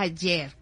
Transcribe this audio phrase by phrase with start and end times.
[0.00, 0.54] ayer.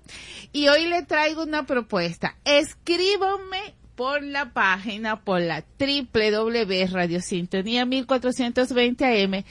[0.52, 2.36] Y hoy le traigo una propuesta.
[2.44, 9.44] Escríbame por la página, por la www Radio Sintonía 1420 AM,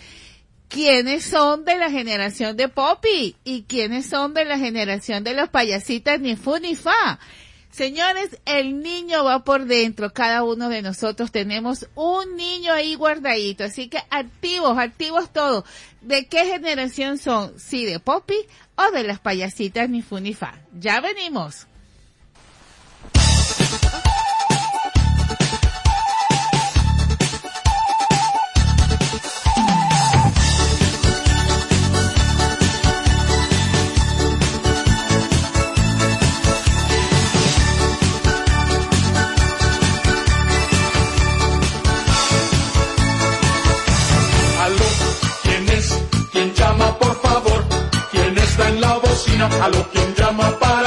[0.70, 5.50] quiénes son de la generación de Poppy y quiénes son de la generación de los
[5.50, 7.20] payasitas ni fu ni fa.
[7.78, 10.12] Señores, el niño va por dentro.
[10.12, 13.66] Cada uno de nosotros tenemos un niño ahí guardadito.
[13.66, 15.64] Así que activos, activos todos.
[16.02, 17.54] ¿De qué generación son?
[17.60, 18.34] ¿Sí de Poppy
[18.78, 20.56] o de las payasitas ni fu ni fa?
[20.74, 21.68] Ya venimos.
[49.46, 50.87] A lo quien llama para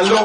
[0.00, 0.24] acá.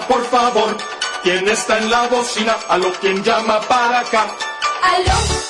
[0.00, 0.76] por favor.
[1.22, 2.56] ¿Quién está en la bocina?
[2.68, 4.26] A lo quien llama para acá.
[4.82, 5.41] Aló,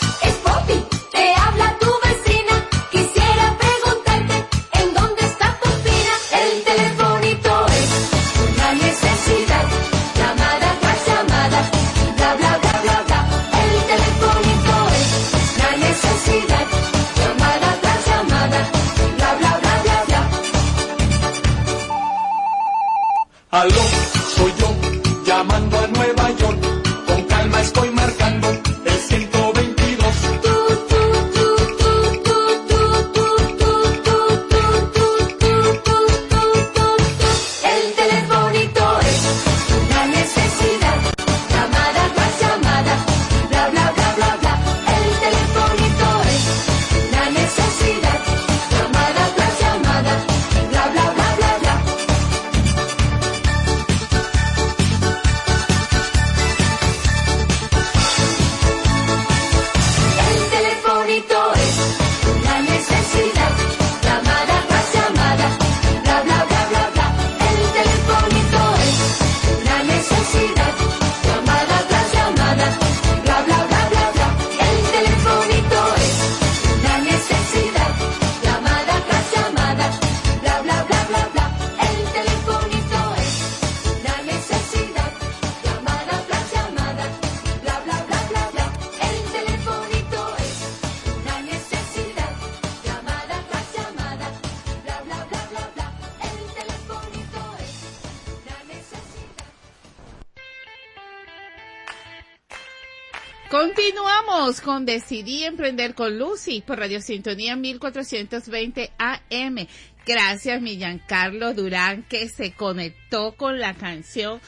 [104.81, 109.67] Decidí Emprender con Lucy por Radio Sintonía 1420 AM.
[110.07, 114.41] Gracias, mi Giancarlo Durán, que se conectó con la canción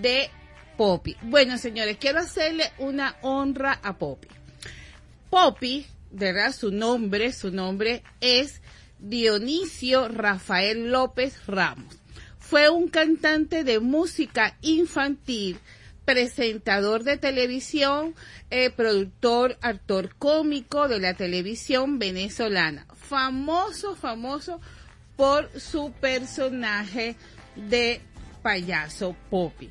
[0.00, 0.30] de
[0.76, 1.16] Poppy.
[1.22, 4.28] Bueno, señores, quiero hacerle una honra a Poppy.
[5.30, 6.52] Poppy, ¿verdad?
[6.52, 8.62] Su nombre, su nombre es
[8.98, 11.94] Dionisio Rafael López Ramos.
[12.38, 15.58] Fue un cantante de música infantil,
[16.08, 18.14] presentador de televisión,
[18.48, 22.86] eh, productor, actor cómico de la televisión venezolana.
[22.96, 24.58] Famoso, famoso
[25.16, 27.14] por su personaje
[27.56, 28.00] de
[28.40, 29.68] payaso Poppy.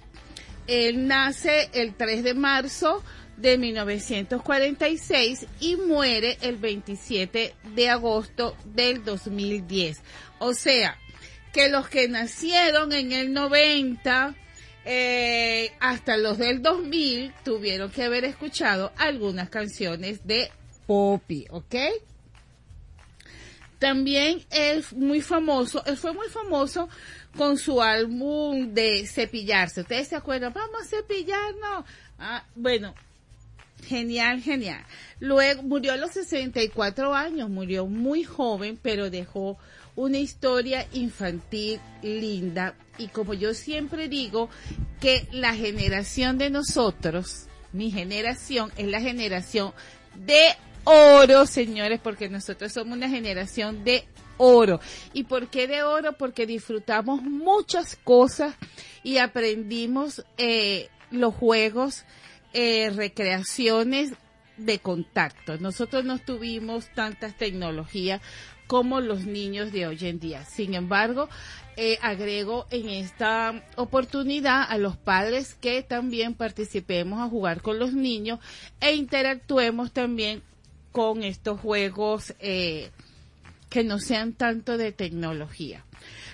[0.67, 3.03] Él nace el 3 de marzo
[3.37, 10.03] de 1946 y muere el 27 de agosto del 2010.
[10.37, 10.99] O sea,
[11.51, 14.35] que los que nacieron en el 90
[14.89, 20.49] eh, hasta los del 2000 tuvieron que haber escuchado algunas canciones de
[20.85, 21.75] Poppy, ¿ok?
[23.79, 26.87] También es muy famoso, él fue muy famoso
[27.35, 29.81] con su álbum de cepillarse.
[29.81, 30.53] ¿Ustedes se acuerdan?
[30.53, 31.85] Vamos a cepillarnos.
[32.17, 32.95] Ah, bueno,
[33.85, 34.85] genial, genial.
[35.19, 39.59] Luego murió a los 64 años, murió muy joven, pero dejó
[39.97, 42.75] una historia infantil linda.
[42.97, 44.49] Y como yo siempre digo,
[45.01, 49.73] que la generación de nosotros, mi generación, es la generación
[50.15, 50.55] de
[50.85, 54.05] oro, señores, porque nosotros somos una generación de
[54.37, 54.79] oro.
[55.13, 56.13] ¿Y por qué de oro?
[56.13, 58.55] Porque disfrutamos muchas cosas
[59.03, 62.05] y aprendimos eh, los juegos,
[62.53, 64.11] eh, recreaciones
[64.57, 65.57] de contacto.
[65.57, 68.21] Nosotros no tuvimos tantas tecnologías
[68.67, 70.45] como los niños de hoy en día.
[70.45, 71.29] Sin embargo,
[71.77, 77.93] eh, agrego en esta oportunidad a los padres que también participemos a jugar con los
[77.93, 78.39] niños
[78.81, 80.43] e interactuemos también
[80.91, 82.89] con estos juegos eh,
[83.69, 85.85] que no sean tanto de tecnología.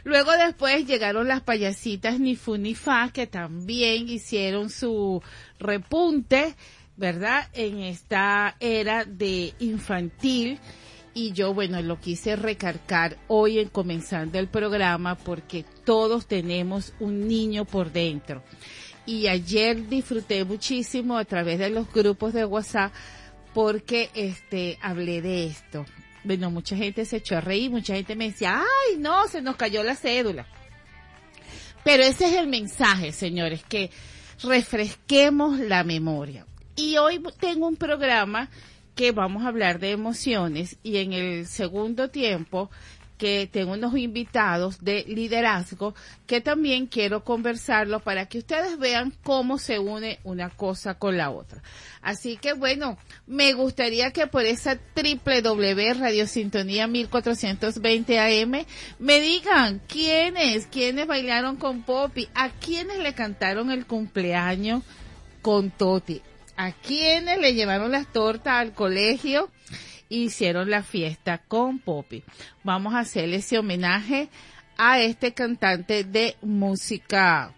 [0.04, 5.22] Luego después llegaron las payasitas ni fu ni fa que también hicieron su
[5.60, 6.56] repunte,
[6.98, 7.50] ¿verdad?
[7.54, 10.60] En esta era de infantil
[11.14, 17.28] y yo, bueno, lo quise recargar hoy en comenzando el programa porque todos tenemos un
[17.28, 18.44] niño por dentro.
[19.06, 22.94] Y ayer disfruté muchísimo a través de los grupos de WhatsApp
[23.54, 25.86] porque este hablé de esto.
[26.24, 29.56] Bueno, mucha gente se echó a reír, mucha gente me decía, ay, no, se nos
[29.56, 30.48] cayó la cédula.
[31.84, 33.92] Pero ese es el mensaje, señores, que
[34.42, 36.48] refresquemos la memoria.
[36.76, 38.50] Y hoy tengo un programa
[38.96, 42.70] que vamos a hablar de emociones y en el segundo tiempo
[43.18, 45.96] que tengo unos invitados de liderazgo
[46.28, 51.30] que también quiero conversarlo para que ustedes vean cómo se une una cosa con la
[51.30, 51.62] otra.
[52.02, 58.66] Así que bueno, me gustaría que por esa W Radio Sintonía 1420 AM
[59.00, 64.84] me digan quiénes, quiénes bailaron con Poppy, a quiénes le cantaron el cumpleaños
[65.42, 66.22] con Toti
[66.56, 69.50] a quienes le llevaron las tortas al colegio
[70.10, 72.24] hicieron la fiesta con Poppy.
[72.64, 74.30] Vamos a hacerle ese homenaje
[74.78, 77.54] a este cantante de música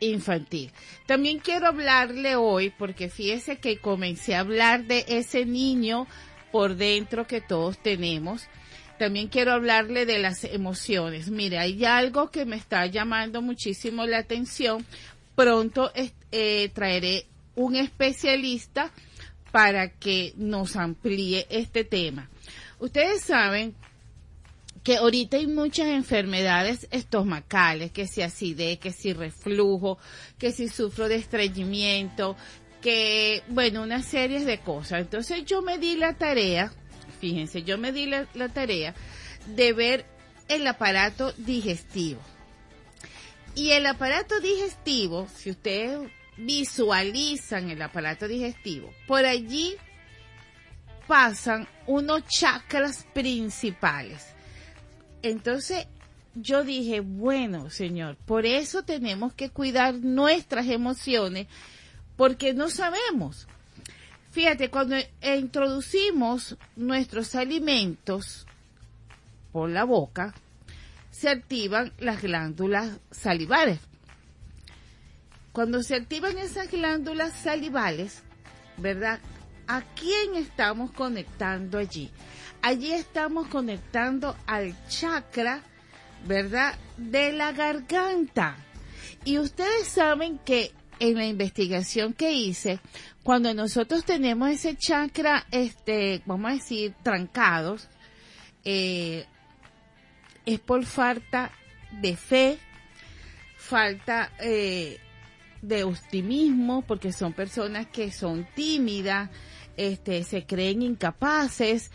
[0.00, 0.72] infantil.
[1.06, 6.06] También quiero hablarle hoy, porque fíjese que comencé a hablar de ese niño
[6.52, 8.46] por dentro que todos tenemos.
[8.98, 11.28] También quiero hablarle de las emociones.
[11.30, 14.86] Mire, hay algo que me está llamando muchísimo la atención.
[15.34, 15.90] Pronto
[16.30, 18.92] eh, traeré un especialista
[19.52, 22.28] para que nos amplíe este tema.
[22.80, 23.74] Ustedes saben
[24.82, 29.98] que ahorita hay muchas enfermedades estomacales, que si acidez, que si reflujo,
[30.38, 32.36] que si sufro de estreñimiento,
[32.82, 35.00] que, bueno, una serie de cosas.
[35.00, 36.70] Entonces yo me di la tarea,
[37.20, 38.94] fíjense, yo me di la, la tarea
[39.46, 40.04] de ver
[40.48, 42.20] el aparato digestivo.
[43.54, 49.76] Y el aparato digestivo, si ustedes visualizan el aparato digestivo, por allí
[51.06, 54.34] pasan unos chakras principales.
[55.22, 55.86] Entonces
[56.34, 61.46] yo dije, bueno, Señor, por eso tenemos que cuidar nuestras emociones,
[62.16, 63.46] porque no sabemos.
[64.30, 68.46] Fíjate, cuando introducimos nuestros alimentos
[69.52, 70.34] por la boca,
[71.10, 73.78] se activan las glándulas salivares.
[75.54, 78.24] Cuando se activan esas glándulas salivales,
[78.76, 79.20] ¿verdad?
[79.68, 82.10] ¿A quién estamos conectando allí?
[82.60, 85.62] Allí estamos conectando al chakra,
[86.26, 86.74] ¿verdad?
[86.96, 88.56] De la garganta.
[89.24, 92.80] Y ustedes saben que en la investigación que hice,
[93.22, 97.88] cuando nosotros tenemos ese chakra, este, vamos a decir, trancados,
[98.64, 99.24] eh,
[100.46, 101.52] es por falta
[101.92, 102.58] de fe,
[103.56, 104.98] falta eh,
[105.68, 109.30] de optimismo porque son personas que son tímidas,
[109.76, 111.90] este, se creen incapaces.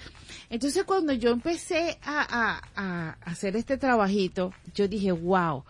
[0.50, 5.64] Entonces cuando yo empecé a, a, hacer este trabajito, yo dije, wow,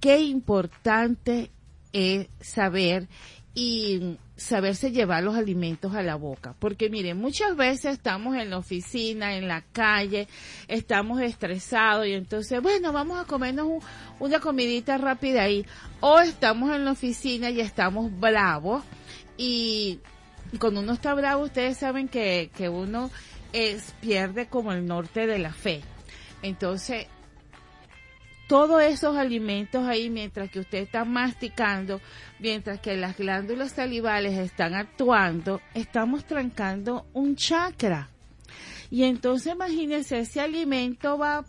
[0.00, 1.50] qué importante
[1.92, 3.08] es saber
[3.54, 6.54] y saberse llevar los alimentos a la boca.
[6.58, 10.28] Porque miren, muchas veces estamos en la oficina, en la calle,
[10.66, 13.84] estamos estresados y entonces, bueno, vamos a comernos
[14.18, 15.66] una comidita rápida ahí.
[16.00, 18.82] O estamos en la oficina y estamos bravos
[19.36, 20.00] y,
[20.58, 23.10] cuando uno está bravo, ustedes saben que, que uno
[23.52, 25.82] es, pierde como el norte de la fe.
[26.42, 27.06] Entonces,
[28.50, 32.00] todos esos alimentos ahí mientras que usted está masticando,
[32.40, 38.08] mientras que las glándulas salivales están actuando, estamos trancando un chakra.
[38.90, 41.44] Y entonces imagínense, ese alimento va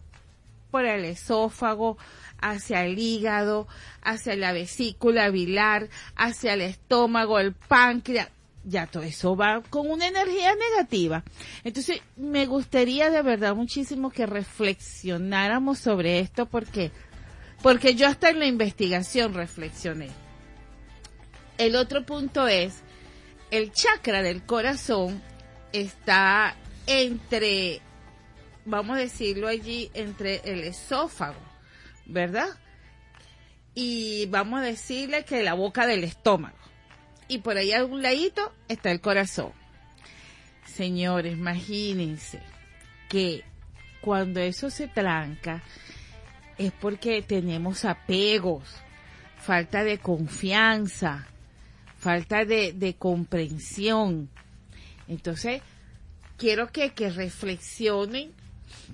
[0.70, 1.98] por el esófago,
[2.40, 3.68] hacia el hígado,
[4.04, 8.30] hacia la vesícula biliar, hacia el estómago, el páncreas,
[8.64, 11.24] ya todo eso va con una energía negativa.
[11.64, 16.92] Entonces, me gustaría de verdad muchísimo que reflexionáramos sobre esto porque,
[17.62, 20.10] porque yo hasta en la investigación reflexioné.
[21.58, 22.82] El otro punto es,
[23.50, 25.22] el chakra del corazón
[25.74, 26.56] está
[26.88, 27.82] entre,
[28.66, 31.40] vamos a decirlo allí, entre el esófago,
[32.06, 32.50] ¿verdad?
[33.74, 36.61] Y vamos a decirle que la boca del estómago
[37.32, 39.54] y por ahí a un ladito está el corazón.
[40.66, 42.42] Señores, imagínense
[43.08, 43.46] que
[44.02, 45.64] cuando eso se tranca
[46.58, 48.66] es porque tenemos apegos,
[49.38, 51.26] falta de confianza,
[51.98, 54.30] falta de, comprensión.
[55.08, 55.62] Entonces,
[56.36, 58.34] quiero que, que reflexionen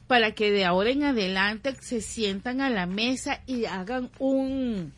[0.05, 4.93] para que de ahora en adelante se sientan a la mesa y hagan un,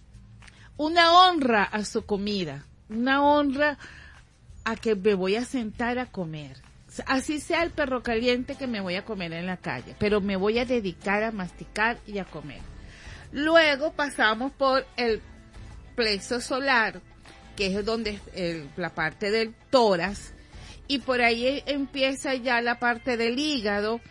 [0.76, 3.78] una honra a su comida una honra
[4.66, 6.58] a que me voy a sentar a comer.
[7.06, 10.36] Así sea el perro caliente que me voy a comer en la calle, pero me
[10.36, 12.62] voy a dedicar a masticar y a comer.
[13.32, 15.22] Luego pasamos por el
[15.96, 17.00] plexo solar,
[17.56, 18.20] que es donde
[18.76, 20.34] la parte del tórax,
[20.88, 24.02] y por ahí empieza ya la parte del hígado,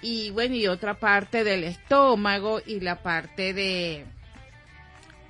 [0.00, 4.06] y bueno, y otra parte del estómago y la parte de,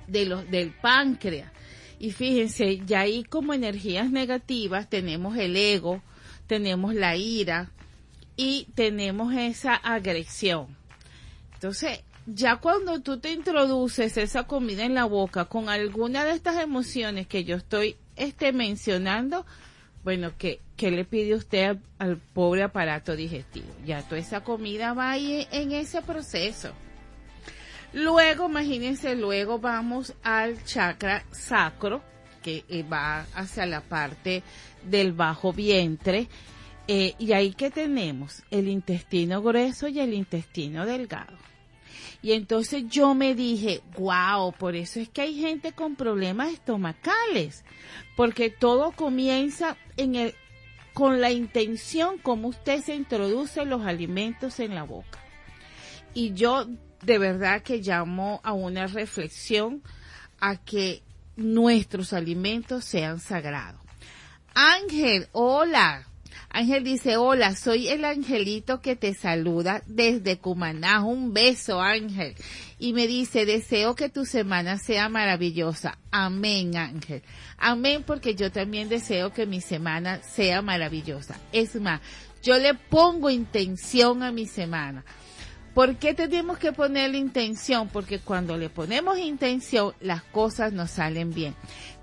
[0.05, 1.51] de los, del páncreas.
[1.99, 6.01] Y fíjense, ya ahí como energías negativas tenemos el ego,
[6.47, 7.71] tenemos la ira
[8.37, 10.67] y tenemos esa agresión.
[11.53, 16.57] Entonces, ya cuando tú te introduces esa comida en la boca con alguna de estas
[16.57, 19.45] emociones que yo estoy este, mencionando,
[20.03, 23.67] bueno, ¿qué, ¿qué le pide usted al, pobre aparato digestivo?
[23.85, 26.71] Ya toda esa comida va ahí en ese proceso.
[27.93, 32.03] Luego, imagínense, luego vamos al chakra sacro,
[32.43, 34.43] que eh, va hacia la parte
[34.83, 36.27] del bajo vientre.
[36.87, 41.37] Eh, y ahí que tenemos el intestino grueso y el intestino delgado.
[42.21, 47.63] Y entonces yo me dije, wow, por eso es que hay gente con problemas estomacales,
[48.15, 50.35] porque todo comienza en el,
[50.93, 55.19] con la intención como usted se introduce los alimentos en la boca.
[56.13, 56.65] Y yo
[57.01, 59.81] de verdad que llamo a una reflexión
[60.39, 61.01] a que
[61.35, 63.81] nuestros alimentos sean sagrados.
[64.53, 66.05] Ángel, hola.
[66.51, 71.03] Ángel dice, hola, soy el angelito que te saluda desde Cumaná.
[71.05, 72.35] Un beso, Ángel.
[72.79, 75.99] Y me dice, deseo que tu semana sea maravillosa.
[76.09, 77.21] Amén, Ángel.
[77.57, 81.39] Amén, porque yo también deseo que mi semana sea maravillosa.
[81.51, 82.01] Es más,
[82.41, 85.05] yo le pongo intención a mi semana.
[85.73, 87.89] ¿Por qué tenemos que poner la intención?
[87.89, 91.55] Porque cuando le ponemos intención, las cosas nos salen bien.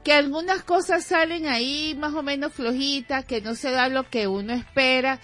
[0.04, 4.28] Que algunas cosas salen ahí más o menos flojitas, que no se da lo que
[4.28, 5.20] uno espera,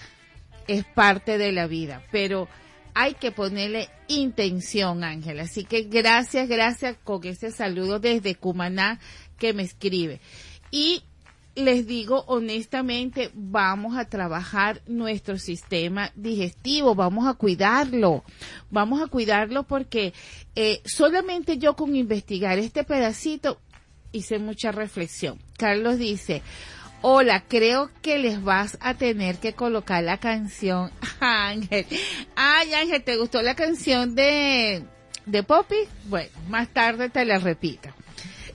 [0.67, 2.03] es parte de la vida.
[2.11, 2.49] Pero
[2.95, 5.45] hay que ponerle intención, Ángela.
[5.45, 8.99] Así que gracias, gracias con ese saludo desde Cumaná
[9.39, 10.21] que me escribe.
[10.71, 11.05] Y
[11.55, 18.25] les digo honestamente, vamos a trabajar nuestro sistema digestivo, vamos a cuidarlo,
[18.71, 20.15] vamos a cuidarlo porque
[20.57, 23.61] eh, solamente yo con investigar este pedacito
[24.13, 25.39] hice mucha reflexión.
[25.59, 26.43] Carlos dice,
[27.03, 30.91] hola, creo que les vas a tener que colocar la canción
[31.21, 31.87] Ángel.
[32.35, 34.85] Ay, Ángel, ¿te gustó la canción de,
[35.27, 35.77] de Poppy?
[36.07, 37.91] Bueno, más tarde te la repito.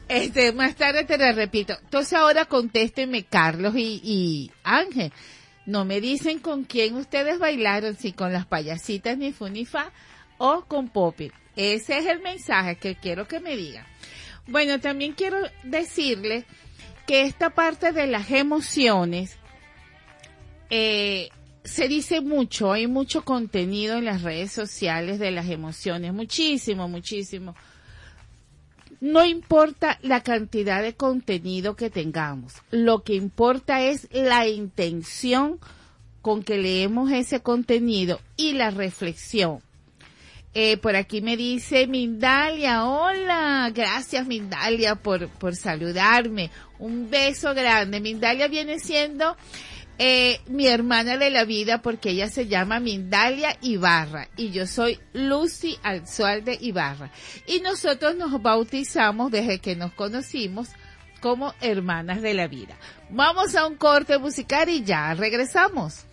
[0.09, 1.77] Este, más tarde te lo repito.
[1.83, 5.11] Entonces ahora contésteme Carlos y, Ángel.
[5.65, 9.91] No me dicen con quién ustedes bailaron, si con las payasitas ni Funifa
[10.37, 11.31] o con Poppy.
[11.57, 13.85] Ese es el mensaje que quiero que me digan.
[14.47, 16.45] Bueno, también quiero decirle
[17.05, 19.37] que esta parte de las emociones
[20.69, 21.29] eh,
[21.65, 27.55] se dice mucho, hay mucho contenido en las redes sociales de las emociones, muchísimo, muchísimo
[28.99, 35.59] no importa la cantidad de contenido que tengamos, lo que importa es la intención
[36.21, 39.61] con que leemos ese contenido y la reflexión.
[40.53, 46.49] Eh, por aquí me dice Mindalia, hola, gracias Mindalia por, por saludarme,
[46.79, 47.99] un beso grande.
[47.99, 49.37] Mindalia viene siendo
[49.99, 54.99] eh, mi hermana de la vida porque ella se llama Mindalia Ibarra y yo soy
[55.13, 57.11] Lucy Alzualde Ibarra.
[57.47, 60.69] Y nosotros nos bautizamos desde que nos conocimos
[61.19, 62.75] como hermanas de la vida.
[63.09, 66.05] Vamos a un corte musical y ya regresamos.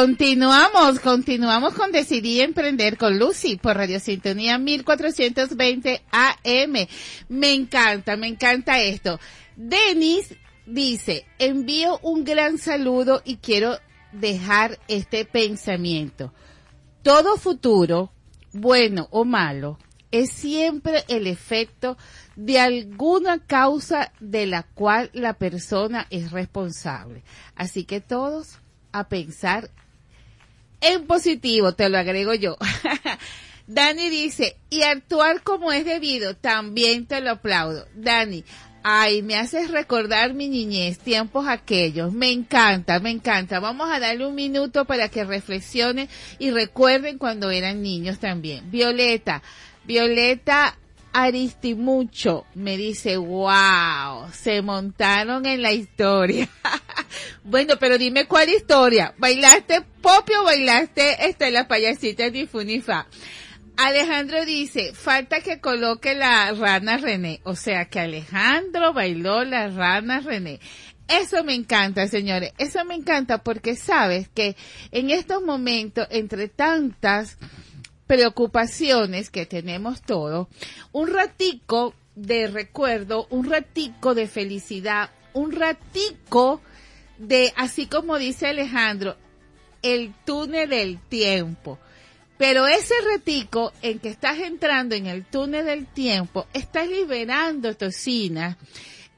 [0.00, 6.88] Continuamos, continuamos con Decidí Emprender con Lucy por Radio Sintonía 1420 AM.
[7.28, 9.20] Me encanta, me encanta esto.
[9.56, 10.34] Denis
[10.64, 13.76] dice, envío un gran saludo y quiero
[14.12, 16.32] dejar este pensamiento.
[17.02, 18.10] Todo futuro,
[18.54, 19.78] bueno o malo,
[20.10, 21.98] es siempre el efecto
[22.36, 27.22] de alguna causa de la cual la persona es responsable.
[27.54, 28.60] Así que todos
[28.92, 29.70] a pensar
[30.80, 32.56] en positivo, te lo agrego yo.
[33.66, 37.86] Dani dice, y actuar como es debido, también te lo aplaudo.
[37.94, 38.44] Dani,
[38.82, 42.12] ay, me haces recordar mi niñez, tiempos aquellos.
[42.12, 43.60] Me encanta, me encanta.
[43.60, 48.70] Vamos a darle un minuto para que reflexionen y recuerden cuando eran niños también.
[48.70, 49.42] Violeta,
[49.84, 50.76] Violeta
[51.12, 56.48] Aristimucho me dice, wow, se montaron en la historia.
[57.44, 59.14] bueno, pero dime cuál historia.
[59.18, 63.06] ¿Bailaste pop o bailaste este, la payasita de Funifa?
[63.76, 67.40] Alejandro dice, falta que coloque la rana René.
[67.44, 70.60] O sea que Alejandro bailó la rana René.
[71.08, 72.52] Eso me encanta, señores.
[72.58, 74.54] Eso me encanta porque sabes que
[74.92, 77.38] en estos momentos, entre tantas
[78.06, 80.48] preocupaciones que tenemos todos,
[80.92, 86.60] un ratico de recuerdo, un ratico de felicidad, un ratico
[87.20, 89.16] de, así como dice Alejandro,
[89.82, 91.78] el túnel del tiempo.
[92.38, 98.56] Pero ese ratico en que estás entrando en el túnel del tiempo, estás liberando toxinas.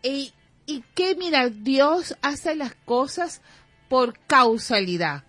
[0.02, 0.32] Y,
[0.66, 3.40] y que mira, Dios hace las cosas
[3.88, 5.22] por causalidad.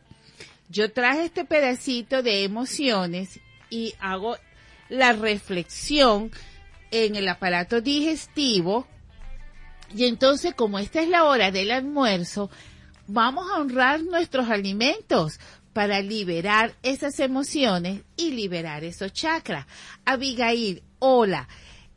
[0.69, 4.37] Yo traje este pedacito de emociones y hago
[4.89, 6.31] la reflexión
[6.89, 8.87] en el aparato digestivo.
[9.95, 12.49] Y entonces, como esta es la hora del almuerzo,
[13.07, 15.39] vamos a honrar nuestros alimentos
[15.73, 19.65] para liberar esas emociones y liberar esos chakras.
[20.05, 21.47] Abigail, hola.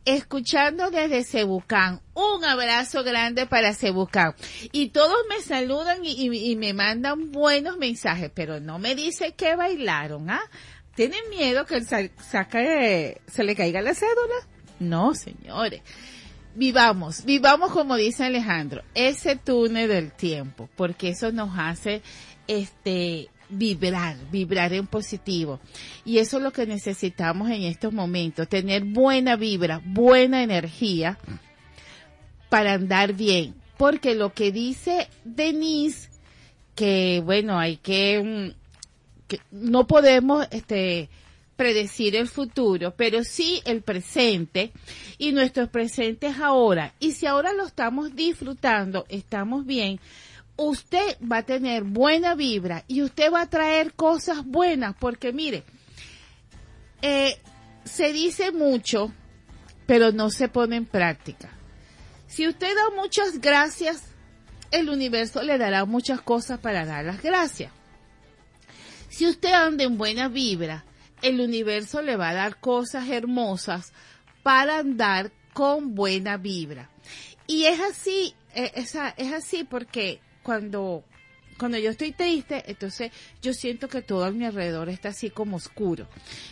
[0.05, 2.01] escuchando desde Cebucán.
[2.15, 4.37] Un abrazo grande para Cebucán.
[4.71, 9.33] Y todos me saludan y, y- y me mandan buenos mensajes, pero no me dice
[9.35, 10.41] que bailaron, ¿ah?
[10.95, 14.47] ¿Tienen miedo que sa- saque- se le caiga la cédula?
[14.79, 15.83] No, señores.
[16.57, 22.01] Vivamos, vivamos como dice Alejandro, ese túnel del tiempo, porque eso nos hace,
[22.49, 25.61] este, vibrar, vibrar en positivo.
[26.07, 31.19] Y eso es lo que necesitamos en estos momentos, tener buena vibra, buena energía
[32.49, 33.55] para andar bien.
[33.77, 36.09] Porque lo que dice Denise,
[36.75, 38.23] que bueno, hay que,
[38.55, 41.11] mm, que no podemos, este,
[41.57, 44.73] predecir el futuro, pero sí el presente
[45.19, 46.95] y nuestros presentes ahora.
[47.01, 49.99] Y si ahora lo estamos disfrutando, estamos bien,
[50.57, 55.65] usted va a tener buena vibra y usted va a traer cosas buenas, porque mire,
[57.03, 57.39] eh,
[57.85, 59.13] se dice mucho,
[59.87, 61.51] pero no se pone en práctica.
[62.27, 64.05] Si usted da muchas gracias,
[64.71, 67.73] el universo le dará muchas cosas para dar las gracias.
[69.09, 70.85] Si usted anda en buena vibra,
[71.23, 73.93] el universo le va a dar cosas hermosas
[74.43, 76.91] para andar con buena vibra.
[77.47, 81.05] Y es así, esa- es así porque cuando,
[81.59, 85.57] cuando yo estoy triste, entonces yo siento que todo a mi alrededor está así como
[85.57, 86.09] oscuro.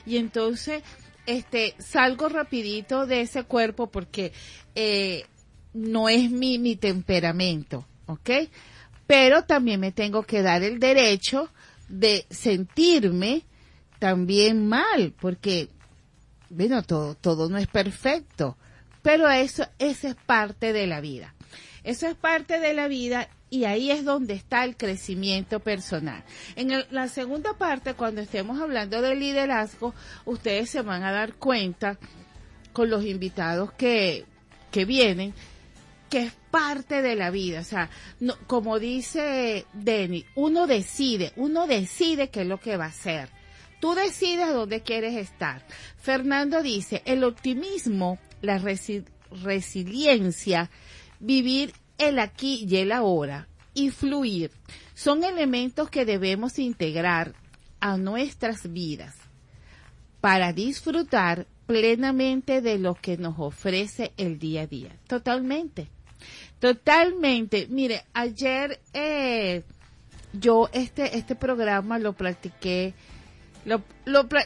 [0.07, 0.83] Y entonces,
[1.27, 4.33] este, salgo rapidito de ese cuerpo porque
[4.75, 5.25] eh,
[5.73, 8.31] no es mi, mi temperamento, ¿ok?
[9.07, 11.51] Pero también me tengo que dar el derecho
[11.89, 13.43] de sentirme
[14.05, 15.71] también mal, porque,
[16.51, 18.59] bueno, todo, todo no es perfecto,
[19.01, 21.35] pero eso, eso es parte de la vida.
[21.85, 26.23] Eso es parte de la vida y ahí es donde está el crecimiento personal.
[26.55, 29.95] En la segunda parte, cuando estemos hablando de liderazgo,
[30.27, 31.97] ustedes se van a dar cuenta
[32.75, 34.27] con los invitados que,
[34.71, 35.33] que vienen,
[36.11, 37.61] que es parte de la vida.
[37.61, 37.89] O sea,
[38.21, 43.31] no, como dice Denny, uno decide, uno decide qué es lo que va a hacer.
[43.81, 45.67] Tú decides dónde quieres estar.
[45.99, 49.05] Fernando dice, el optimismo, la resi-
[49.43, 50.71] resiliencia,
[51.21, 54.51] vivir el aquí y el ahora y fluir
[54.95, 57.35] son elementos que debemos integrar
[57.81, 59.15] a nuestras vidas
[60.21, 64.97] para disfrutar plenamente de lo que nos ofrece el día a día.
[65.07, 65.89] Totalmente.
[66.61, 67.67] Totalmente.
[67.69, 69.63] Mire, ayer eh,
[70.33, 72.95] yo este, este programa lo practiqué,
[73.65, 73.83] lo,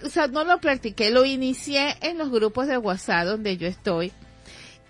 [0.04, 4.12] o sea, no lo practiqué, lo inicié en los grupos de WhatsApp donde yo estoy.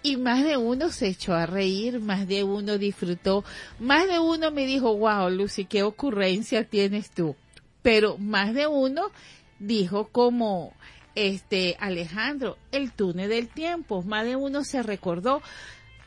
[0.02, 3.44] Y más de uno se echó a reír, más de uno disfrutó,
[3.80, 7.34] más de uno me dijo, wow, Lucy, qué ocurrencia tienes tú.
[7.82, 9.10] Pero más de uno
[9.58, 10.72] dijo como,
[11.14, 15.42] este, Alejandro, el túnel del tiempo, más de uno se recordó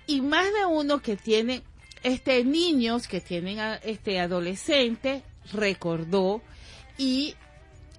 [0.07, 1.63] y más de uno que tiene
[2.03, 6.41] este niños que tienen este adolescente recordó
[6.97, 7.35] y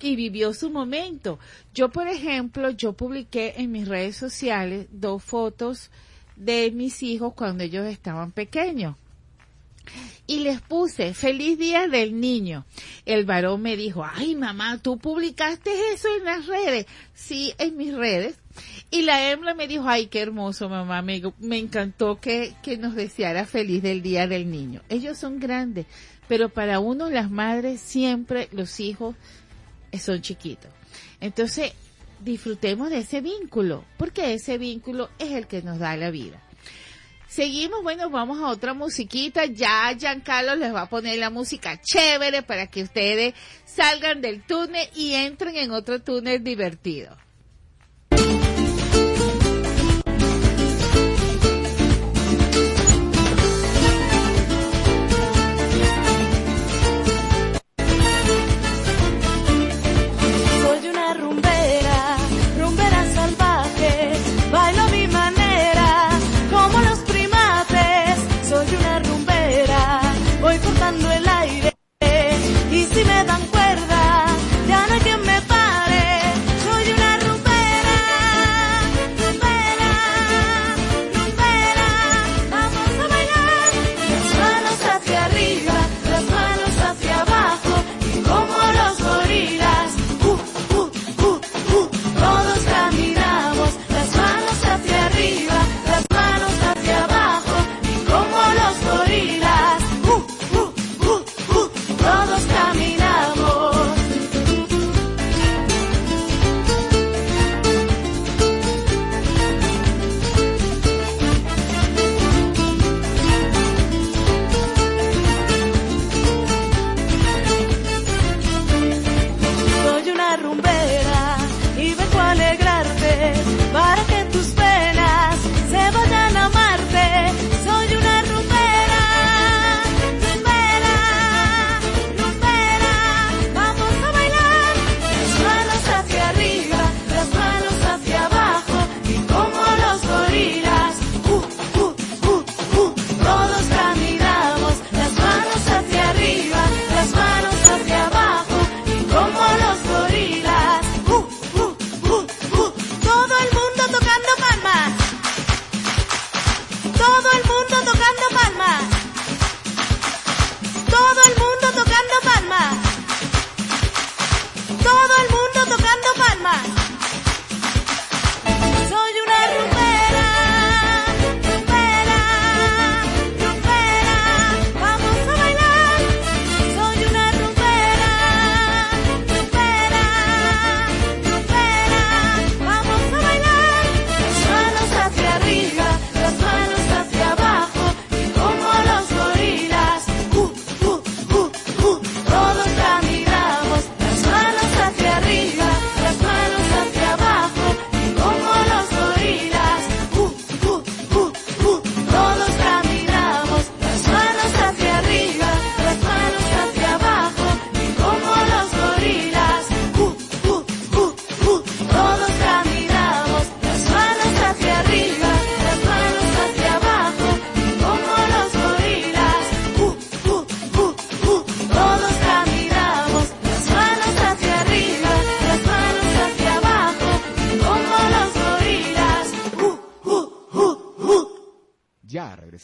[0.09, 1.39] y vivió su momento.
[1.75, 5.91] Yo, por ejemplo, yo publiqué en mis redes sociales dos fotos
[6.37, 8.97] de mis hijos cuando ellos estaban pequeños.
[10.27, 12.65] Y les puse, feliz día del niño.
[13.05, 16.87] El varón me dijo, ay mamá, tú publicaste eso en las redes.
[17.15, 18.37] Sí, en mis redes.
[18.91, 22.95] Y la hembra me dijo, ay, qué hermoso mamá, me, me encantó que, que nos
[22.95, 24.83] deseara feliz del día del niño.
[24.89, 25.87] Ellos son grandes,
[26.29, 29.17] pero para uno las madres siempre los hijos
[29.99, 30.71] son chiquitos.
[31.21, 31.73] Entonces,
[32.21, 36.43] disfrutemos de ese vínculo, porque ese vínculo es el que nos da la vida.
[37.33, 39.47] Seguimos, bueno, vamos a otra musiquita.
[39.47, 43.33] Ya Giancarlo les va a poner la música chévere para que ustedes
[43.65, 47.17] salgan del túnel y entren en otro túnel divertido.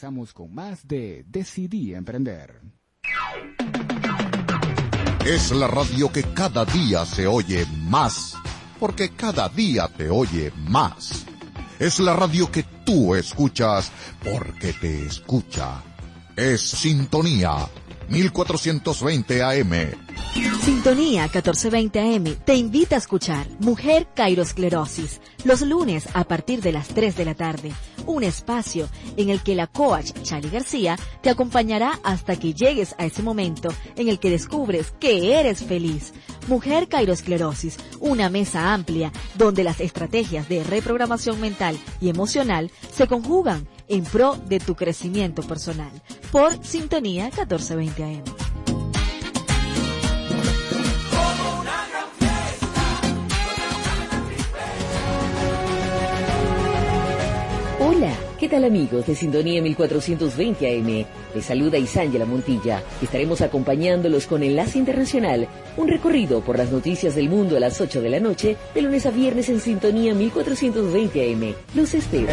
[0.09, 2.61] Regresamos con más de Decidí Emprender.
[5.25, 8.35] Es la radio que cada día se oye más,
[8.79, 11.25] porque cada día te oye más.
[11.77, 13.91] Es la radio que tú escuchas
[14.23, 15.83] porque te escucha.
[16.35, 17.69] Es Sintonía
[18.09, 19.73] 1420 AM.
[20.61, 26.87] Sintonía 1420 AM te invita a escuchar Mujer Cairosclerosis los lunes a partir de las
[26.87, 27.71] 3 de la tarde.
[28.09, 33.05] Un espacio en el que la coach Chali García te acompañará hasta que llegues a
[33.05, 36.11] ese momento en el que descubres que eres feliz.
[36.47, 43.67] Mujer Cairosclerosis, una mesa amplia donde las estrategias de reprogramación mental y emocional se conjugan
[43.87, 45.91] en pro de tu crecimiento personal.
[46.31, 48.48] Por Sintonía 1420 AM.
[58.39, 61.05] ¿Qué tal amigos de Sintonía 1420 AM?
[61.35, 62.81] Les saluda Isángela Montilla.
[63.01, 68.01] Estaremos acompañándolos con Enlace Internacional, un recorrido por las noticias del mundo a las 8
[68.01, 71.53] de la noche, de lunes a viernes en Sintonía 1420 AM.
[71.75, 72.27] Los espero.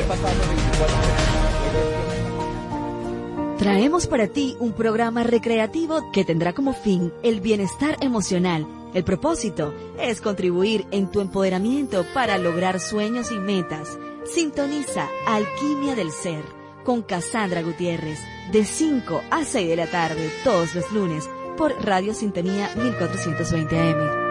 [3.58, 8.64] Traemos para ti un programa recreativo que tendrá como fin el bienestar emocional.
[8.94, 13.98] El propósito es contribuir en tu empoderamiento para lograr sueños y metas.
[14.28, 16.44] Sintoniza Alquimia del Ser
[16.84, 18.18] con Cassandra Gutiérrez
[18.52, 24.26] de 5 a 6 de la tarde todos los lunes por Radio Sintonía 1420 AM.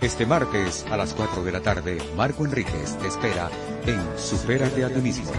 [0.00, 3.50] Este martes a las 4 de la tarde, Marco Enríquez te espera
[3.86, 5.30] en Supérate a ti mismo,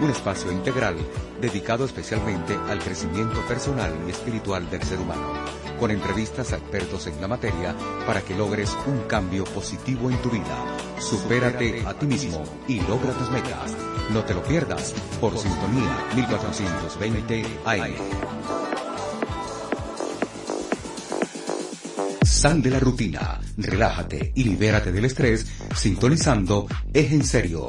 [0.00, 0.96] un espacio integral
[1.40, 5.32] dedicado especialmente al crecimiento personal y espiritual del ser humano,
[5.78, 7.74] con entrevistas a expertos en la materia
[8.06, 10.64] para que logres un cambio positivo en tu vida.
[10.98, 13.74] Supérate a ti mismo y logra tus metas.
[14.12, 17.94] No te lo pierdas por Sintonía 1420 AM.
[22.22, 27.68] Sal de la rutina, relájate y libérate del estrés sintonizando Es en serio,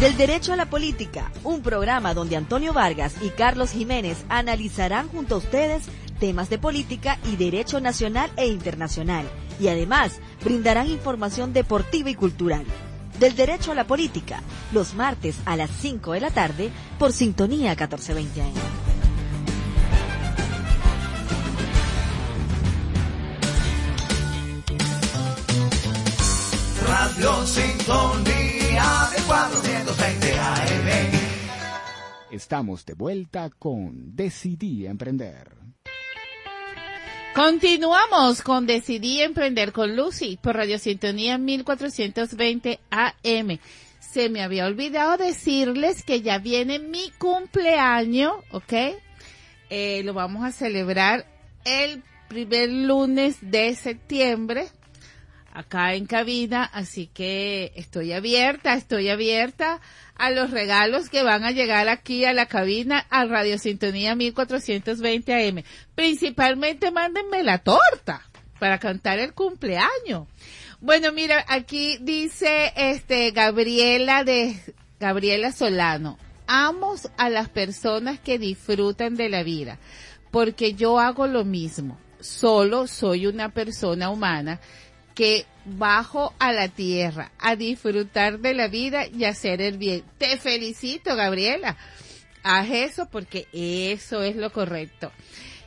[0.00, 5.34] Del Derecho a la Política, un programa donde Antonio Vargas y Carlos Jiménez analizarán junto
[5.34, 5.84] a ustedes
[6.18, 9.26] temas de política y derecho nacional e internacional,
[9.60, 12.64] y además brindarán información deportiva y cultural.
[13.18, 17.72] Del Derecho a la Política, los martes a las 5 de la tarde por Sintonía
[17.72, 18.54] 1420 AM.
[26.88, 28.49] Radio Sintonía
[28.80, 30.88] de 420 AM.
[32.30, 35.56] Estamos de vuelta con Decidí Emprender.
[37.34, 43.58] Continuamos con Decidí Emprender con Lucy por Radio Sintonía 1420 AM.
[43.98, 48.72] Se me había olvidado decirles que ya viene mi cumpleaños, ¿ok?
[49.68, 51.26] Eh, lo vamos a celebrar
[51.64, 54.68] el primer lunes de septiembre
[55.52, 59.80] acá en cabina, así que estoy abierta, estoy abierta
[60.14, 65.48] a los regalos que van a llegar aquí a la cabina a Radio Sintonía 1420
[65.48, 65.62] AM.
[65.94, 68.22] Principalmente mándenme la torta
[68.58, 70.28] para cantar el cumpleaños.
[70.80, 74.56] Bueno, mira, aquí dice este Gabriela de
[74.98, 76.18] Gabriela Solano.
[76.46, 79.78] Amos a las personas que disfrutan de la vida,
[80.30, 81.98] porque yo hago lo mismo.
[82.20, 84.60] Solo soy una persona humana
[85.20, 90.02] que bajo a la tierra a disfrutar de la vida y hacer el bien.
[90.16, 91.76] Te felicito, Gabriela.
[92.42, 95.12] Haz eso porque eso es lo correcto.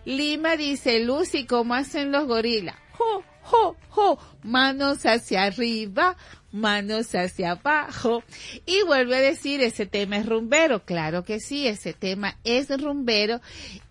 [0.06, 2.76] Lima dice, Lucy, ¿cómo hacen los gorilas?
[2.94, 6.18] Jo, jo, jo, manos hacia arriba,
[6.52, 8.24] manos hacia abajo.
[8.66, 10.84] Y vuelve a decir, ese tema es rumbero.
[10.84, 13.40] Claro que sí, ese tema es rumbero.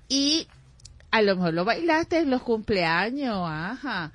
[0.09, 0.49] Y
[1.13, 4.13] a lo mejor lo bailaste en los cumpleaños, ajá.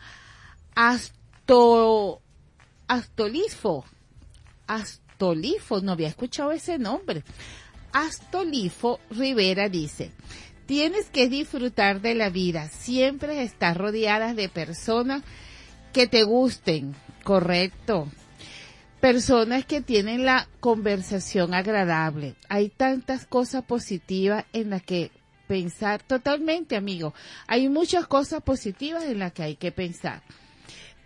[1.47, 2.21] Asto,
[2.89, 3.85] Astolifo,
[4.67, 7.23] Astolifo, no había escuchado ese nombre.
[7.93, 10.11] Astolifo Rivera dice,
[10.65, 15.23] tienes que disfrutar de la vida, siempre estar rodeada de personas
[15.93, 18.09] que te gusten, correcto.
[18.99, 22.35] personas que tienen la conversación agradable.
[22.49, 25.11] Hay tantas cosas positivas en las que
[25.47, 27.13] pensar totalmente, amigo.
[27.47, 30.21] Hay muchas cosas positivas en las que hay que pensar.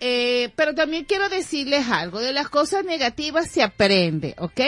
[0.03, 4.59] Eh, pero también quiero decirles algo, de las cosas negativas se aprende, ¿ok?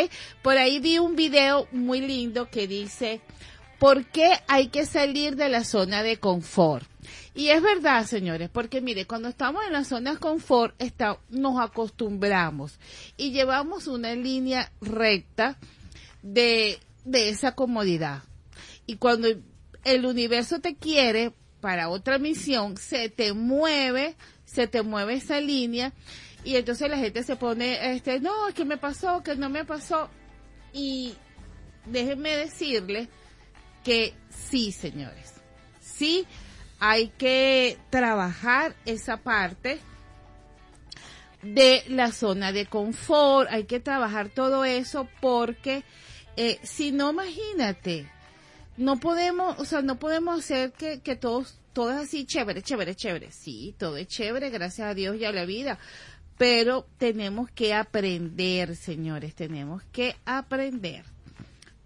[0.44, 3.20] Por ahí vi un video muy lindo que dice,
[3.80, 6.88] ¿por qué hay que salir de la zona de confort?
[7.34, 11.60] Y es verdad, señores, porque mire, cuando estamos en la zona de confort, está, nos
[11.60, 12.78] acostumbramos
[13.18, 15.58] y llevamos una línea recta
[16.22, 18.22] de, de esa comodidad.
[18.86, 19.30] Y cuando
[19.84, 24.16] el universo te quiere para otra misión, se te mueve,
[24.54, 25.94] se te mueve esa línea
[26.44, 30.10] y entonces la gente se pone, este, no, que me pasó, que no me pasó.
[30.74, 31.16] Y
[31.86, 33.08] déjenme decirles
[33.84, 35.34] que sí, señores,
[35.80, 36.26] sí
[36.80, 39.80] hay que trabajar esa parte
[41.42, 45.84] de la zona de confort, hay que trabajar todo eso porque
[46.36, 48.10] eh, si no, imagínate,
[48.78, 52.96] no podemos, o sea, no podemos hacer que, que todos, todo es así chévere, chévere,
[52.96, 53.32] chévere.
[53.32, 55.78] Sí, todo es chévere, gracias a Dios y a la vida.
[56.38, 61.06] Pero tenemos que aprender, señores, tenemos que aprender.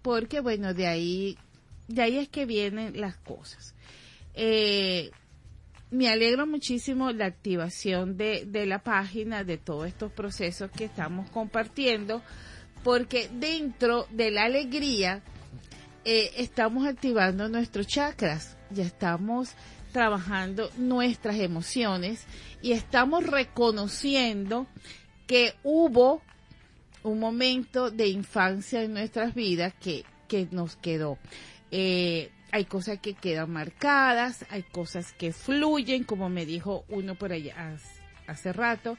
[0.00, 1.38] Porque, bueno, de ahí,
[1.86, 3.74] de ahí es que vienen las cosas.
[4.34, 5.10] Eh,
[5.90, 11.30] me alegro muchísimo la activación de, de la página, de todos estos procesos que estamos
[11.30, 12.22] compartiendo,
[12.82, 15.22] porque dentro de la alegría,
[16.10, 19.50] eh, estamos activando nuestros chakras, ya estamos
[19.92, 22.24] trabajando nuestras emociones
[22.62, 24.66] y estamos reconociendo
[25.26, 26.22] que hubo
[27.02, 31.18] un momento de infancia en nuestras vidas que, que nos quedó.
[31.70, 37.32] Eh, hay cosas que quedan marcadas, hay cosas que fluyen, como me dijo uno por
[37.32, 37.76] allá
[38.26, 38.96] hace rato.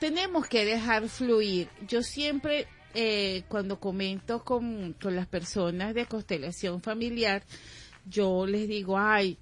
[0.00, 1.68] Tenemos que dejar fluir.
[1.86, 7.42] Yo siempre eh, cuando comento con, con las personas de constelación familiar,
[8.06, 9.38] yo les digo, ay,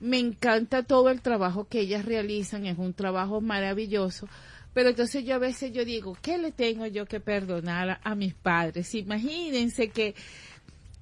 [0.00, 4.28] me encanta todo el trabajo que ellas realizan, es un trabajo maravilloso,
[4.74, 8.34] pero entonces yo a veces yo digo, ¿qué le tengo yo que perdonar a, mis
[8.34, 8.94] padres?
[8.94, 10.14] Imagínense que,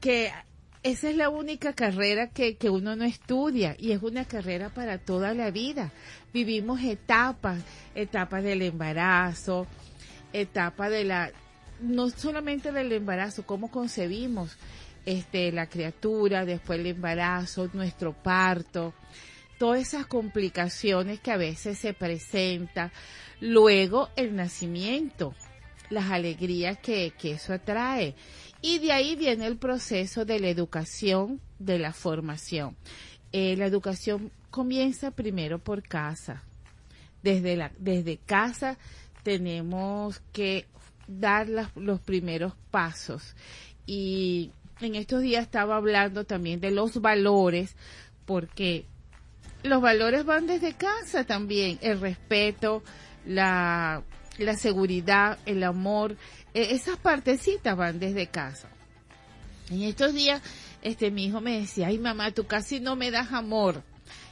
[0.00, 0.32] que
[0.82, 4.98] esa es la única carrera que, que uno no estudia y es una carrera para
[4.98, 5.92] toda la vida.
[6.32, 7.62] Vivimos etapas,
[7.94, 9.66] etapas del embarazo,
[10.32, 11.32] etapa de la,
[11.80, 14.56] no solamente del embarazo, cómo concebimos
[15.06, 18.94] este, la criatura, después el embarazo, nuestro parto,
[19.58, 22.90] todas esas complicaciones que a veces se presentan,
[23.40, 25.34] luego el nacimiento,
[25.90, 28.14] las alegrías que, que eso atrae.
[28.62, 32.76] Y de ahí viene el proceso de la educación, de la formación.
[33.32, 36.42] Eh, la educación comienza primero por casa.
[37.22, 38.78] Desde, la, desde casa
[39.22, 40.66] tenemos que
[41.18, 43.34] dar los primeros pasos.
[43.86, 47.74] Y en estos días estaba hablando también de los valores,
[48.24, 48.84] porque
[49.62, 52.82] los valores van desde casa también, el respeto,
[53.26, 54.02] la,
[54.38, 56.16] la seguridad, el amor,
[56.54, 58.68] eh, esas partecitas van desde casa.
[59.70, 60.42] En estos días,
[60.82, 63.82] este, mi hijo me decía, ay mamá, tú casi no me das amor.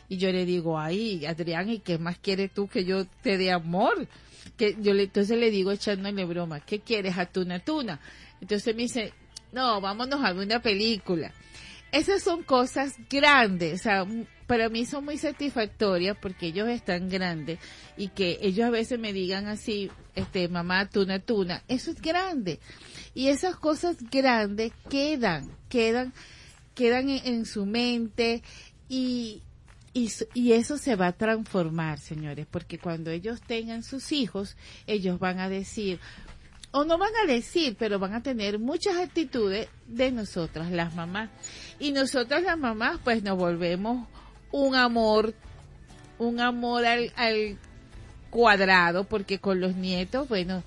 [0.09, 3.53] Y yo le digo, ay, Adrián, ¿y qué más quieres tú que yo te dé
[3.53, 4.09] amor?
[4.57, 7.19] Que yo le, entonces le digo echándole broma, ¿qué quieres?
[7.19, 8.01] Atuna, tuna.
[8.41, 9.13] Entonces me dice,
[9.53, 11.33] no, vámonos a ver una película.
[11.93, 14.07] Esas son cosas grandes, o sea,
[14.47, 17.59] para mí son muy satisfactorias porque ellos están grandes
[17.97, 22.61] y que ellos a veces me digan así, este, mamá, tuna, tuna, eso es grande.
[23.15, 26.13] Y esas cosas grandes quedan, quedan,
[26.75, 28.43] quedan en su mente
[28.89, 29.43] y,
[29.99, 35.18] y, y eso se va a transformar, señores, porque cuando ellos tengan sus hijos, ellos
[35.18, 35.99] van a decir,
[36.70, 41.30] o no van a decir, pero van a tener muchas actitudes de nosotras, las mamás.
[41.78, 44.07] Y nosotras las mamás, pues nos volvemos
[44.53, 45.34] un amor,
[46.18, 47.59] un amor al, al
[48.30, 50.62] cuadrado, porque con los nietos, bueno,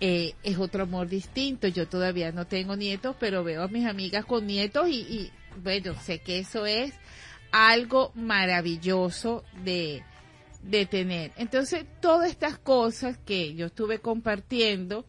[0.00, 1.66] eh, es otro amor distinto.
[1.68, 5.94] Yo todavía no tengo nietos, pero veo a mis amigas con nietos y, y bueno,
[6.00, 6.92] sé que eso es
[7.52, 10.02] algo maravilloso de,
[10.62, 11.32] de tener.
[11.36, 15.04] Entonces, todas estas cosas que yo estuve compartiendo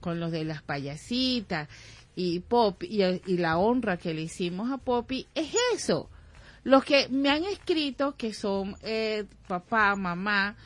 [0.00, 1.68] con los de las payasitas
[2.14, 6.10] y Pop y, y la honra que le hicimos a Poppy es eso.
[6.64, 10.56] Los que me han escrito que son eh, papá, mamá,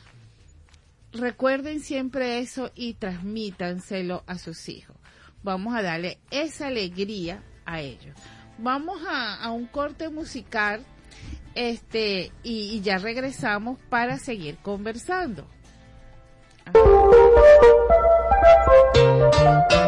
[1.11, 4.95] recuerden siempre eso y transmítanselo a sus hijos.
[5.41, 8.15] Vamos a darle esa alegría a ellos.
[8.59, 10.85] Vamos a, a un corte musical
[11.57, 15.47] este y, ya regresamos para seguir conversando.
[19.45, 19.83] Ah.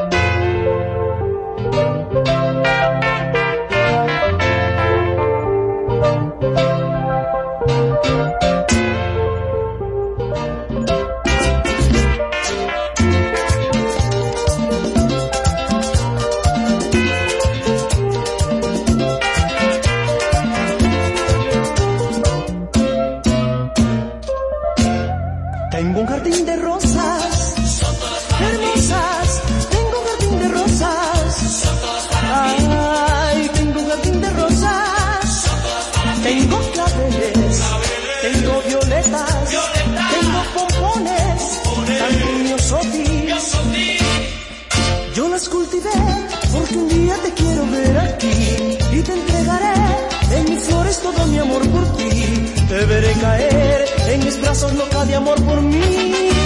[46.60, 49.74] Porque un día te quiero ver aquí y te entregaré
[50.32, 52.10] en mis flores todo mi amor por ti.
[52.68, 56.39] Te veré caer en mis brazos loca de amor por mí.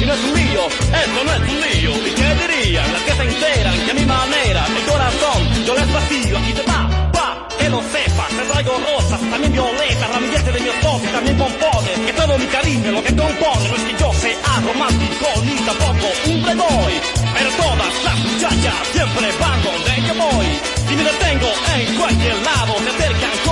[0.00, 1.90] Y no es un lío, esto no es un lío.
[2.06, 5.92] ¿Y qué dirían las que se enteran que a mi manera, mi corazón, yo les
[5.92, 10.60] vacío aquí te va, va, que lo sepas, te traigo rosas, también violetas, ramilletes de
[10.60, 13.96] mi esposo y también pompones, que todo mi cariño lo que compone no es que
[13.98, 16.94] yo sea romántico ni tampoco un playboy,
[17.34, 20.46] pero todas las muchachas siempre van donde yo voy.
[20.90, 23.47] Y me detengo en cualquier lado, se acercan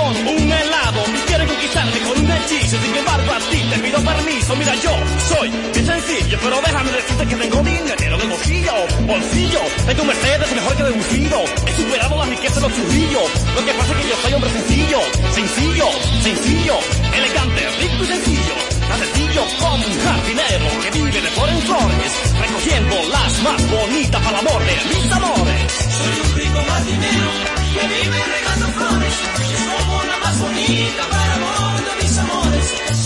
[2.57, 2.77] hechizo.
[2.81, 4.55] Sin embargo, a ti te pido permiso.
[4.55, 4.91] Mira, yo
[5.29, 9.59] soy bien sencillo, pero déjame decirte que tengo dinero el bolsillo, bolsillo.
[9.85, 11.43] Tengo un Mercedes mejor que deducido.
[11.65, 13.29] He superado la riqueza de los churrillos.
[13.55, 14.99] Lo que pasa es que yo soy hombre sencillo,
[15.33, 15.87] sencillo,
[16.23, 16.75] sencillo,
[17.13, 18.55] elegante, rico y sencillo.
[18.97, 24.39] Sencillo como un jardinero que vive de flor en flores, recogiendo las más bonitas para
[24.39, 25.71] el amor de mis amores.
[25.97, 27.29] Soy un rico jardinero
[27.73, 29.13] que vive regando flores.
[29.53, 31.56] Es más bonita para de.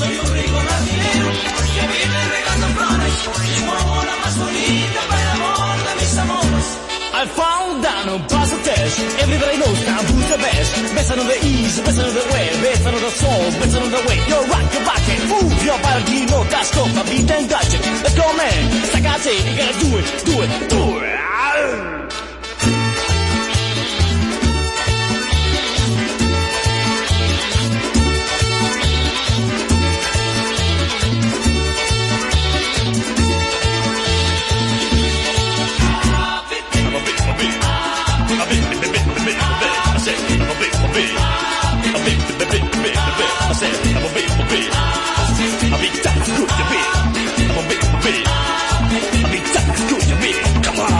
[0.01, 1.29] Soy un rico jardinero
[1.73, 3.13] que vive regando flores.
[3.13, 6.65] Es como la más bonita para amor de mis amores.
[7.13, 8.97] I found down on Plaza Test.
[9.21, 10.95] Everybody knows now who's the best.
[10.95, 14.01] Best on the east, best on the west, best on the soul, best on the
[14.09, 14.17] way.
[14.25, 16.25] You're rock your back and move your body.
[16.33, 17.45] No, that's not the beat and.
[18.01, 18.61] Let's go, man.
[18.89, 22.30] Sagate, you gotta do it, do it, do it.
[40.93, 41.11] bee.
[41.11, 42.95] A a bee, a bee, a bee.
[42.95, 44.67] I said, I'm a bee, a bee.
[44.71, 46.85] A bee, that good, a bee.
[47.41, 48.21] I'm a bee, a bee.
[48.21, 50.35] A bee, that good, a bee.
[50.65, 50.91] Come on.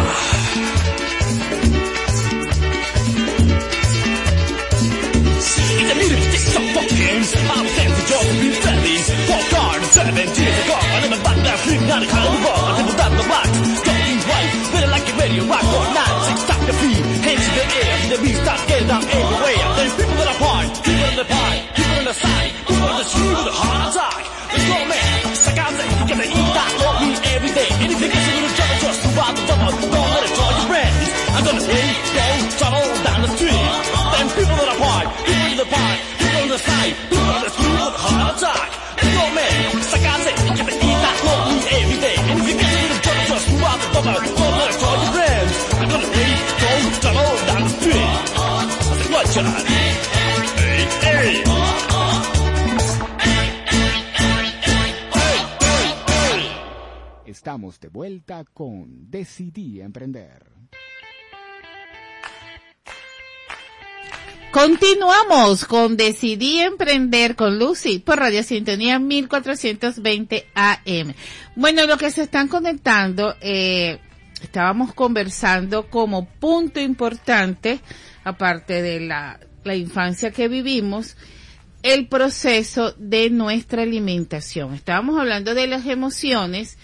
[5.81, 7.21] In the middle of some fucking
[7.51, 11.57] I'm sent to Jordan Green Valleys Four cars, seven years ago I live in Batman,
[11.57, 13.21] sleep not of war I never done
[14.91, 18.17] like a radio rock or not Six, stop your feet, hands in the air The
[18.21, 19.60] beat starts getting down, ain't away
[57.81, 60.51] de vuelta con Decidí Emprender.
[64.51, 71.15] Continuamos con Decidí Emprender con Lucy por Radio Sintonía 1420 AM.
[71.55, 73.99] Bueno, lo que se están conectando, eh,
[74.43, 77.79] estábamos conversando como punto importante,
[78.23, 81.17] aparte de la, la infancia que vivimos,
[81.81, 84.75] el proceso de nuestra alimentación.
[84.75, 86.77] Estábamos hablando de las emociones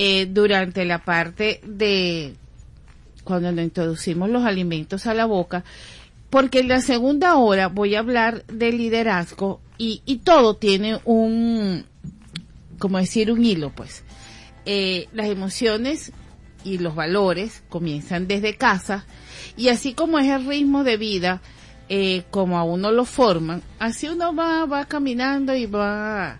[0.00, 2.36] eh, durante la parte de
[3.24, 5.64] cuando nos introducimos los alimentos a la boca,
[6.30, 11.84] porque en la segunda hora voy a hablar de liderazgo y, y todo tiene un,
[12.78, 14.04] como decir, un hilo, pues.
[14.66, 16.12] Eh, las emociones
[16.62, 19.04] y los valores comienzan desde casa
[19.56, 21.42] y así como es el ritmo de vida,
[21.88, 26.38] eh, como a uno lo forman, así uno va, va caminando y va,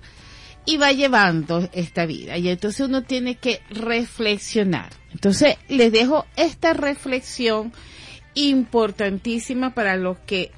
[0.68, 2.36] y va llevando esta vida.
[2.36, 4.90] Y entonces uno tiene que reflexionar.
[5.10, 7.72] Entonces les dejo esta reflexión
[8.34, 10.52] importantísima para los que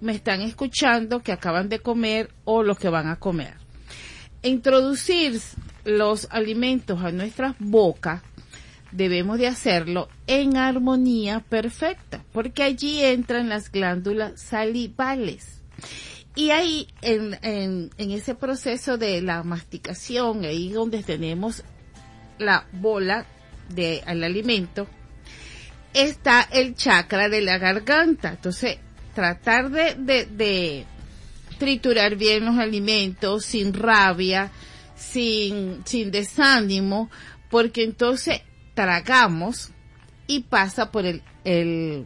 [0.00, 3.54] me están escuchando, que acaban de comer o los que van a comer.
[4.42, 5.40] Introducir
[5.84, 8.22] los alimentos a nuestras bocas
[8.92, 15.60] debemos de hacerlo en armonía perfecta, porque allí entran las glándulas salivales.
[16.36, 21.64] Y ahí, en, en, en ese proceso de la masticación, ahí donde tenemos
[22.38, 23.24] la bola
[23.70, 24.86] del alimento,
[25.94, 28.28] está el chakra de la garganta.
[28.28, 28.78] Entonces,
[29.14, 30.84] tratar de, de, de
[31.58, 34.50] triturar bien los alimentos sin rabia,
[34.94, 37.10] sin, sin desánimo,
[37.48, 38.42] porque entonces
[38.74, 39.70] tragamos
[40.26, 42.04] y pasa por el, el,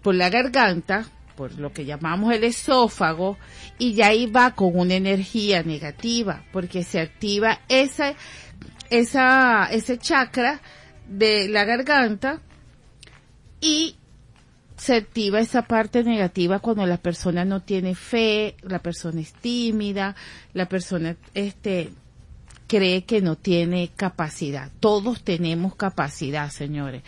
[0.00, 3.38] por la garganta, por lo que llamamos el esófago,
[3.78, 8.14] y ya ahí va con una energía negativa, porque se activa esa,
[8.90, 10.60] esa, ese chakra
[11.08, 12.40] de la garganta
[13.60, 13.96] y
[14.76, 20.14] se activa esa parte negativa cuando la persona no tiene fe, la persona es tímida,
[20.52, 21.92] la persona este
[22.66, 24.70] cree que no tiene capacidad.
[24.80, 27.02] Todos tenemos capacidad, señores.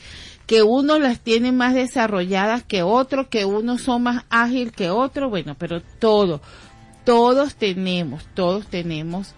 [0.46, 5.30] Que unos las tienen más desarrolladas que otros, que unos son más ágil que otros,
[5.30, 6.40] bueno, pero todo,
[7.04, 9.34] todos tenemos, todos tenemos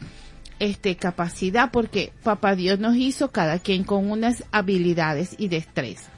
[0.61, 6.11] este capacidad porque papá Dios nos hizo cada quien con unas habilidades y destreza.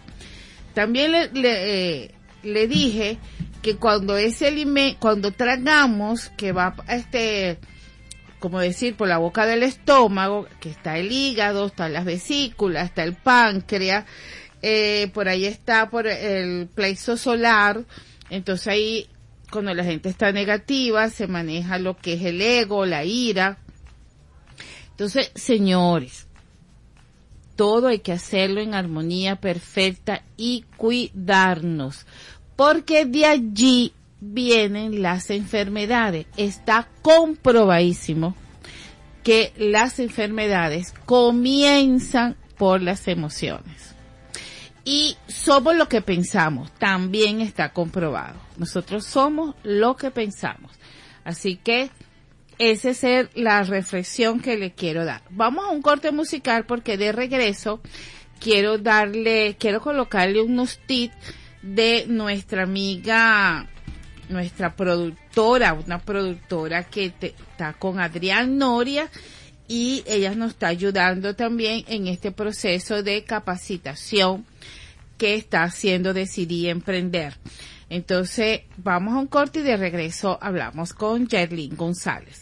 [0.74, 2.10] También le, le, eh,
[2.42, 3.18] le dije
[3.62, 4.52] que cuando ese
[4.98, 7.58] cuando tragamos, que va este
[8.42, 13.04] como decir, por la boca del estómago, que está el hígado, están las vesículas, está
[13.04, 14.04] el páncreas,
[14.62, 17.84] eh, por ahí está por el plexo solar,
[18.30, 19.08] entonces ahí
[19.48, 23.58] cuando la gente está negativa se maneja lo que es el ego, la ira.
[24.90, 26.26] Entonces, señores,
[27.54, 32.06] todo hay que hacerlo en armonía perfecta y cuidarnos,
[32.56, 33.92] porque de allí
[34.22, 36.26] vienen las enfermedades.
[36.36, 38.36] Está comprobadísimo
[39.24, 43.94] que las enfermedades comienzan por las emociones.
[44.84, 48.38] Y somos lo que pensamos, también está comprobado.
[48.56, 50.72] Nosotros somos lo que pensamos.
[51.24, 51.90] Así que
[52.58, 55.22] esa es la reflexión que le quiero dar.
[55.30, 57.80] Vamos a un corte musical porque de regreso
[58.40, 61.14] quiero darle, quiero colocarle unos tips
[61.62, 63.68] de nuestra amiga
[64.32, 69.08] nuestra productora, una productora que está con Adrián Noria
[69.68, 74.44] y ella nos está ayudando también en este proceso de capacitación
[75.18, 77.38] que está haciendo Decidí Emprender.
[77.88, 82.41] Entonces, vamos a un corte y de regreso hablamos con Jerlyn González.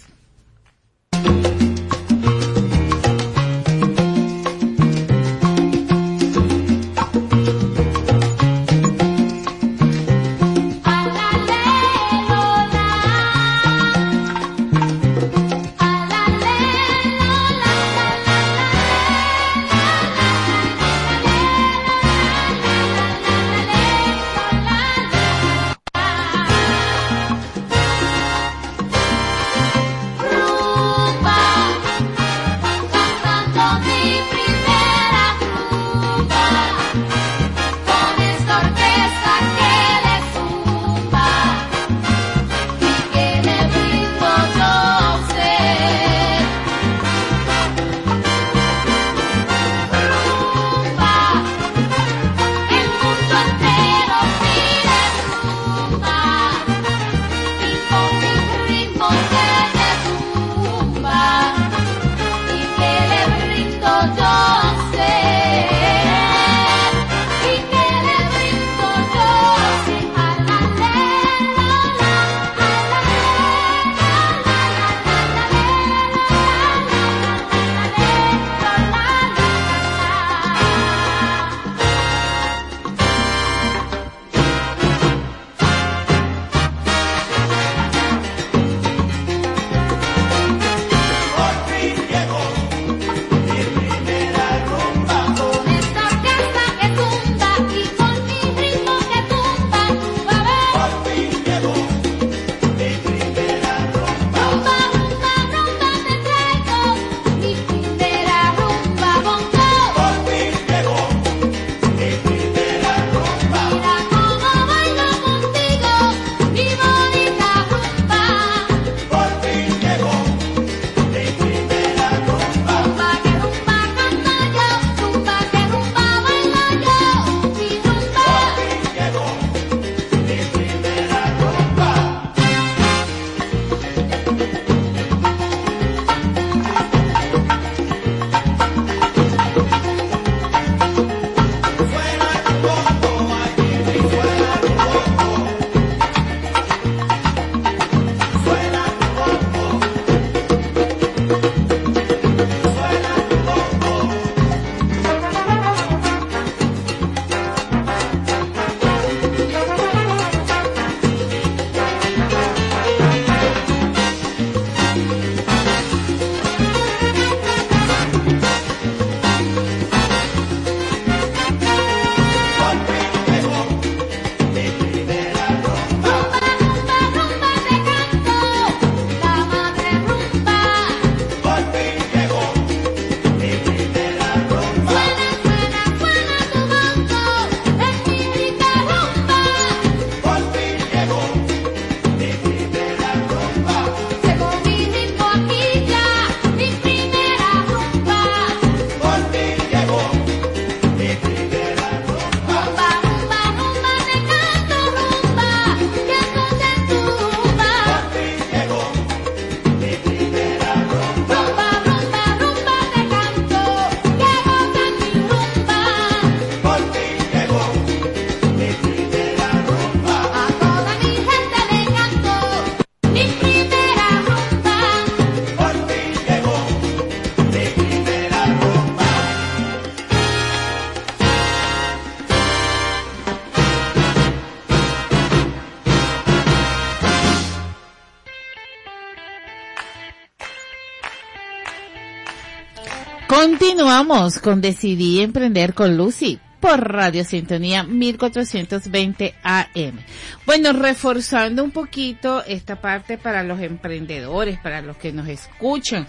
[243.40, 249.98] Continuamos con Decidí Emprender con Lucy por Radio Sintonía 1420 AM.
[250.44, 256.06] Bueno, reforzando un poquito esta parte para los emprendedores, para los que nos escuchan,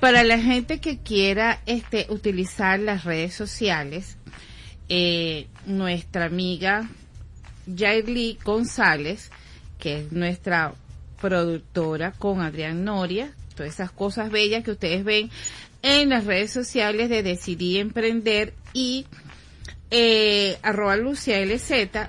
[0.00, 4.16] para la gente que quiera este utilizar las redes sociales,
[4.88, 6.90] eh, nuestra amiga
[7.72, 9.30] Jairly González,
[9.78, 10.74] que es nuestra
[11.20, 15.30] productora con Adrián Noria, todas esas cosas bellas que ustedes ven
[15.84, 19.06] en las redes sociales de Decidí Emprender y
[19.90, 22.08] eh, arroba Lucia LZ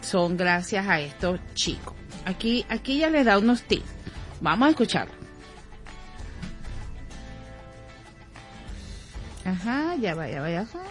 [0.00, 1.94] son gracias a estos chicos.
[2.24, 3.88] Aquí, aquí ya les da unos tips.
[4.40, 5.14] Vamos a escucharlo.
[9.44, 10.82] Ajá, ya va, ya va, ya va.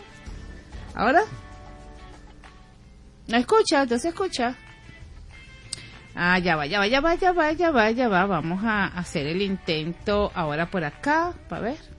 [0.93, 1.21] ¿Ahora?
[3.27, 3.83] ¿No escucha?
[3.83, 4.55] Entonces escucha.
[6.15, 8.25] Ah, ya va, ya va, ya va, ya va, ya va, ya va.
[8.25, 11.94] Vamos a hacer el intento ahora por acá, para ver.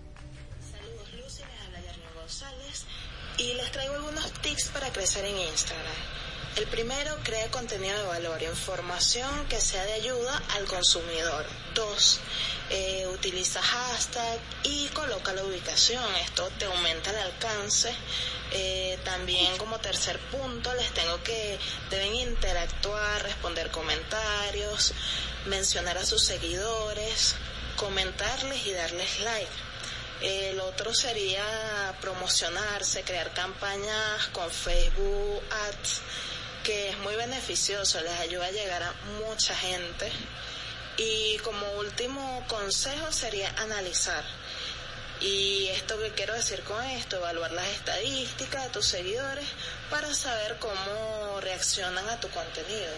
[4.65, 5.95] Para crecer en Instagram.
[6.57, 11.45] El primero, crea contenido de valor, información que sea de ayuda al consumidor.
[11.75, 12.21] Dos,
[12.71, 16.03] eh, utiliza hashtag y coloca la ubicación.
[16.17, 17.95] Esto te aumenta el alcance.
[18.53, 21.59] Eh, también como tercer punto les tengo que
[21.91, 24.95] deben interactuar, responder comentarios,
[25.45, 27.35] mencionar a sus seguidores,
[27.77, 29.66] comentarles y darles like.
[30.27, 36.01] El otro sería promocionarse, crear campañas con Facebook Ads,
[36.65, 40.11] que es muy beneficioso, les ayuda a llegar a mucha gente.
[40.97, 44.25] Y como último consejo sería analizar.
[45.21, 49.47] Y esto que quiero decir con esto, evaluar las estadísticas de tus seguidores
[49.91, 52.91] para saber cómo reaccionan a tu contenido.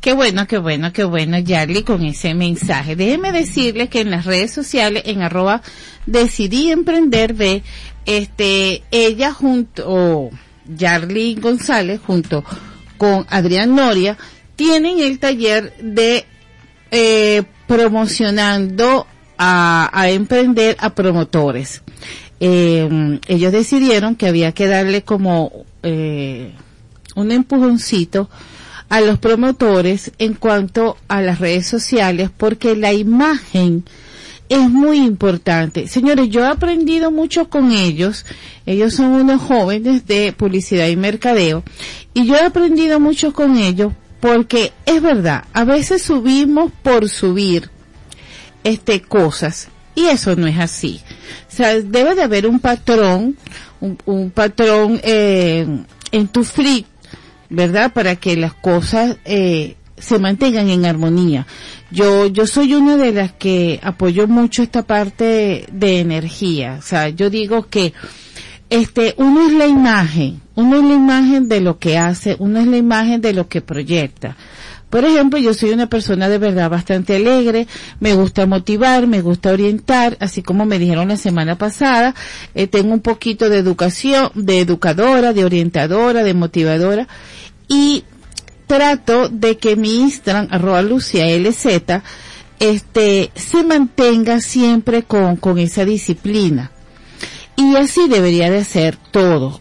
[0.00, 2.96] Qué bueno, qué bueno, qué bueno, Yarly, con ese mensaje.
[2.96, 5.60] Déjeme decirles que en las redes sociales, en arroba
[6.06, 7.62] decidí emprender, ve,
[8.06, 10.30] este, ella junto, o
[11.40, 12.44] González, junto
[12.96, 14.16] con Adrián Noria,
[14.56, 16.24] tienen el taller de
[16.90, 21.82] eh, promocionando a, a emprender a promotores.
[22.40, 26.52] Eh, ellos decidieron que había que darle como eh,
[27.14, 28.30] un empujoncito
[28.90, 33.84] a los promotores en cuanto a las redes sociales porque la imagen
[34.50, 35.86] es muy importante.
[35.86, 38.26] Señores, yo he aprendido mucho con ellos.
[38.66, 41.62] Ellos son unos jóvenes de publicidad y mercadeo.
[42.14, 47.70] Y yo he aprendido mucho con ellos porque es verdad, a veces subimos por subir
[48.64, 51.00] este cosas y eso no es así.
[51.50, 53.36] O sea, debe de haber un patrón,
[53.80, 55.66] un, un patrón eh,
[56.12, 56.84] en tu feed,
[57.50, 57.92] ¿verdad?
[57.92, 61.46] Para que las cosas eh, se mantengan en armonía.
[61.90, 66.76] Yo, yo soy una de las que apoyo mucho esta parte de energía.
[66.78, 67.92] O sea, yo digo que
[68.70, 72.66] este, uno es la imagen, uno es la imagen de lo que hace, uno es
[72.68, 74.36] la imagen de lo que proyecta.
[74.90, 77.68] Por ejemplo, yo soy una persona de verdad bastante alegre,
[78.00, 82.14] me gusta motivar, me gusta orientar, así como me dijeron la semana pasada,
[82.56, 87.06] eh, tengo un poquito de educación, de educadora, de orientadora, de motivadora,
[87.68, 88.04] y
[88.66, 92.02] trato de que mi Instagram, arroba Lucia LZ,
[92.58, 96.72] este, se mantenga siempre con, con esa disciplina.
[97.56, 99.60] Y así debería de ser todo,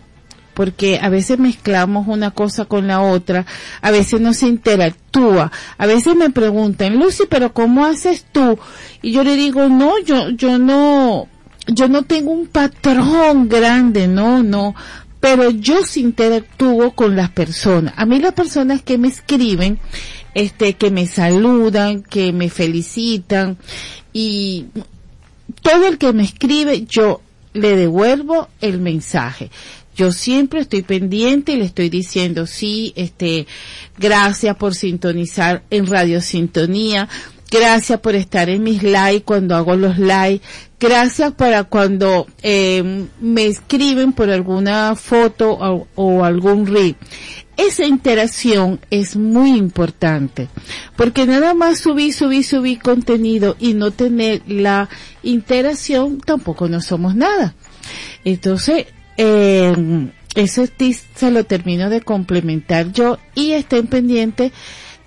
[0.60, 3.46] porque a veces mezclamos una cosa con la otra,
[3.82, 8.60] a veces no se interactúa, a veces me preguntan, Lucy, pero ¿cómo haces tú?
[9.02, 11.30] Y yo le digo, no, yo, yo no,
[11.66, 14.76] yo no tengo un patrón grande, no, no,
[15.22, 17.94] pero yo sí interactúo con las personas.
[17.96, 19.80] A mí las personas que me escriben,
[20.34, 23.58] este, que me saludan, que me felicitan
[24.12, 24.66] y
[25.62, 27.22] todo el que me escribe, yo
[27.54, 29.52] le devuelvo el mensaje.
[30.00, 33.48] Yo siempre estoy pendiente y le estoy diciendo, sí, este,
[33.98, 37.10] gracias por sintonizar en Radio Sintonía,
[37.52, 40.46] gracias por estar en mis likes cuando hago los likes,
[40.80, 45.52] gracias para cuando eh, me escriben por alguna foto
[45.96, 46.96] o, algún reel.
[47.58, 50.48] Esa interacción es muy importante,
[50.96, 54.88] porque nada más subir, subir, subir contenido y no tener la
[55.24, 57.54] interacción, tampoco no somos nada.
[58.24, 58.86] Entonces,
[59.22, 60.10] eh,
[60.78, 64.54] tip se lo termino de complementar yo y estén pendientes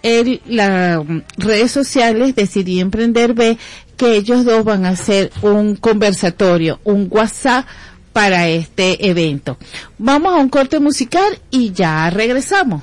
[0.03, 1.01] en las
[1.39, 3.57] redes sociales Decidí Emprender B
[3.97, 7.67] que ellos dos van a hacer un conversatorio, un WhatsApp
[8.13, 9.57] para este evento.
[9.97, 12.83] Vamos a un corte musical y ya regresamos.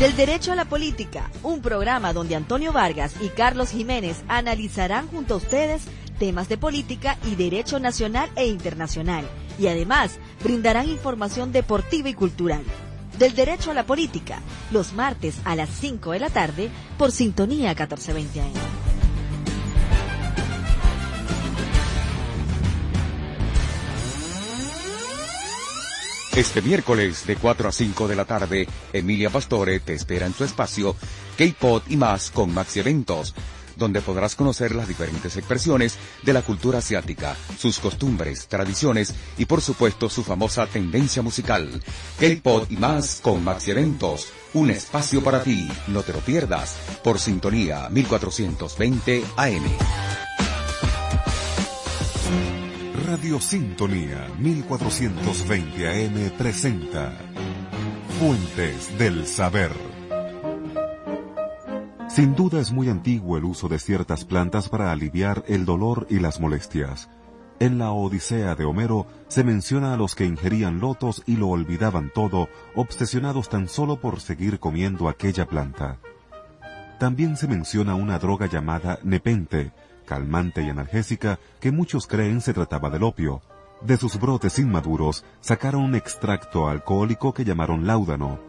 [0.00, 5.34] Del Derecho a la Política, un programa donde Antonio Vargas y Carlos Jiménez analizarán junto
[5.34, 5.82] a ustedes
[6.18, 9.28] temas de política y derecho nacional e internacional,
[9.58, 12.62] y además brindarán información deportiva y cultural.
[13.18, 14.40] Del Derecho a la Política,
[14.70, 18.79] los martes a las 5 de la tarde por Sintonía 1420 AM.
[26.36, 30.44] Este miércoles de 4 a 5 de la tarde, Emilia Pastore te espera en su
[30.44, 30.94] espacio
[31.36, 33.34] K-Pod y más con Maxi Eventos,
[33.76, 39.60] donde podrás conocer las diferentes expresiones de la cultura asiática, sus costumbres, tradiciones y por
[39.60, 41.82] supuesto su famosa tendencia musical.
[42.20, 47.18] K-Pod y más con Maxi Eventos, un espacio para ti, no te lo pierdas, por
[47.18, 50.29] sintonía 1420 AM.
[53.10, 57.12] Radio Sintonía 1420 AM presenta
[58.20, 59.72] Fuentes del Saber.
[62.08, 66.20] Sin duda es muy antiguo el uso de ciertas plantas para aliviar el dolor y
[66.20, 67.10] las molestias.
[67.58, 72.12] En la Odisea de Homero se menciona a los que ingerían lotos y lo olvidaban
[72.14, 75.98] todo, obsesionados tan solo por seguir comiendo aquella planta.
[77.00, 79.72] También se menciona una droga llamada nepente,
[80.10, 83.42] calmante y analgésica que muchos creen se trataba del opio.
[83.80, 88.40] De sus brotes inmaduros sacaron un extracto alcohólico que llamaron láudano.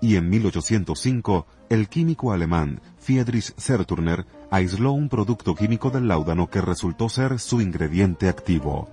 [0.00, 6.60] Y en 1805, el químico alemán Friedrich Serturner aisló un producto químico del láudano que
[6.60, 8.88] resultó ser su ingrediente activo.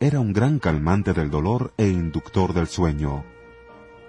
[0.00, 3.24] Era un gran calmante del dolor e inductor del sueño.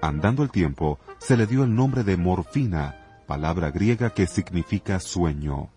[0.02, 5.72] Andando el tiempo, se le dio el nombre de morfina, palabra griega que significa sueño.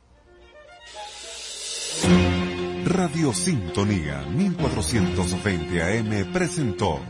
[2.85, 7.01] Radio Sintonía 1420 AM presentó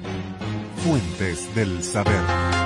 [0.84, 2.65] Fuentes del Saber.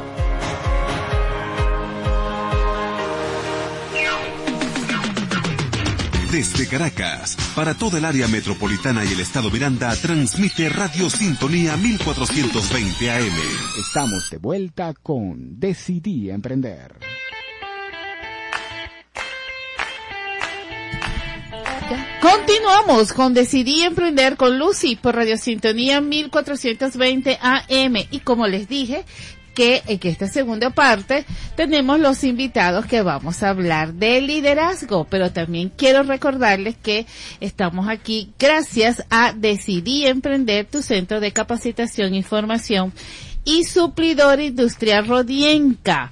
[6.31, 13.11] Desde Caracas, para toda el área metropolitana y el estado Miranda, transmite Radio Sintonía 1420
[13.11, 13.37] AM.
[13.85, 16.95] Estamos de vuelta con Decidí Emprender.
[22.21, 29.03] Continuamos con Decidí Emprender con Lucy por Radio Sintonía 1420 AM y como les dije
[29.53, 31.25] que en esta segunda parte
[31.55, 37.05] tenemos los invitados que vamos a hablar de liderazgo, pero también quiero recordarles que
[37.39, 42.93] estamos aquí gracias a Decidí Emprender, tu centro de capacitación y formación
[43.43, 46.11] y suplidor industrial Rodienca.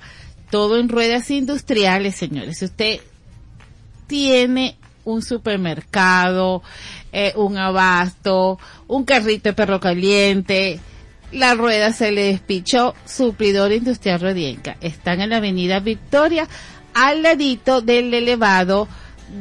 [0.50, 2.58] Todo en ruedas industriales, señores.
[2.58, 3.00] Si usted
[4.08, 4.76] tiene
[5.06, 6.64] un supermercado,
[7.12, 10.80] eh, un abasto, un carrito de perro caliente,
[11.32, 14.78] la rueda se le despichó, suplidor industrial Rodienca.
[14.82, 16.48] Están en la avenida Victoria,
[16.94, 18.88] al ladito del elevado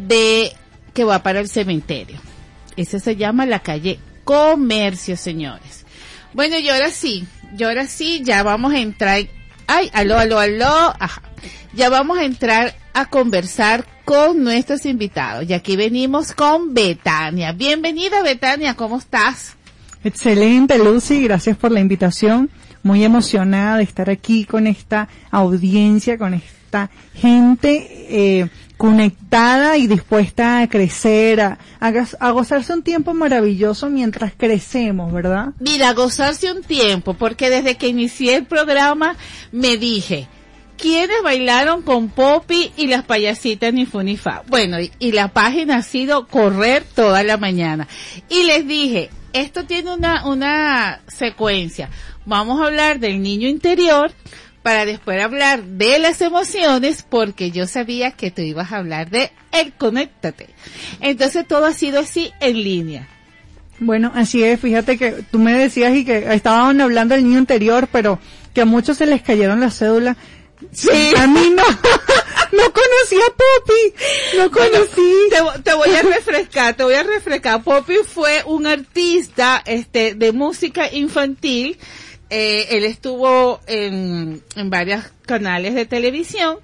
[0.07, 0.53] de
[0.95, 2.20] que va para el cementerio.
[2.76, 5.84] Ese se llama la calle Comercio, señores.
[6.34, 7.26] Bueno, y ahora sí,
[7.57, 9.22] y ahora sí, ya vamos a entrar.
[9.66, 10.95] Ay, aló, aló, aló.
[10.99, 11.22] Ajá.
[11.72, 15.49] Ya vamos a entrar a conversar con nuestros invitados.
[15.49, 17.53] Y aquí venimos con Betania.
[17.53, 19.57] Bienvenida, Betania, ¿cómo estás?
[20.05, 22.51] Excelente, Lucy, gracias por la invitación.
[22.82, 30.61] Muy emocionada de estar aquí con esta audiencia, con esta gente eh, conectada y dispuesta
[30.61, 35.49] a crecer, a, a, gozarse un tiempo maravilloso mientras crecemos, ¿verdad?
[35.59, 39.16] Mira, gozarse un tiempo, porque desde que inicié el programa
[39.51, 40.28] me dije,
[40.76, 44.44] ¿quiénes bailaron con Poppy y las payasitas ni Funifa?
[44.46, 47.88] Bueno, y la página ha sido correr toda la mañana.
[48.30, 49.11] Y les dije,
[49.41, 51.91] esto tiene una, una secuencia.
[52.24, 54.12] Vamos a hablar del niño interior
[54.62, 59.30] para después hablar de las emociones porque yo sabía que tú ibas a hablar de
[59.53, 60.49] el conéctate.
[61.01, 63.09] Entonces todo ha sido así en línea.
[63.80, 67.89] Bueno, así es, fíjate que tú me decías y que estaban hablando del niño interior,
[67.91, 68.18] pero
[68.53, 70.16] que a muchos se les cayeron las cédulas.
[70.72, 70.91] Sí.
[71.16, 71.62] A mí no,
[72.53, 75.12] no conocí a Poppy, no conocí.
[75.30, 77.62] Te, te voy a refrescar, te voy a refrescar.
[77.62, 81.78] Poppy fue un artista este, de música infantil.
[82.30, 86.59] Eh, él estuvo en, en varios canales de televisión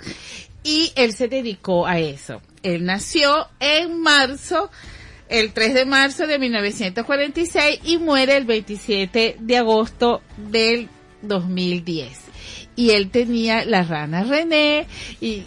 [0.62, 2.40] y él se dedicó a eso.
[2.62, 4.70] Él nació en marzo,
[5.28, 10.88] el 3 de marzo de 1946 y muere el 27 de agosto del
[11.22, 12.18] 2010.
[12.76, 14.86] Y él tenía la rana René
[15.20, 15.44] y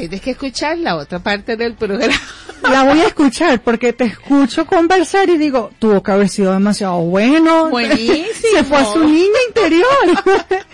[0.00, 2.14] tienes que escuchar la otra parte del programa.
[2.62, 7.00] La voy a escuchar porque te escucho conversar y digo, tuvo que haber sido demasiado
[7.00, 7.70] bueno.
[7.70, 8.26] Buenísimo.
[8.52, 9.86] Se fue a su niña interior.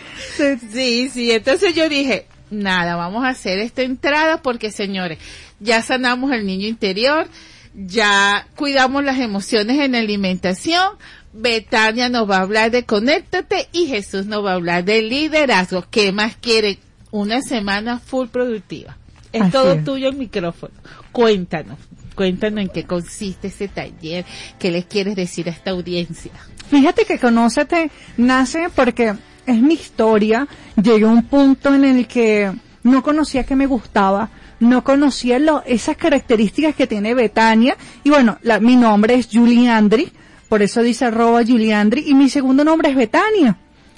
[0.73, 5.19] Sí, sí, entonces yo dije, nada, vamos a hacer esta entrada porque señores,
[5.61, 7.29] ya sanamos el niño interior,
[7.73, 10.99] ya cuidamos las emociones en la alimentación,
[11.33, 15.85] Betania nos va a hablar de conéctate y Jesús nos va a hablar de liderazgo.
[15.89, 16.79] ¿Qué más quiere?
[17.11, 18.97] Una semana full productiva.
[19.35, 19.85] Es Así todo es.
[19.85, 20.73] tuyo el micrófono.
[21.13, 21.79] Cuéntanos,
[22.15, 24.25] cuéntanos en qué consiste ese taller,
[24.59, 26.33] qué les quieres decir a esta audiencia.
[26.71, 29.15] Fíjate que Conócete nace porque
[29.47, 30.47] es mi historia.
[30.83, 32.53] Llegué a un punto en el que
[32.85, 34.31] no conocía que me gustaba,
[34.61, 37.77] no conocía lo- esas características que tiene Betania.
[38.05, 40.11] Y bueno, la- mi nombre es Julie Andri,
[40.49, 43.57] por eso dice arroba Julie Andri, y mi segundo nombre es Betania.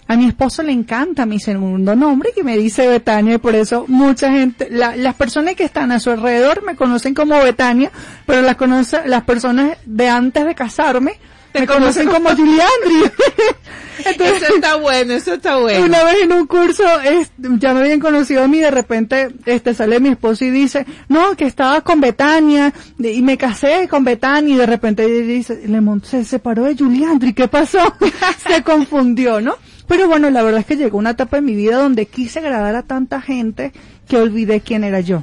[0.08, 3.86] A mi esposo le encanta mi segundo nombre que me dice Betania y por eso
[3.88, 7.90] mucha gente, la- las personas que están a su alrededor me conocen como Betania,
[8.24, 11.18] pero las conoce, las personas de antes de casarme
[11.54, 13.10] me conocen como Juliandri.
[14.04, 15.86] Entonces, eso está bueno, eso está bueno.
[15.86, 19.72] una vez en un curso, es- ya me habían conocido a mí, de repente, este,
[19.74, 24.54] sale mi esposo y dice, no, que estaba con Betania, y me casé con Betania,
[24.54, 27.78] y de repente dice, le se separó de Juliandri, ¿qué pasó?
[28.48, 29.56] se confundió, ¿no?
[29.88, 32.74] Pero bueno, la verdad es que llegó una etapa en mi vida donde quise agradar
[32.74, 33.72] a tanta gente
[34.08, 35.22] que olvidé quién era yo.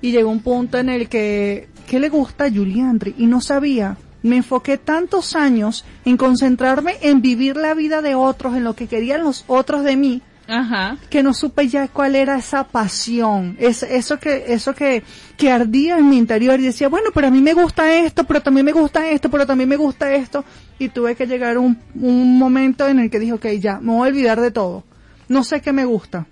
[0.00, 3.14] Y llegó un punto en el que, ¿qué le gusta a Juliandri?
[3.16, 3.96] Y no sabía.
[4.22, 8.86] Me enfoqué tantos años en concentrarme en vivir la vida de otros, en lo que
[8.86, 10.98] querían los otros de mí, Ajá.
[11.08, 15.02] que no supe ya cuál era esa pasión, es, eso que, eso que,
[15.38, 18.42] que ardía en mi interior y decía, bueno, pero a mí me gusta esto, pero
[18.42, 20.44] también me gusta esto, pero también me gusta esto,
[20.78, 23.92] y tuve que llegar a un, un momento en el que dije, ok, ya, me
[23.92, 24.84] voy a olvidar de todo,
[25.28, 26.26] no sé qué me gusta,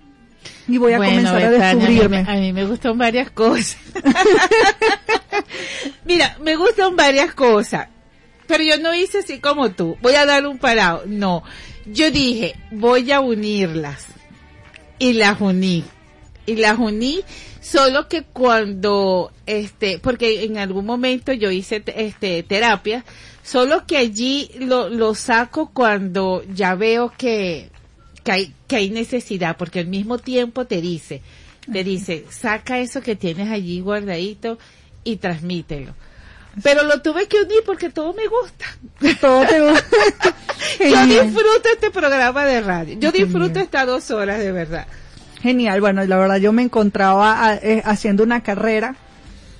[0.67, 2.25] y voy a Bueno, comenzar a Betania, a mí descubrirme.
[2.27, 3.77] A mí, me gustan varias cosas.
[6.05, 7.87] Mira, me gustan varias cosas.
[8.47, 9.97] Pero yo no hice así como tú.
[10.01, 11.03] Voy a dar un parado.
[11.05, 11.43] No.
[11.85, 14.05] Yo dije, voy a unirlas.
[14.99, 15.83] Y las uní.
[16.45, 17.21] Y las uní.
[17.59, 23.03] Solo que cuando, este, porque en algún momento yo hice, te- este, terapia.
[23.43, 27.69] Solo que allí lo, lo saco cuando ya veo que,
[28.23, 31.21] que hay, que hay necesidad, porque al mismo tiempo te dice,
[31.71, 34.59] te dice, saca eso que tienes allí guardadito
[35.03, 35.95] y transmítelo.
[36.61, 38.65] Pero lo tuve que unir porque todo me gusta.
[39.19, 40.35] Todo te gusta.
[40.79, 42.99] Yo disfruto este programa de radio.
[42.99, 44.87] Yo disfruto estas dos horas de verdad.
[45.41, 48.95] Genial, bueno, la verdad yo me encontraba eh, haciendo una carrera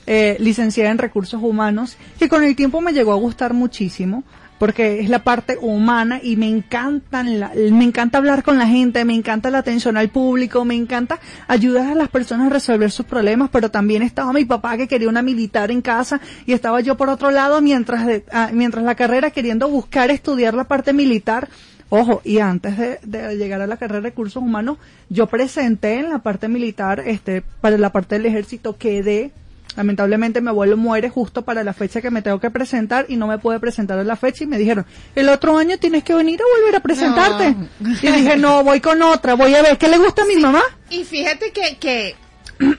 [0.05, 4.23] eh, licenciada en recursos humanos que con el tiempo me llegó a gustar muchísimo
[4.61, 9.03] porque es la parte humana y me encantan la- me encanta hablar con la gente,
[9.05, 13.07] me encanta la atención al público, me encanta ayudar a las personas a resolver sus
[13.07, 16.95] problemas, pero también estaba mi papá que quería una militar en casa y estaba yo
[16.95, 21.49] por otro lado mientras de- ah, mientras la carrera queriendo buscar estudiar la parte militar.
[21.89, 24.77] Ojo, y antes de, de llegar a la carrera de recursos humanos,
[25.09, 29.31] yo presenté en la parte militar, este, para la parte del ejército, quedé,
[29.75, 33.27] lamentablemente mi abuelo muere justo para la fecha que me tengo que presentar y no
[33.27, 36.39] me pude presentar a la fecha y me dijeron, el otro año tienes que venir
[36.41, 37.55] a volver a presentarte.
[37.79, 37.89] No.
[38.01, 40.61] Y dije, no, voy con otra, voy a ver qué le gusta a mi mamá.
[40.89, 42.15] Y fíjate que, que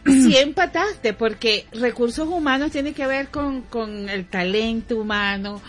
[0.07, 5.61] sí empataste, porque recursos humanos tiene que ver con, con el talento humano,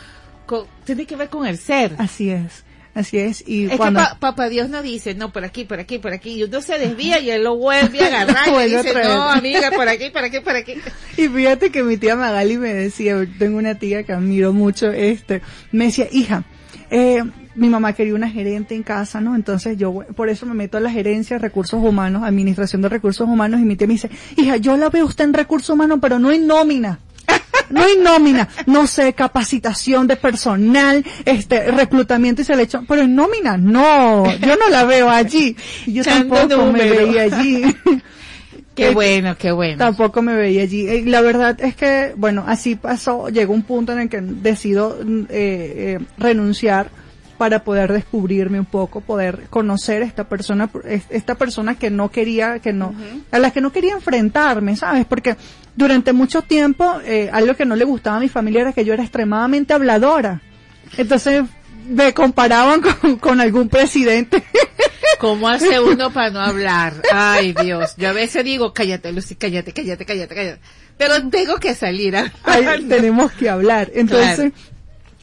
[0.45, 1.95] con- tiene que ver con el ser.
[1.97, 2.63] Así es,
[2.95, 3.43] así es.
[3.47, 3.99] Y Es cuando...
[3.99, 6.61] que pa- papá Dios no dice, no, por aquí, por aquí, por aquí, y uno
[6.61, 10.23] se desvía y él lo vuelve a agarrar y dice, no, amiga, por aquí, por
[10.23, 10.73] aquí, por aquí.
[11.17, 15.41] Y fíjate que mi tía Magali me decía, tengo una tía que admiro mucho, este,
[15.71, 16.43] me decía, hija,
[16.89, 17.23] eh,
[17.55, 19.35] mi mamá quería una gerente en casa, ¿no?
[19.35, 23.27] Entonces yo, por eso me meto a la gerencia de recursos humanos, administración de recursos
[23.27, 26.17] humanos, y mi tía me dice, hija, yo la veo usted en recursos humanos, pero
[26.19, 26.99] no en nómina.
[27.69, 33.57] No hay nómina, no sé, capacitación de personal, este, reclutamiento y selección, pero en nómina,
[33.57, 35.55] no, yo no la veo allí.
[35.87, 37.63] Yo tampoco me veía allí.
[38.75, 39.77] Qué Eh, bueno, qué bueno.
[39.77, 40.87] Tampoco me veía allí.
[40.87, 44.97] Eh, La verdad es que, bueno, así pasó, llegó un punto en el que decido
[45.03, 46.89] mm, eh, eh, renunciar
[47.37, 52.59] para poder descubrirme un poco, poder conocer esta persona, es- esta persona que no quería,
[52.59, 52.93] que no,
[53.31, 55.05] a la que no quería enfrentarme, ¿sabes?
[55.05, 55.35] Porque
[55.75, 58.93] durante mucho tiempo, eh, algo que no le gustaba a mi familia era que yo
[58.93, 60.41] era extremadamente habladora.
[60.97, 61.43] Entonces,
[61.89, 64.43] me comparaban con, con algún presidente.
[65.19, 66.93] ¿Cómo hace uno para no hablar?
[67.13, 67.93] Ay, Dios.
[67.97, 70.59] Yo a veces digo, cállate, Lucy, cállate, cállate, cállate, cállate.
[70.97, 72.15] Pero tengo que salir.
[72.17, 73.89] a- Ahí tenemos que hablar.
[73.95, 74.72] Entonces, Claro.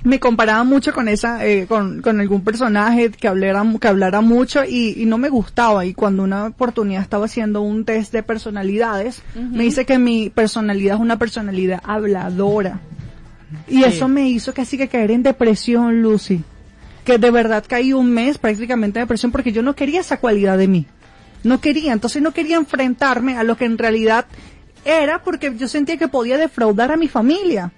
[0.02, 4.64] Me comparaba mucho con esa, eh, con, con algún personaje que hablara, que hablara mucho
[4.64, 5.84] y, y no me gustaba.
[5.84, 10.96] Y cuando una oportunidad estaba haciendo un test de personalidades, me dice que mi personalidad
[10.96, 12.80] es una personalidad habladora.
[13.68, 16.42] Y eso me hizo casi que caer en depresión, Lucy.
[17.04, 20.56] Que de verdad caí un mes prácticamente en depresión porque yo no quería esa cualidad
[20.56, 20.86] de mí.
[21.42, 24.26] No quería, entonces no quería enfrentarme a lo que en realidad
[24.84, 27.72] era porque yo sentía que podía defraudar a mi familia.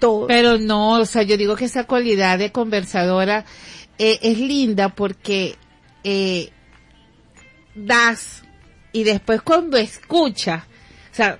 [0.00, 0.26] Todo.
[0.26, 3.44] Pero no, o sea, yo digo que esa cualidad de conversadora
[3.98, 5.56] eh, es linda porque
[6.02, 6.50] eh,
[7.74, 8.42] das
[8.92, 11.38] y después cuando escuchas, o sea,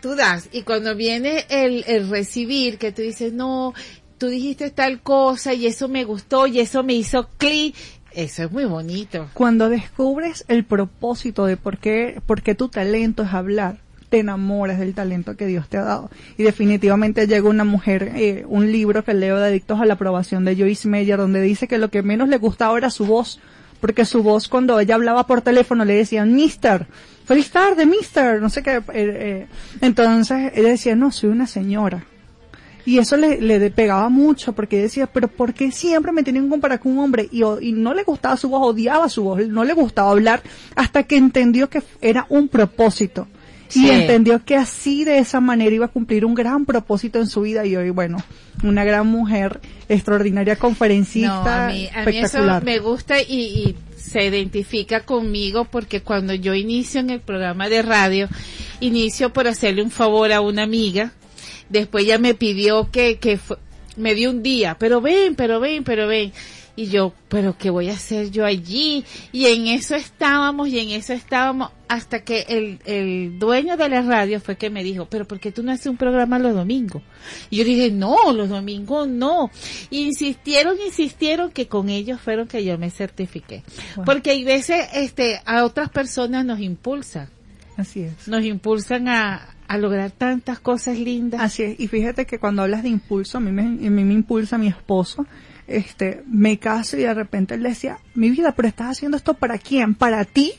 [0.00, 3.74] tú das y cuando viene el, el recibir que tú dices, no,
[4.18, 7.76] tú dijiste tal cosa y eso me gustó y eso me hizo clic,
[8.12, 9.30] eso es muy bonito.
[9.34, 13.78] Cuando descubres el propósito de por qué, por qué tu talento es hablar,
[14.10, 16.10] te enamoras del talento que Dios te ha dado.
[16.36, 20.44] Y definitivamente llega una mujer, eh, un libro que leo de Adictos a la Aprobación
[20.44, 23.40] de Joyce Meyer, donde dice que lo que menos le gustaba era su voz,
[23.80, 26.86] porque su voz cuando ella hablaba por teléfono le decían, Mister,
[27.24, 28.76] feliz tarde, Mister, no sé qué.
[28.76, 29.46] eh, eh.
[29.80, 32.04] Entonces ella decía, no, soy una señora.
[32.84, 36.50] Y eso le, le pegaba mucho porque decía, pero ¿por qué siempre me tienen que
[36.50, 37.28] comparar con un hombre?
[37.30, 40.42] Y, y no le gustaba su voz, odiaba su voz, no le gustaba hablar
[40.74, 43.28] hasta que entendió que era un propósito.
[43.70, 43.86] Sí.
[43.86, 47.40] Y entendió que así de esa manera iba a cumplir un gran propósito en su
[47.42, 48.18] vida y hoy, bueno,
[48.62, 52.64] una gran mujer, extraordinaria conferencista, No, a mí, a mí eso espectacular.
[52.64, 57.82] me gusta y, y se identifica conmigo porque cuando yo inicio en el programa de
[57.82, 58.28] radio,
[58.80, 61.12] inicio por hacerle un favor a una amiga,
[61.68, 63.38] después ella me pidió que, que
[63.96, 66.32] me dio un día, pero ven, pero ven, pero ven.
[66.80, 69.04] Y yo, pero ¿qué voy a hacer yo allí?
[69.32, 74.00] Y en eso estábamos, y en eso estábamos, hasta que el, el dueño de la
[74.00, 77.02] radio fue que me dijo, pero ¿por qué tú no haces un programa los domingos?
[77.50, 79.50] Y yo dije, no, los domingos no.
[79.90, 83.62] Insistieron, insistieron que con ellos fueron que yo me certifiqué.
[83.96, 84.06] Wow.
[84.06, 87.28] Porque hay veces, este, a otras personas nos impulsan.
[87.76, 88.26] Así es.
[88.26, 91.42] Nos impulsan a, a lograr tantas cosas lindas.
[91.42, 94.14] Así es, y fíjate que cuando hablas de impulso, a mí me, a mí me
[94.14, 95.26] impulsa mi esposo,
[95.70, 99.58] este, me caso y de repente él decía, mi vida, pero estás haciendo esto para
[99.58, 99.94] quién?
[99.94, 100.52] ¿Para ti?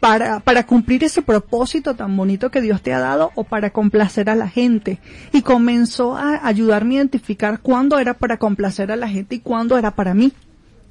[0.00, 4.30] Para, para cumplir ese propósito tan bonito que Dios te ha dado o para complacer
[4.30, 5.00] a la gente.
[5.32, 9.76] Y comenzó a ayudarme a identificar cuándo era para complacer a la gente y cuándo
[9.76, 10.32] era para mí.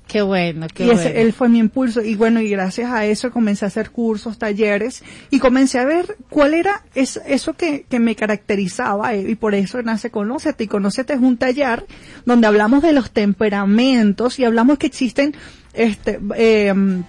[0.08, 1.20] Qué bueno, qué y ese, bueno.
[1.20, 2.02] él fue mi impulso.
[2.02, 6.16] Y bueno, y gracias a eso comencé a hacer cursos, talleres, y comencé a ver
[6.30, 9.14] cuál era es- eso que, que me caracterizaba.
[9.14, 10.64] eh, Y por eso nace Conócete.
[10.64, 11.86] Y Conócete es un taller
[12.26, 15.36] donde hablamos de los temperamentos y hablamos que existen
[15.74, 17.04] este, em,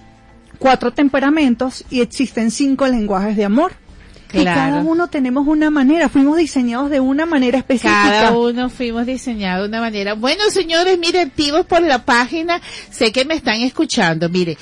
[0.57, 3.71] cuatro temperamentos y existen cinco lenguajes de amor.
[4.31, 4.59] Y Claro.
[4.61, 8.03] cada uno tenemos una manera, fuimos diseñados de una manera específica.
[8.03, 10.13] Cada uno fuimos diseñados de una manera.
[10.13, 12.61] Bueno, señores, miren, activos por la página.
[12.91, 14.29] Sé que me están escuchando.
[14.29, 14.57] Mire,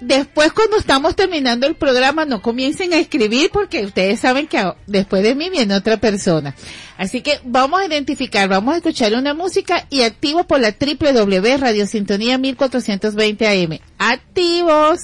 [0.00, 5.22] después cuando estamos terminando el programa, no comiencen a escribir porque ustedes saben que después
[5.22, 6.54] de mí viene otra persona.
[6.98, 11.56] Así que vamos a identificar, vamos a escuchar una música y activos por la www
[11.58, 13.78] Radio Sintonía 1420 AM.
[13.98, 14.98] Activos.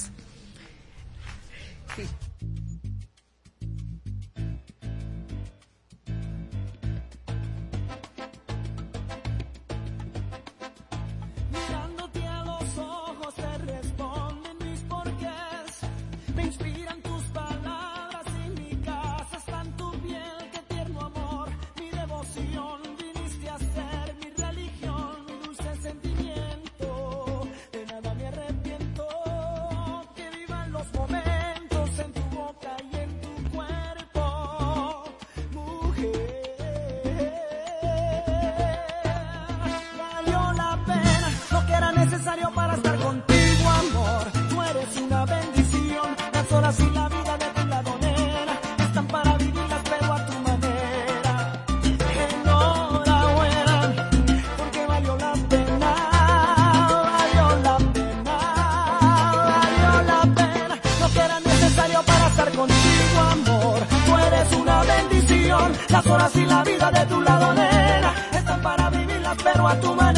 [66.39, 70.08] Y la vida de tu lado, nena, están para vivirlas, pero a tu manera.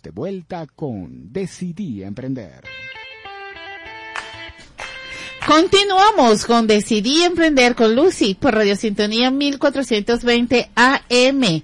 [0.00, 2.64] De vuelta con Decidí Emprender.
[5.46, 11.62] Continuamos con Decidí Emprender con Lucy por Radio Sintonía 1420 AM.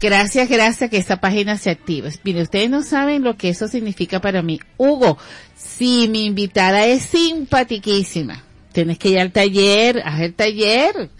[0.00, 2.10] Gracias, gracias que esta página se active.
[2.24, 4.58] Mire, ustedes no saben lo que eso significa para mí.
[4.76, 5.16] Hugo,
[5.54, 8.42] si mi invitada es simpatiquísima,
[8.72, 11.10] tienes que ir al taller, haz el taller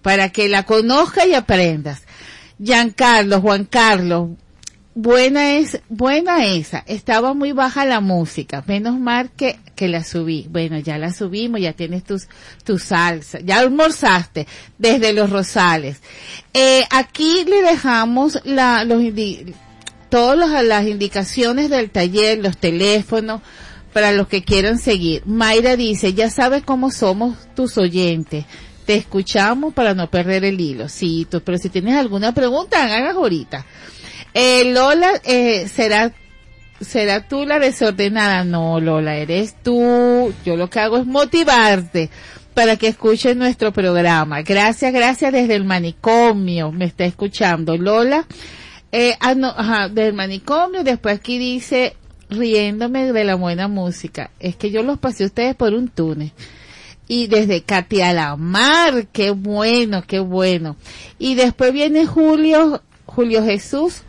[0.00, 2.04] para que la conozca y aprendas.
[2.62, 4.30] Giancarlo, Juan Carlos,
[4.94, 6.84] buena es, buena esa.
[6.86, 8.62] Estaba muy baja la música.
[8.66, 10.46] Menos mal que, que la subí.
[10.50, 12.28] Bueno, ya la subimos, ya tienes tus,
[12.64, 13.38] tu salsa.
[13.40, 14.46] Ya almorzaste
[14.78, 16.00] desde los Rosales.
[16.54, 19.02] Eh, aquí le dejamos la, los,
[20.08, 23.40] todas las indicaciones del taller, los teléfonos,
[23.92, 25.22] para los que quieran seguir.
[25.26, 28.44] Mayra dice, ya sabes cómo somos tus oyentes.
[28.86, 30.88] Te escuchamos para no perder el hilo.
[30.88, 33.64] Sí, tú- pero si tienes alguna pregunta, hagas ahorita.
[34.34, 36.12] Eh, Lola, eh, será,
[36.80, 38.44] será tú la desordenada.
[38.44, 40.32] No, Lola, eres tú.
[40.44, 42.10] Yo lo que hago es motivarte
[42.54, 44.42] para que escuchen nuestro programa.
[44.42, 46.72] Gracias, gracias desde el manicomio.
[46.72, 48.26] Me está escuchando Lola.
[48.92, 50.84] Eh, ah, no, ajá, del manicomio.
[50.84, 51.96] Después aquí dice
[52.28, 54.30] riéndome de la buena música.
[54.38, 56.32] Es que yo los pasé a ustedes por un túnel.
[57.08, 60.76] Y desde Catialamar, qué bueno, qué bueno.
[61.18, 64.02] Y después viene Julio, Julio Jesús,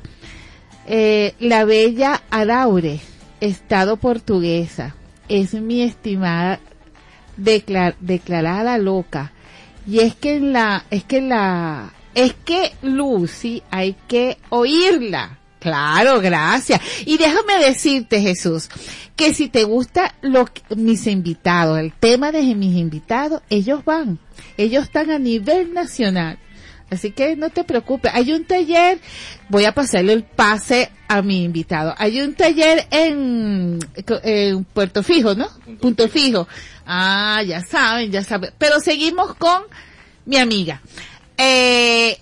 [0.88, 3.00] eh, la bella Araure,
[3.40, 4.96] estado portuguesa.
[5.30, 6.60] Es mi estimada
[7.38, 9.32] declar- declarada loca.
[9.88, 15.38] Y es que la, es que la, es que Lucy hay que oírla.
[15.60, 16.82] Claro, gracias.
[17.06, 18.68] Y déjame decirte, Jesús,
[19.16, 24.18] que si te gusta lo mis invitados, el tema de mis invitados, ellos van.
[24.58, 26.40] Ellos están a nivel nacional.
[26.92, 28.12] Así que no te preocupes.
[28.14, 29.00] Hay un taller,
[29.48, 31.96] voy a pasarle el pase a mi invitado.
[31.98, 33.80] Hay un taller en,
[34.24, 35.48] en Puerto Fijo, ¿no?
[35.80, 36.48] Punto, fijo.
[36.86, 38.52] Ah, ya saben, ya saben.
[38.58, 39.64] Pero seguimos con
[40.26, 40.82] mi amiga.
[41.38, 42.18] Eh,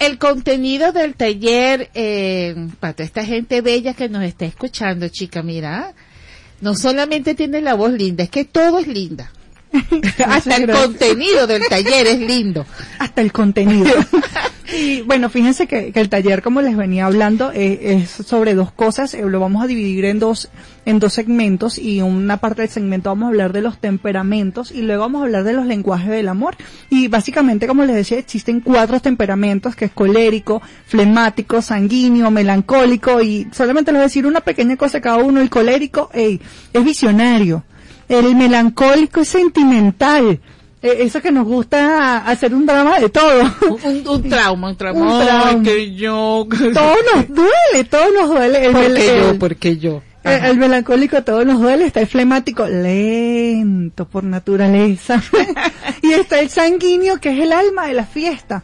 [0.00, 5.44] el contenido del taller, eh, para toda esta gente bella que nos está escuchando, chica,
[5.44, 5.94] mira,
[6.60, 9.30] no solamente tiene la voz linda, es que todo es linda.
[10.26, 12.66] Hasta el contenido del taller es lindo.
[12.98, 13.92] hasta el contenido.
[14.76, 18.72] y bueno, fíjense que, que el taller, como les venía hablando, eh, es sobre dos
[18.72, 19.14] cosas.
[19.14, 20.50] eh, lo vamos a dividir en dos,
[20.84, 24.82] en dos segmentos y una parte del segmento vamos a hablar de los temperamentos y
[24.82, 26.56] luego vamos a hablar de los lenguajes del amor.
[26.90, 33.48] Y básicamente, como les decía, existen cuatro temperamentos, que es colérico, flemático, sanguíneo, melancólico y
[33.52, 35.40] solamente les voy a decir una pequeña cosa cada uno.
[35.40, 36.40] El colérico, ey,
[36.72, 37.64] es visionario.
[38.18, 40.40] El melancólico es sentimental.
[40.82, 43.42] Eh, Eso que nos gusta hacer un drama de todo.
[43.84, 45.00] Un, un trauma, un trauma.
[45.00, 45.62] Un Ay, trauma.
[45.62, 46.46] que yo.
[46.50, 48.66] Todo nos duele, todo nos duele.
[48.66, 49.30] El, ¿Por mel- qué yo?
[49.30, 50.02] el- ¿Por qué yo?
[50.24, 55.22] el- el melancólico todo nos duele, está el flemático lento por naturaleza.
[56.02, 58.62] y está el sanguíneo que es el alma de la fiesta.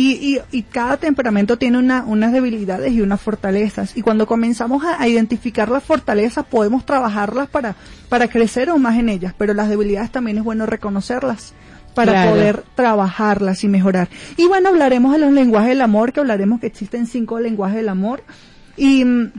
[0.00, 3.96] Y, y, y cada temperamento tiene una, unas debilidades y unas fortalezas.
[3.96, 7.74] Y cuando comenzamos a, a identificar las fortalezas, podemos trabajarlas para,
[8.08, 9.34] para crecer aún más en ellas.
[9.36, 11.52] Pero las debilidades también es bueno reconocerlas
[11.94, 12.30] para Claro.
[12.30, 14.08] poder trabajarlas y mejorar.
[14.36, 17.88] Y bueno, hablaremos de los lenguajes del amor, que hablaremos que existen cinco lenguajes del
[17.88, 18.22] amor.
[18.76, 19.32] Y mm,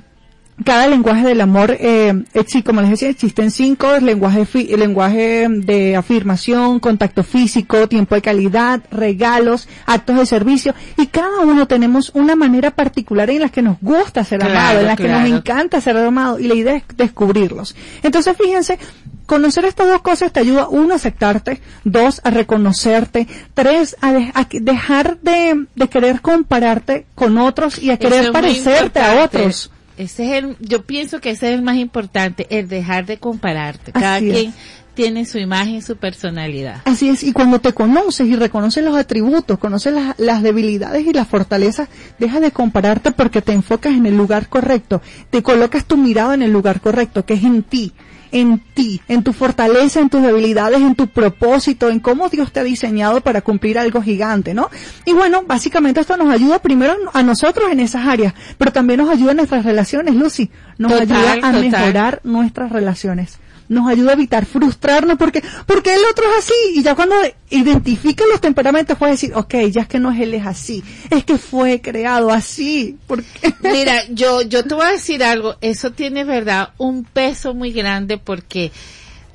[0.66, 2.24] cada lenguaje del amor, eh,
[2.66, 8.22] como les decía, existen cinco, el lenguaje, el lenguaje de afirmación, contacto físico, tiempo de
[8.22, 13.62] calidad, regalos, actos de servicio, y cada uno tenemos una manera particular en la que
[13.62, 16.76] nos gusta ser Claro, amado, en la que nos encanta ser amado, y la idea
[16.76, 17.76] es descubrirlos.
[18.04, 18.78] Entonces, fíjense,
[19.26, 24.32] conocer estas dos cosas te ayuda, uno, a aceptarte, dos, a reconocerte, tres, a, de-
[24.34, 29.72] a dejar de, de querer compararte con otros y a querer es parecerte a otros.
[30.00, 33.92] Ese es el, yo pienso que ese es el más importante, el dejar de compararte.
[33.92, 34.32] Cada es.
[34.32, 34.54] quien
[34.94, 36.82] tiene su imagen su personalidad.
[36.86, 41.12] Así es, y cuando te conoces y reconoces los atributos, conoces las, las debilidades y
[41.12, 45.98] las fortalezas, deja de compararte porque te enfocas en el lugar correcto, te colocas tu
[45.98, 47.92] mirada en el lugar correcto, que es en ti,
[48.32, 52.60] en ti, en tu fortaleza, en tus debilidades, en tu propósito, en cómo Dios te
[52.60, 54.70] ha diseñado para cumplir algo gigante, ¿no?
[55.06, 59.10] Y bueno, básicamente esto nos ayuda primero a nosotros en esas áreas, pero también nos
[59.10, 61.62] ayuda en nuestras relaciones, Lucy, nos Total, ayuda a total.
[61.62, 63.40] mejorar nuestras relaciones
[63.70, 66.54] nos ayuda a evitar frustrarnos porque porque el otro es así.
[66.76, 67.16] Y ya cuando
[67.50, 70.84] identifica los temperamentos puedes decir ok ya es que no es él es así.
[71.10, 72.98] Es que fue creado así.
[73.08, 77.72] Porque Mira, yo, yo te voy a decir algo, eso tiene verdad un peso muy
[77.72, 78.72] grande porque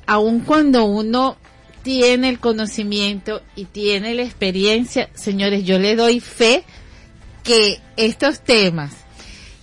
[0.05, 1.37] aun cuando uno
[1.81, 6.63] tiene el conocimiento y tiene la experiencia, señores, yo le doy fe
[7.43, 9.05] que estos temas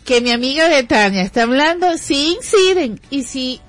[0.05, 3.01] que mi amiga Betania está hablando sí inciden.
[3.11, 3.61] Y sí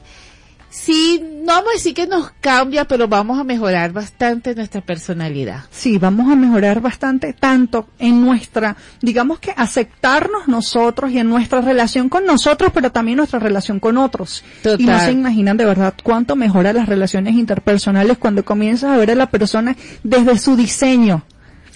[0.73, 5.65] sí no vamos a decir que nos cambia, pero vamos a mejorar bastante nuestra personalidad.
[5.69, 11.61] sí vamos a mejorar bastante tanto en nuestra digamos que aceptarnos nosotros y en nuestra
[11.61, 14.81] relación con nosotros pero también nuestra relación con otros Total.
[14.81, 19.11] y no se imaginan de verdad cuánto mejora las relaciones interpersonales cuando comienzas a ver
[19.11, 21.23] a la persona desde su diseño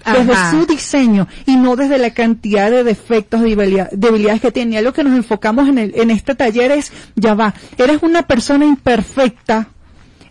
[0.06, 0.52] desde Ajá.
[0.52, 4.76] su diseño y no desde la cantidad de defectos, debilidad- debilidades que tiene.
[4.76, 8.24] Y Algo que nos enfocamos en, el, en este taller es, ya va, eres una
[8.24, 9.68] persona imperfecta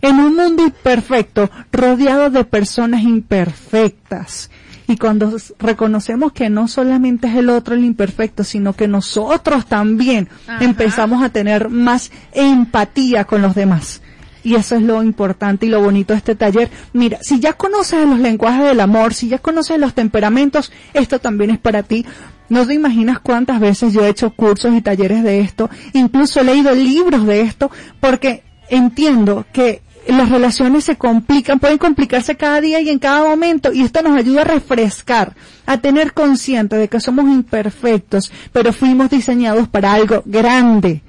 [0.01, 4.49] en un mundo imperfecto, rodeado de personas imperfectas.
[4.89, 10.29] Y cuando reconocemos que no solamente es el otro el imperfecto, sino que nosotros también
[10.47, 10.63] Ajá.
[10.63, 14.01] empezamos a tener más empatía con los demás.
[14.43, 16.69] Y eso es lo importante y lo bonito de este taller.
[16.93, 21.51] Mira, si ya conoces los lenguajes del amor, si ya conoces los temperamentos, esto también
[21.51, 22.05] es para ti.
[22.49, 26.45] No te imaginas cuántas veces yo he hecho cursos y talleres de esto, incluso he
[26.45, 27.69] leído libros de esto,
[27.99, 33.73] porque entiendo que las relaciones se complican, pueden complicarse cada día y en cada momento,
[33.73, 35.35] y esto nos ayuda a refrescar,
[35.65, 41.01] a tener consciente de que somos imperfectos, pero fuimos diseñados para algo grande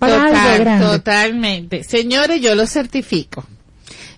[0.00, 0.80] Total.
[0.80, 1.84] Totalmente.
[1.84, 3.44] Señores, yo lo certifico.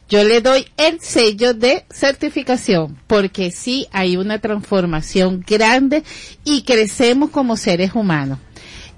[0.08, 6.04] Yo le doy el sello de certificación porque sí hay una transformación grande
[6.44, 8.38] y crecemos como seres humanos.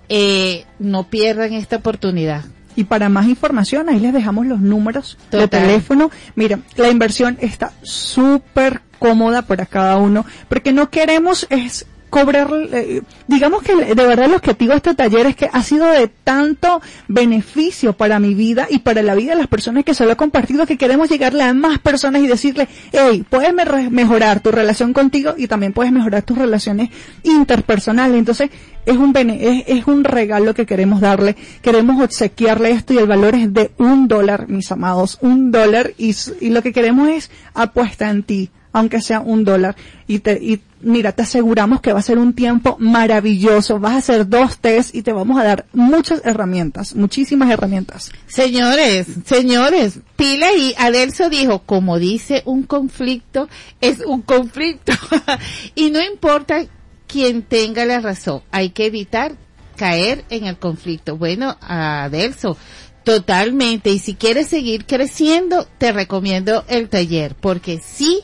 [0.09, 2.45] Eh, no pierdan esta oportunidad.
[2.77, 6.11] Y para más información, ahí les dejamos los números de teléfono.
[6.35, 13.03] Mira, la inversión está súper cómoda para cada uno, porque no queremos es cobrar, eh,
[13.27, 16.81] digamos que de verdad el objetivo de este taller es que ha sido de tanto
[17.09, 20.17] beneficio para mi vida y para la vida de las personas que se lo he
[20.17, 24.93] compartido que queremos llegarle a más personas y decirle, hey, puedes me- mejorar tu relación
[24.93, 26.91] contigo y también puedes mejorar tus relaciones
[27.25, 28.17] interpersonales.
[28.17, 28.51] Entonces,
[28.87, 33.07] es un bene- es, es un regalo que queremos darle, queremos obsequiarle esto y el
[33.07, 37.31] valor es de un dólar, mis amados, un dólar y, y lo que queremos es
[37.55, 39.75] apuesta en ti, aunque sea un dólar
[40.07, 43.99] y te, y mira, te aseguramos que va a ser un tiempo maravilloso, vas a
[43.99, 48.13] hacer dos test y te vamos a dar muchas herramientas, muchísimas herramientas.
[48.27, 53.49] Señores, señores, pila y Adelso dijo, como dice un conflicto,
[53.81, 54.93] es un conflicto.
[55.75, 56.65] y no importa
[57.07, 59.37] quien tenga la razón, hay que evitar
[59.77, 61.17] caer en el conflicto.
[61.17, 62.57] Bueno, Adelso,
[63.05, 63.91] totalmente.
[63.91, 68.21] Y si quieres seguir creciendo, te recomiendo el taller, porque sí,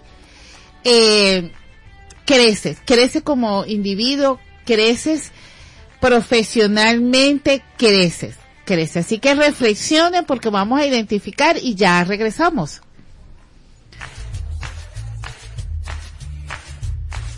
[0.84, 1.52] eh,
[2.30, 5.32] creces, creces como individuo, creces
[6.00, 9.04] profesionalmente, creces, creces.
[9.04, 12.82] Así que reflexionen porque vamos a identificar y ya regresamos.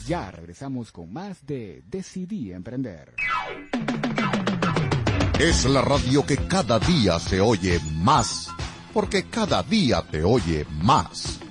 [0.07, 3.15] Ya regresamos con más de Decidí Emprender.
[5.39, 8.49] Es la radio que cada día se oye más,
[8.93, 11.42] porque cada día te oye más.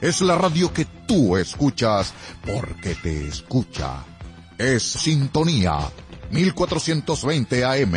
[0.00, 2.14] Es la radio que tú escuchas
[2.46, 4.04] porque te escucha.
[4.56, 5.78] Es Sintonía
[6.30, 7.92] 1420 AM.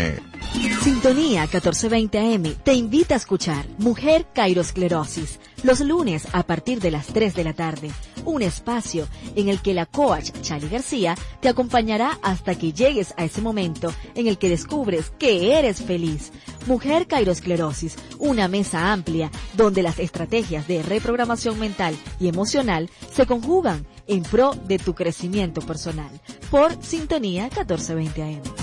[0.81, 7.07] Sintonía 1420 AM te invita a escuchar Mujer Cairosclerosis los lunes a partir de las
[7.07, 7.91] 3 de la tarde.
[8.25, 13.25] Un espacio en el que la coach Chali García te acompañará hasta que llegues a
[13.25, 16.31] ese momento en el que descubres que eres feliz.
[16.67, 23.85] Mujer Cairosclerosis, una mesa amplia donde las estrategias de reprogramación mental y emocional se conjugan
[24.07, 26.09] en pro de tu crecimiento personal.
[26.49, 28.62] Por Sintonía 1420 AM.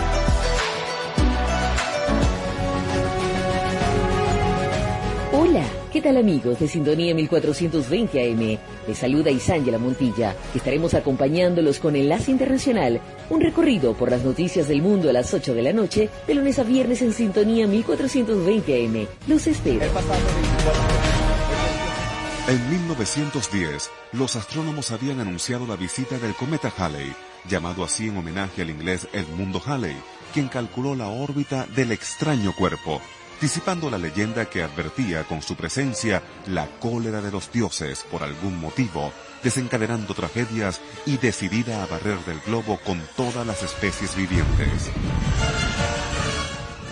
[5.51, 8.57] Hola, ¿qué tal amigos de Sintonía 1420 AM?
[8.87, 10.33] Les saluda Isángela Montilla.
[10.55, 15.53] Estaremos acompañándolos con Enlace Internacional, un recorrido por las noticias del mundo a las 8
[15.53, 19.07] de la noche, de lunes a viernes en Sintonía 1420 AM.
[19.27, 19.81] Los espero.
[22.47, 27.11] En 1910, los astrónomos habían anunciado la visita del cometa Halley,
[27.49, 29.97] llamado así en homenaje al inglés Edmundo Halley,
[30.33, 33.01] quien calculó la órbita del extraño cuerpo,
[33.41, 38.59] disipando la leyenda que advertía con su presencia la cólera de los dioses por algún
[38.61, 39.11] motivo,
[39.43, 44.91] desencadenando tragedias y decidida a barrer del globo con todas las especies vivientes.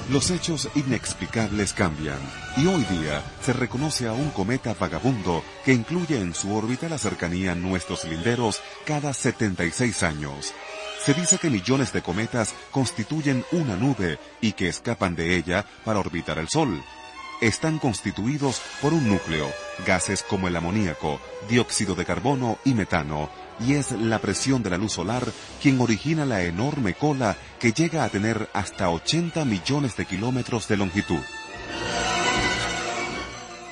[0.09, 2.17] Los hechos inexplicables cambian
[2.57, 6.97] y hoy día se reconoce a un cometa vagabundo que incluye en su órbita la
[6.97, 10.55] cercanía a nuestros linderos cada 76 años.
[11.03, 15.99] Se dice que millones de cometas constituyen una nube y que escapan de ella para
[15.99, 16.83] orbitar el Sol.
[17.41, 19.49] Están constituidos por un núcleo,
[19.87, 23.29] gases como el amoníaco, dióxido de carbono y metano,
[23.65, 25.25] y es la presión de la luz solar
[25.61, 30.77] quien origina la enorme cola que llega a tener hasta 80 millones de kilómetros de
[30.77, 31.21] longitud.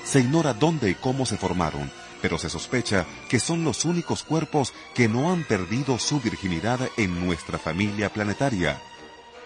[0.05, 1.91] Se ignora dónde y cómo se formaron,
[2.21, 7.25] pero se sospecha que son los únicos cuerpos que no han perdido su virginidad en
[7.25, 8.81] nuestra familia planetaria.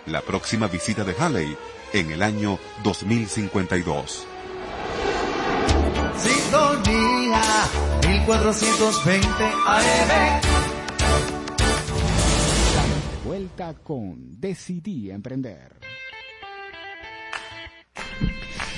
[0.06, 1.58] La próxima visita de Halley
[1.94, 4.28] en el año 2052.
[6.18, 7.42] Sintonía
[8.08, 9.28] 1420
[9.68, 10.42] AM.
[13.12, 15.80] De vuelta con Decidí Emprender.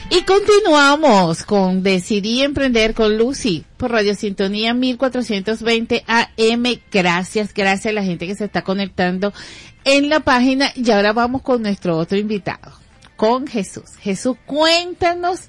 [0.10, 6.64] Y continuamos con Decidí Emprender con Lucy por Radio Sintonía 1420 AM.
[6.92, 9.34] Gracias, gracias a la gente que se está conectando
[9.86, 10.72] en la página.
[10.76, 12.72] Y ahora vamos con nuestro otro invitado,
[13.16, 13.96] con Jesús.
[14.00, 15.42] Jesús, cuéntanos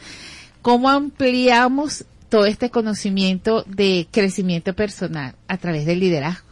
[0.62, 6.48] cómo ampliamos todo este conocimiento de crecimiento personal a través del liderazgo.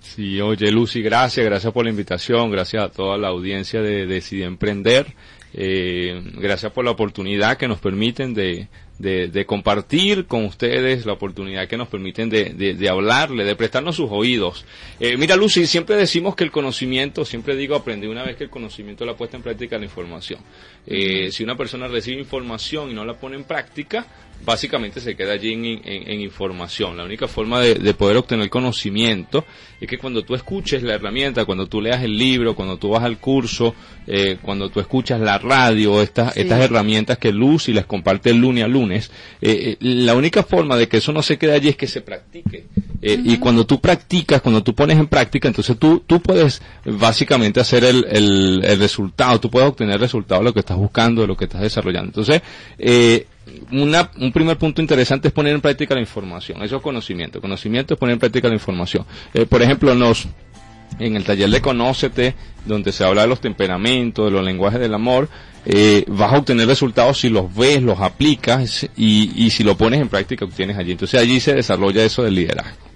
[0.00, 4.44] Sí, oye Lucy, gracias, gracias por la invitación, gracias a toda la audiencia de Decide
[4.44, 5.14] Emprender,
[5.56, 11.12] eh, gracias por la oportunidad que nos permiten de, de, de compartir con ustedes, la
[11.12, 14.64] oportunidad que nos permiten de, de, de hablarle, de prestarnos sus oídos.
[15.00, 18.50] Eh, mira Lucy, siempre decimos que el conocimiento, siempre digo, aprendí una vez que el
[18.50, 20.40] conocimiento la puesta en práctica de la información.
[20.86, 24.06] Eh, si una persona recibe información y no la pone en práctica,
[24.44, 26.96] básicamente se queda allí en, en- en información.
[26.96, 29.44] La única forma de, de poder obtener conocimiento
[29.80, 33.02] es que cuando tú escuches la herramienta, cuando tú leas el libro, cuando tú vas
[33.02, 33.74] al curso,
[34.06, 36.40] eh, cuando tú escuchas la radio, estas, Sí.
[36.40, 39.08] estas herramientas que Lucy les comparte el lunes a lunes, eh,
[39.40, 42.66] eh, la única forma de que eso no se quede allí es que se practique.
[43.02, 47.60] Eh, Y cuando tú practicas, cuando tú pones en práctica, entonces tú, tú puedes básicamente
[47.60, 51.20] hacer el, el, el resultado, tú puedes obtener el resultado de lo que estás buscando,
[51.22, 52.08] de lo que estás desarrollando.
[52.08, 52.42] Entonces,
[52.78, 53.26] eh,
[53.72, 56.62] una, un primer punto interesante es poner en práctica la información.
[56.62, 57.40] Eso es conocimiento.
[57.40, 59.04] Conocimiento es poner en práctica la información.
[59.34, 60.26] Eh, por ejemplo, nos,
[60.98, 64.94] en el taller de Conócete, donde se habla de los temperamentos, de los lenguajes del
[64.94, 65.28] amor,
[65.64, 70.00] eh, vas a obtener resultados si los ves, los aplicas y, y si lo pones
[70.00, 70.92] en práctica obtienes allí.
[70.92, 72.86] Entonces allí se desarrolla eso del liderazgo.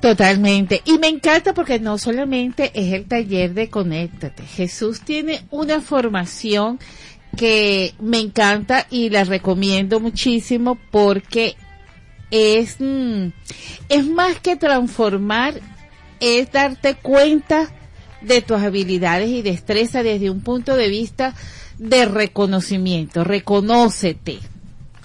[0.00, 0.82] Totalmente.
[0.84, 4.44] Y me encanta porque no solamente es el taller de Conéctate.
[4.44, 6.78] Jesús tiene una formación
[7.36, 11.56] que me encanta y la recomiendo muchísimo porque
[12.30, 13.28] es, mm,
[13.88, 15.54] es más que transformar,
[16.20, 17.68] es darte cuenta
[18.20, 21.34] de tus habilidades y destreza desde un punto de vista
[21.78, 23.24] de reconocimiento.
[23.24, 24.38] Reconócete.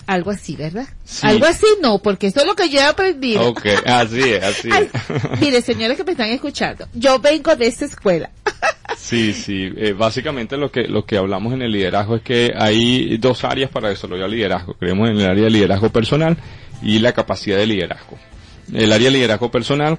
[0.08, 0.88] Algo así, ¿verdad?
[1.06, 1.26] Sí.
[1.26, 3.48] Algo así no, porque eso es lo que yo he aprendido.
[3.48, 5.40] Ok, así es, así Ay, es.
[5.42, 8.30] Mire, señores que me están escuchando, yo vengo de esa escuela.
[8.98, 9.70] Sí, sí.
[9.78, 13.72] Eh, básicamente lo que lo que hablamos en el liderazgo es que hay dos áreas
[13.72, 14.74] para desarrollar liderazgo.
[14.76, 16.38] Creemos en el área de liderazgo personal
[16.84, 18.20] y la capacidad de liderazgo.
[18.72, 19.98] El área de liderazgo personal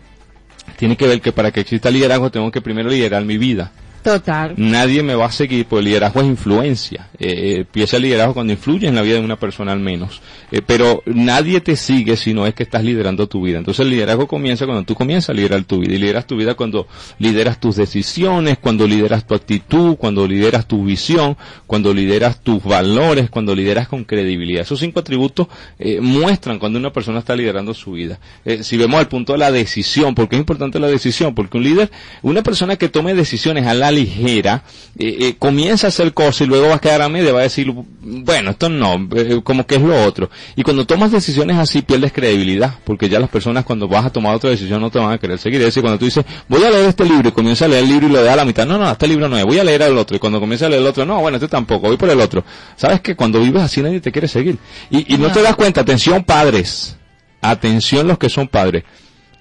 [0.77, 3.73] tiene que ver que para que exista liderazgo tengo que primero liderar mi vida.
[4.03, 4.55] Total.
[4.57, 7.09] Nadie me va a seguir, porque el liderazgo es influencia.
[7.19, 10.21] Eh, eh, empieza el liderazgo cuando influye en la vida de una persona al menos.
[10.51, 13.59] Eh, pero nadie te sigue si no es que estás liderando tu vida.
[13.59, 15.95] Entonces el liderazgo comienza cuando tú comienzas a liderar tu vida.
[15.95, 16.89] Y lideras tu vida cuando
[17.19, 23.31] lideras tus decisiones, cuando lideras tu actitud, cuando lideras tu visión, cuando lideras tus valores,
[23.31, 24.63] cuando lideras con credibilidad.
[24.63, 25.47] Esos cinco atributos
[25.79, 28.19] eh, muestran cuando una persona está liderando su vida.
[28.45, 31.35] Eh, si vemos al punto de la decisión, ¿por qué es importante la decisión?
[31.35, 31.91] Porque un líder,
[32.23, 34.65] una persona que tome decisiones a la ligera,
[34.99, 37.45] eh, eh, comienza a hacer cosas y luego va a quedar a media, va a
[37.45, 40.31] decir, bueno, esto no, eh, como que es lo otro.
[40.57, 44.35] Y cuando tomas decisiones así pierdes credibilidad, porque ya las personas cuando vas a tomar
[44.35, 45.61] otra decisión no te van a querer seguir.
[45.61, 47.91] Es decir, cuando tú dices, voy a leer este libro y comienza a leer el
[47.91, 49.65] libro y lo deja a la mitad, no, no, este libro no es, voy a
[49.65, 50.17] leer el otro.
[50.17, 52.45] Y cuando comienza a leer el otro, no, bueno, este tampoco, voy por el otro.
[52.77, 54.59] Sabes que cuando vives así nadie te quiere seguir.
[54.91, 56.97] Y, y no te das cuenta, atención padres,
[57.41, 58.85] atención los que son padres.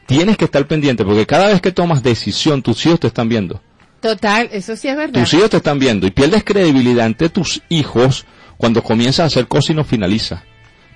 [0.06, 3.62] Tienes que estar pendiente porque cada vez que tomas decisión, tus hijos te están viendo.
[4.02, 5.22] Total, eso sí es verdad.
[5.22, 8.26] Tus hijos te están viendo y pierdes credibilidad ante tus hijos
[8.58, 10.44] cuando comienzas a hacer cosas y no finaliza.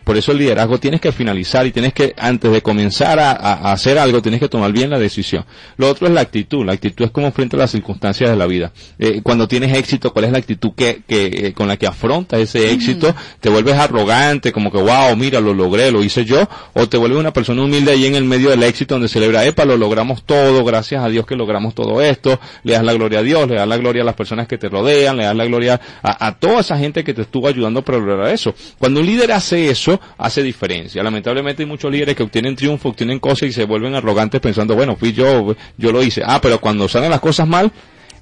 [0.06, 3.98] Por eso el liderazgo tienes que finalizar y tienes que, antes de comenzar a, hacer
[3.98, 5.46] algo, tienes que tomar bien la decisión.
[5.78, 6.64] Lo otro es la actitud.
[6.64, 8.72] La actitud es como frente a las circunstancias de la vida.
[9.00, 12.40] Eh, cuando tienes éxito, ¿cuál es la actitud que, que, eh, con la que afrontas
[12.40, 13.16] ese éxito?
[13.40, 16.48] ¿Te vuelves arrogante, como que, wow, mira, lo logré, lo hice yo?
[16.74, 19.66] ¿O te vuelves una persona humilde ahí en el medio del éxito donde celebra, epa,
[19.66, 23.24] lo logramos todo, gracias a Dios que logramos todo esto, le das la gloria a
[23.24, 25.82] Dios, le das la gloria a las personas que te rodean, le das la gloria
[26.04, 28.54] a, a toda esa gente que te estuvo ayudando para lograr eso.
[28.78, 31.04] Cuando un líder hace eso, hace diferencia.
[31.04, 34.96] Lamentablemente hay muchos líderes que obtienen triunfo, obtienen cosas y se vuelven arrogantes pensando, bueno,
[34.96, 36.22] fui yo, yo lo hice.
[36.26, 37.72] Ah, pero cuando salen las cosas mal,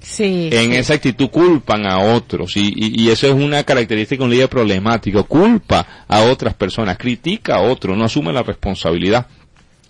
[0.00, 0.50] Sí.
[0.52, 0.76] en sí.
[0.76, 4.50] esa actitud culpan a otros y, y, y eso es una característica de un líder
[4.50, 5.24] problemático.
[5.24, 9.26] Culpa a otras personas, critica a otros, no asume la responsabilidad.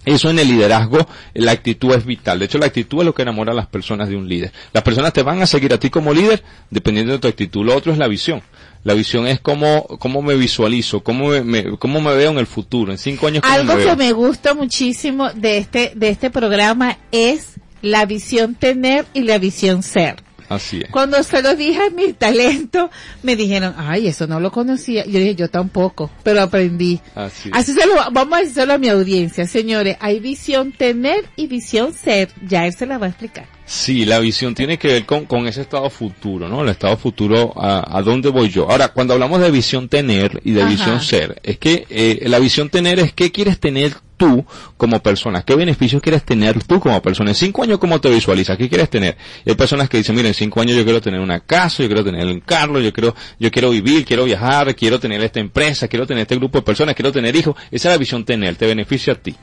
[0.05, 2.39] Eso en el liderazgo, la actitud es vital.
[2.39, 4.53] De hecho, la actitud es lo que enamora a las personas de un líder.
[4.75, 7.65] Las personas te van a seguir a ti como líder dependiendo de tu actitud.
[7.65, 8.43] Lo otro es la visión.
[8.85, 12.47] La visión es cómo, cómo me visualizo, cómo me, me- cómo me veo en el
[12.47, 13.43] futuro, en cinco años.
[13.45, 19.07] Algo me que me gusta muchísimo de este, de este programa es la visión tener
[19.15, 20.24] y la visión ser.
[20.49, 20.91] Así es.
[20.91, 22.91] Cuando se lo dije a mi talento,
[23.23, 25.05] me dijeron, ay, eso no lo conocía.
[25.05, 27.01] Yo dije, yo tampoco, pero aprendí.
[27.15, 27.55] Así es.
[27.55, 29.97] Así se lo, vamos a decirlo a mi audiencia, señores.
[30.01, 32.31] Hay visión tener y visión ser.
[32.47, 33.47] Ya él se la va a explicar.
[33.67, 36.63] Sí, la visión tiene que ver con, con ese estado futuro, ¿no?
[36.63, 38.71] El estado futuro, a, a dónde voy yo.
[38.71, 40.71] Ahora, cuando hablamos de visión tener y de Ajá.
[40.71, 44.45] visión ser, es que eh, la visión tener es qué quieres tener tú
[44.77, 47.31] como persona, qué beneficios quieres tener tú como persona.
[47.31, 48.57] En cinco años, ¿cómo te visualizas?
[48.57, 49.17] ¿Qué quieres tener?
[49.47, 52.05] Hay personas que dicen, mira, en cinco años yo quiero tener una casa, yo quiero
[52.05, 56.07] tener un carro, yo quiero, yo quiero vivir, quiero viajar, quiero tener esta empresa, quiero
[56.07, 57.57] tener este grupo de personas, quiero tener hijos.
[57.71, 59.35] Esa es la visión tener, te beneficia a ti.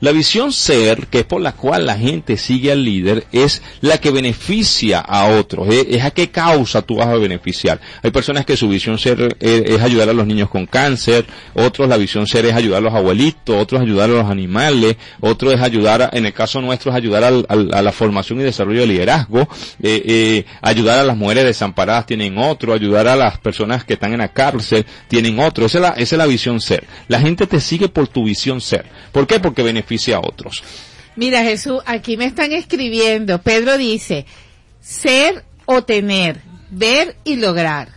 [0.00, 3.98] La visión ser, que es por la cual la gente sigue al líder, es la
[3.98, 7.80] que beneficia a otros, es, es a qué causa tú vas a beneficiar.
[8.02, 11.88] Hay personas que su visión ser eh, es ayudar a los niños con cáncer, otros
[11.88, 15.60] la visión ser es ayudar a los abuelitos, otros ayudar a los animales, otro es
[15.60, 19.48] ayudar, en el caso nuestro es ayudar a la formación y desarrollo de liderazgo,
[19.82, 24.12] eh, eh, ayudar a las mujeres desamparadas tienen otro, ayudar a las personas que están
[24.12, 26.84] en la cárcel tienen otro, esa es la, es la visión ser.
[27.08, 28.86] La gente te sigue por tu visión ser.
[29.12, 29.40] ¿Por qué?
[29.40, 30.62] Porque beneficia a otros.
[31.16, 33.42] Mira, Jesús, aquí me están escribiendo.
[33.42, 34.26] Pedro dice,
[34.80, 36.40] ser o tener,
[36.70, 37.88] ver y lograr.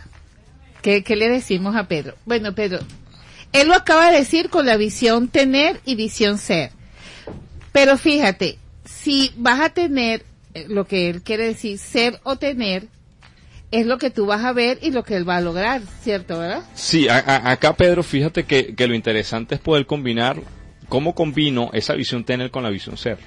[0.82, 2.14] ¿Qué, qué le decimos a Pedro?
[2.26, 2.80] Bueno, Pedro,
[3.54, 6.72] él lo acaba de decir con la visión tener y visión ser.
[7.72, 10.24] Pero fíjate, si vas a tener
[10.54, 12.88] eh, lo que él quiere decir, ser o tener,
[13.70, 16.38] es lo que tú vas a ver y lo que él va a lograr, ¿cierto,
[16.38, 16.62] verdad?
[16.74, 20.36] Sí, a- acá Pedro, fíjate que, lo interesante es poder combinar,
[20.88, 23.18] cómo combino esa visión tener con la visión ser.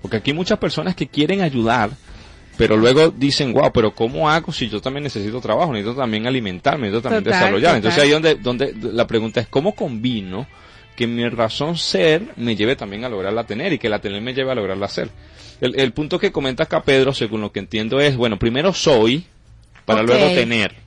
[0.00, 1.90] Porque aquí muchas personas que quieren ayudar,
[2.56, 6.86] pero luego dicen, wow, pero ¿cómo hago si yo también necesito trabajo, necesito también alimentarme,
[6.86, 7.76] necesito también Total, desarrollar?
[7.76, 10.46] Entonces ahí donde, donde la pregunta es, ¿cómo combino
[10.96, 14.34] que mi razón ser me lleve también a lograrla tener y que la tener me
[14.34, 15.10] lleve a lograrla ser?
[15.60, 19.24] El, el punto que comenta acá Pedro, según lo que entiendo es, bueno, primero soy
[19.84, 20.86] para luego tener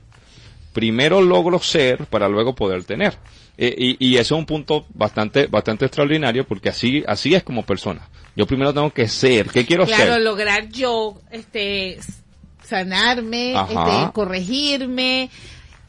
[0.72, 3.14] primero logro ser para luego poder tener.
[3.62, 7.62] Eh, y, y eso es un punto bastante, bastante extraordinario porque así, así es como
[7.62, 8.08] persona.
[8.34, 9.50] Yo primero tengo que ser.
[9.50, 10.22] ¿Qué quiero claro, ser?
[10.22, 11.98] lograr yo, este,
[12.64, 15.28] sanarme, este, corregirme,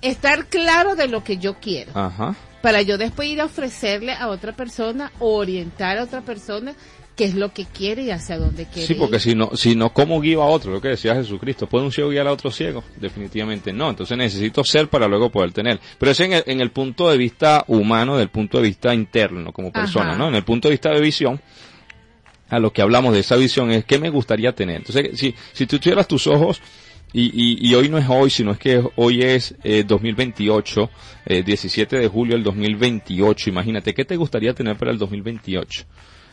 [0.02, 1.98] estar claro de lo que yo quiero.
[1.98, 2.36] Ajá.
[2.62, 6.76] Para yo después ir a ofrecerle a otra persona orientar a otra persona
[7.22, 9.22] qué es lo que quiere y hacia dónde quiere Sí, porque ir.
[9.22, 10.72] si no, si no, ¿cómo guío a otro?
[10.72, 11.68] Lo que decía Jesucristo.
[11.68, 12.84] ¿Puede un ciego guiar a otro ciego?
[13.00, 13.92] Definitivamente no.
[13.92, 15.80] Entonces necesito ser para luego poder tener.
[16.00, 19.52] Pero eso en el, en el punto de vista humano, del punto de vista interno
[19.54, 20.18] como persona, Ajá.
[20.18, 20.30] ¿no?
[20.30, 21.40] En el punto de vista de visión,
[22.50, 24.78] a lo que hablamos de esa visión es qué me gustaría tener.
[24.78, 26.60] Entonces, si, si tú tuvieras tus ojos
[27.14, 30.90] y, y, y hoy no es hoy, sino es que hoy es eh, 2028,
[31.28, 33.48] eh, 17 de julio del 2028.
[33.52, 35.84] Imagínate, ¿qué te gustaría tener para el 2028?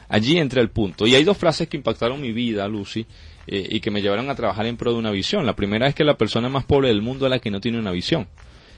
[0.08, 1.06] Allí entra el punto.
[1.06, 3.06] Y hay dos frases que impactaron mi vida, Lucy,
[3.46, 5.44] eh, y que me llevaron a trabajar en pro de una visión.
[5.46, 7.78] La primera es que la persona más pobre del mundo es la que no tiene
[7.78, 8.26] una visión.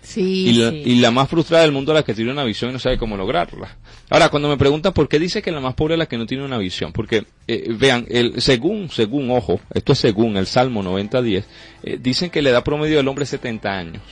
[0.03, 0.83] Sí, Y la, sí.
[0.87, 2.97] y la más frustrada del mundo es la que tiene una visión y no sabe
[2.97, 3.77] cómo lograrla.
[4.09, 6.25] Ahora, cuando me preguntan por qué dice que la más pobre es la que no
[6.27, 10.83] tiene una visión, porque eh, vean, el, según, según, ojo, esto es según el Salmo
[10.83, 11.45] 90.10,
[11.83, 14.03] eh, dicen que le da promedio del hombre 70 años.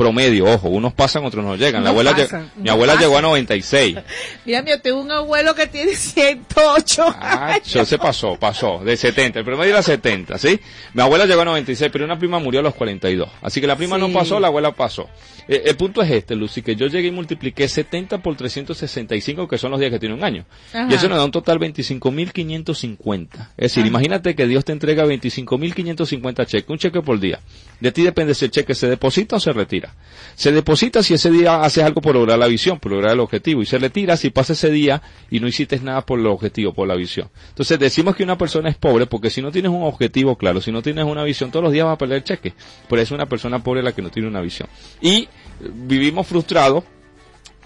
[0.00, 1.84] Promedio, ojo, unos pasan, otros no llegan.
[1.84, 3.06] la No abuela, lle- pasan, mi no abuela pasan.
[3.06, 3.96] llegó a 96.
[4.46, 9.40] Mira, yo tengo un abuelo que tiene 108 Ah, Yo se pasó, pasó, de 70,
[9.40, 10.58] el promedio era 70, ¿sí?
[10.94, 13.28] Mi abuela llegó a 96, pero una prima murió a los 42.
[13.42, 14.14] Así que la prima no Sí.
[14.14, 15.06] pasó, la abuela pasó.
[15.50, 19.58] Eh, el punto es este, Lucy, que yo llegué y multipliqué 70 por 365, que
[19.58, 20.46] son los días que tiene un año.
[20.72, 20.86] Ajá.
[20.88, 23.28] Y eso nos da un total 25.550.
[23.56, 27.40] Es decir, imagínate que Dios te entrega 25.550 cheques, un cheque por día.
[27.80, 29.92] De ti depende si el cheque se deposita o se retira.
[30.36, 33.60] Se deposita si ese día haces algo por lograr la visión, por lograr el objetivo,
[33.60, 35.02] y se retira si pasa ese día
[35.32, 37.28] y no hiciste nada por el objetivo, por la visión.
[37.48, 40.70] Entonces decimos que una persona es pobre porque si no tienes un objetivo claro, si
[40.70, 42.54] no tienes una visión, todos los días vas a perder el cheque.
[42.88, 44.68] Por eso es una persona pobre la que no tiene una visión.
[45.00, 45.28] Y
[45.60, 46.84] vivimos frustrados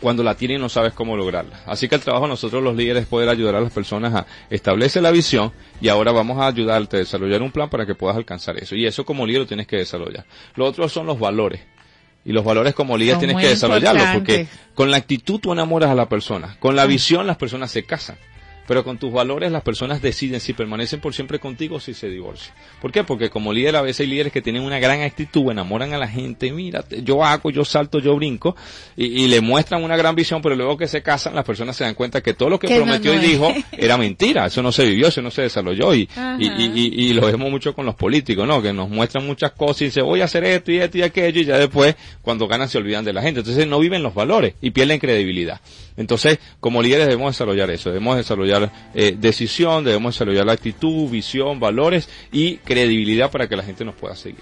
[0.01, 1.61] cuando la tiene y no sabes cómo lograrla.
[1.67, 4.27] Así que el trabajo de nosotros los líderes es poder ayudar a las personas a
[4.51, 8.17] establecer la visión y ahora vamos a ayudarte a desarrollar un plan para que puedas
[8.17, 8.75] alcanzar eso.
[8.75, 10.27] Y eso como líder lo tienes que desarrollar.
[10.57, 11.61] Lo otro son los valores.
[12.27, 15.91] Y los valores como líder Son tienes que desarrollarlos porque con la actitud tú enamoras
[15.91, 16.57] a la persona.
[16.59, 18.17] Con la visión las personas se casan.
[18.67, 22.09] Pero con tus valores las personas deciden si permanecen por siempre contigo o si se
[22.09, 22.55] divorcian.
[22.81, 23.05] ¿Por qué?
[23.05, 26.09] Porque como líder a veces hay líderes que tienen una gran actitud, enamoran a la
[26.09, 28.57] gente, mira, yo hago, yo salto, yo brinco,
[28.97, 31.85] y, y le muestran una gran visión, pero luego que se casan, las personas se
[31.85, 33.31] dan cuenta que todo lo que, prometió no y es.
[33.31, 36.37] dijo era mentira, eso no se vivió, eso no se desarrolló, y, Ajá.
[36.41, 38.63] y, y, y- y lo vemos mucho con los políticos, ¿no?
[38.63, 41.41] Que nos muestran muchas cosas y dicen, voy a hacer esto y esto y aquello,
[41.41, 43.41] y ya después, cuando ganan, se olvidan de la gente.
[43.41, 45.61] Entonces no viven los valores y pierden credibilidad.
[45.97, 48.54] Entonces, como líderes debemos desarrollar eso, debemos desarrollar
[48.95, 53.95] eh, decisión, debemos desarrollar la actitud, visión, valores y credibilidad para que la gente nos
[53.95, 54.41] pueda seguir.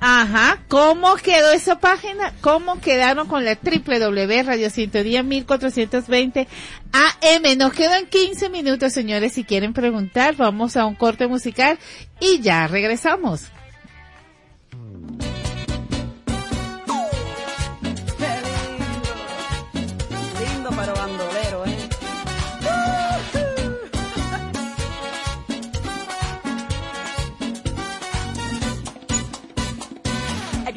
[0.00, 2.32] Ajá, ¿cómo quedó esa página?
[2.40, 6.46] ¿Cómo quedaron con la www Radio Sintonía 1420
[6.92, 7.58] AM?
[7.58, 11.78] Nos quedan 15 minutos, señores, si quieren preguntar, vamos a un corte musical
[12.20, 13.50] y ya regresamos.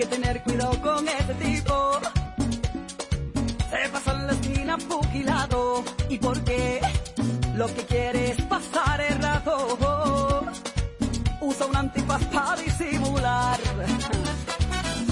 [0.02, 1.99] Que tener cuidado con este tipo.
[3.69, 5.84] Se pasa en la esquina fuquilado.
[6.10, 6.82] ¿Y por qué?
[7.56, 10.48] Lo que quiere es pasar el rato.
[11.41, 13.60] Usa un antifaz para disimular.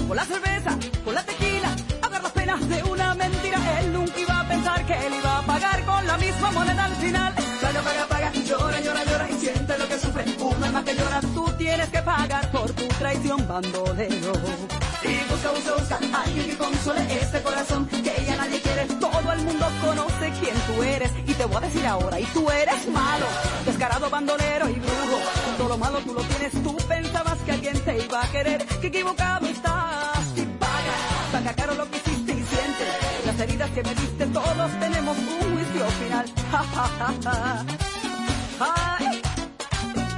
[0.08, 0.72] Con la cerveza,
[1.04, 3.58] con la tequila, pagar las penas de una mentira.
[3.80, 6.96] Él nunca iba a pensar que él iba a pagar con la misma moneda al
[6.96, 7.39] final.
[8.50, 10.24] Llora, llora, llora y siente lo que sufre.
[10.40, 14.32] Una alma que llora, tú tienes que pagar por tu traición, bandolero.
[15.04, 18.86] Y busca, busca, busca alguien que console este corazón que ya nadie quiere.
[18.98, 21.12] Todo el mundo conoce quién tú eres.
[21.28, 23.26] Y te voy a decir ahora, y tú eres malo,
[23.64, 25.18] descarado, bandolero y brujo.
[25.56, 28.66] Todo lo malo tú lo tienes, tú pensabas que alguien te iba a querer.
[28.80, 30.94] Que equivocado estás y paga,
[31.30, 32.84] paga caro lo que hiciste y siente.
[33.26, 36.26] Las heridas que me diste, todos tenemos un juicio final.
[36.50, 37.99] Ja, ja, ja, ja.
[38.62, 39.22] Ay,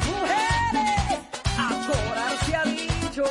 [0.04, 1.20] mujeres,
[1.56, 3.24] a se ha dicho.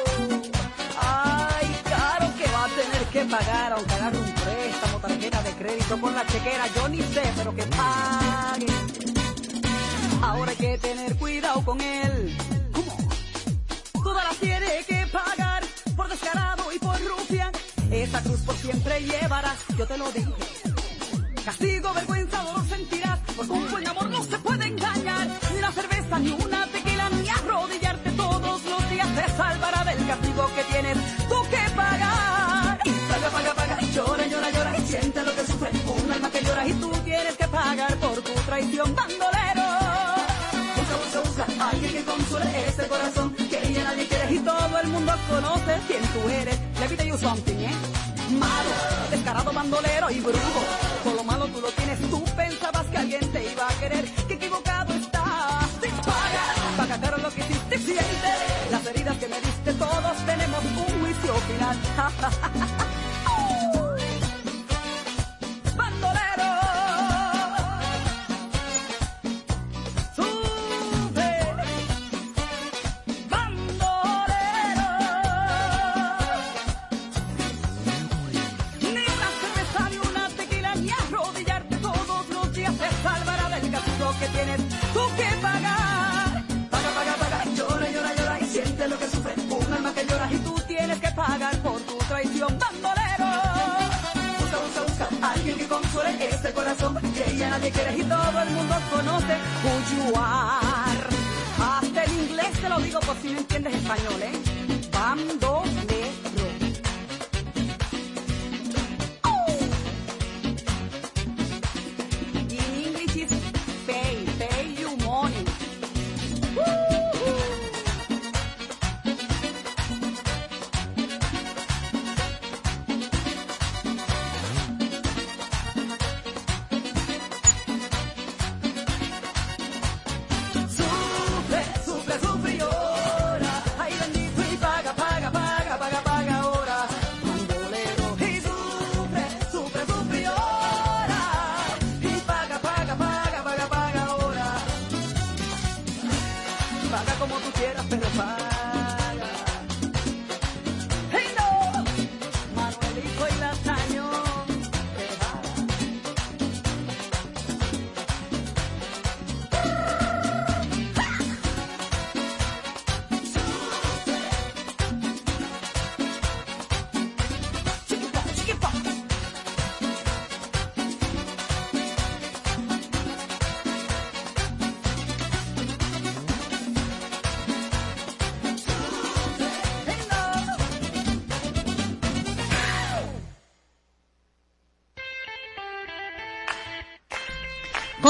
[1.01, 5.99] Ay, claro que va a tener que pagar, aunque agarre un préstamo, tarjeta de crédito
[5.99, 8.67] con la chequera, yo ni sé, pero que pague.
[10.21, 12.37] Ahora hay que tener cuidado con él.
[12.71, 12.97] ¿Cómo?
[14.03, 15.63] Todas las tiene que pagar
[15.97, 17.51] por descarado y por rufián.
[17.91, 20.31] Esa cruz por siempre llevarás, yo te lo dije.
[21.43, 25.00] Castigo, vergüenza, dolor sentirás, porque un buen amor no se puede engañar.
[26.11, 30.97] Cerveza, ni una tequila, ni arrodillarte todos los días te salvará del castigo que tienes
[31.29, 32.79] tú que pagar.
[32.83, 35.69] Y paga, paga, paga, y llora, llora, llora, y siente lo que sufre.
[36.05, 39.67] Un alma que llora y tú tienes que pagar por tu traición, bandolero.
[40.75, 44.87] Busca, busca, busca, alguien que console este corazón que ya nadie quiere y todo el
[44.89, 46.59] mundo conoce quién tú eres.
[46.79, 47.75] Let you something, ¿eh?
[48.31, 48.69] Malo,
[49.11, 50.61] descarado, bandolero y brujo.
[51.03, 53.30] Todo lo malo tú lo tienes, tú pensabas que alguien
[58.69, 61.77] Las heridas que me diste, todos tenemos un juicio final.
[97.51, 100.13] nadie quiere y todo el mundo conoce who you.
[101.61, 104.31] Hasta en inglés te lo digo por si no entiendes español, ¿eh?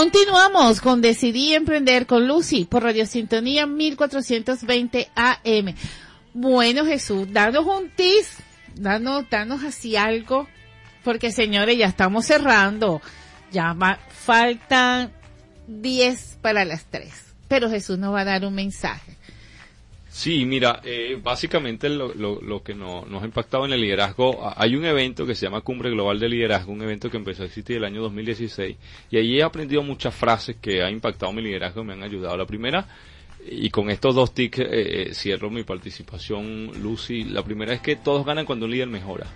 [0.01, 5.75] Continuamos con Decidí Emprender con Lucy por Radio Sintonía 1420 AM.
[6.33, 8.37] Bueno, Jesús, danos un tis,
[8.73, 10.47] danos, danos así algo,
[11.03, 12.99] porque señores, ya estamos cerrando.
[13.51, 13.77] Ya
[14.09, 15.13] faltan
[15.67, 17.07] 10 para las 3.
[17.47, 19.10] Pero Jesús nos va a dar un mensaje.
[20.13, 24.51] Sí, mira, eh, básicamente lo, lo- lo que no- nos ha impactado en el liderazgo,
[24.57, 27.45] hay un evento que se llama Cumbre Global de Liderazgo, un evento que empezó a
[27.45, 28.75] existir el año 2016,
[29.09, 32.35] y allí he aprendido muchas frases que han impactado mi liderazgo y me han ayudado.
[32.35, 32.85] La primera,
[33.49, 37.95] y con estos dos tics eh, eh, cierro mi participación, Lucy, la primera es que
[37.95, 39.27] todos ganan cuando un líder mejora.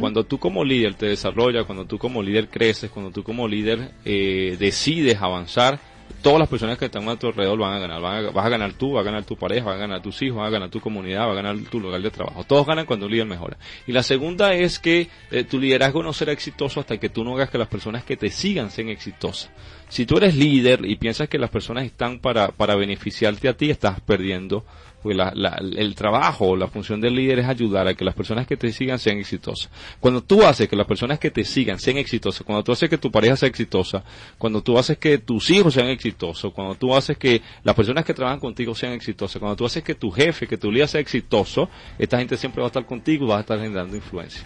[0.00, 3.92] Cuando tú como líder te desarrollas, cuando tú como líder creces, cuando tú como líder
[4.04, 5.80] eh, decides avanzar,
[6.22, 8.00] todas las personas que están a tu alrededor van a ganar.
[8.00, 10.20] Van a- vas a ganar tú, va a ganar tu pareja, va a ganar tus
[10.22, 12.44] hijos, va a ganar tu comunidad, va a ganar tu lugar de trabajo.
[12.44, 13.56] Todos ganan cuando un líder mejora.
[13.86, 17.34] Y la segunda es que eh, tu liderazgo no será exitoso hasta que tú no
[17.34, 19.50] hagas que las personas que te sigan sean exitosas.
[19.88, 23.70] Si tú eres líder y piensas que las personas están para, para beneficiarte a ti,
[23.70, 24.64] estás perdiendo.
[25.02, 28.46] Pues la- la- el trabajo, la función del líder es ayudar a que las personas
[28.48, 29.70] que te sigan sean exitosas.
[30.00, 32.98] Cuando tú haces que las personas que te sigan sean exitosas, cuando tú haces que
[32.98, 34.02] tu pareja sea exitosa,
[34.38, 38.12] cuando tú haces que tus hijos sean exitosos, cuando tú haces que las personas que
[38.12, 41.68] trabajan contigo sean exitosas, cuando tú haces que tu jefe, que tu líder sea exitoso,
[41.98, 44.42] esta gente siempre va a estar contigo y va a estar generando influencia.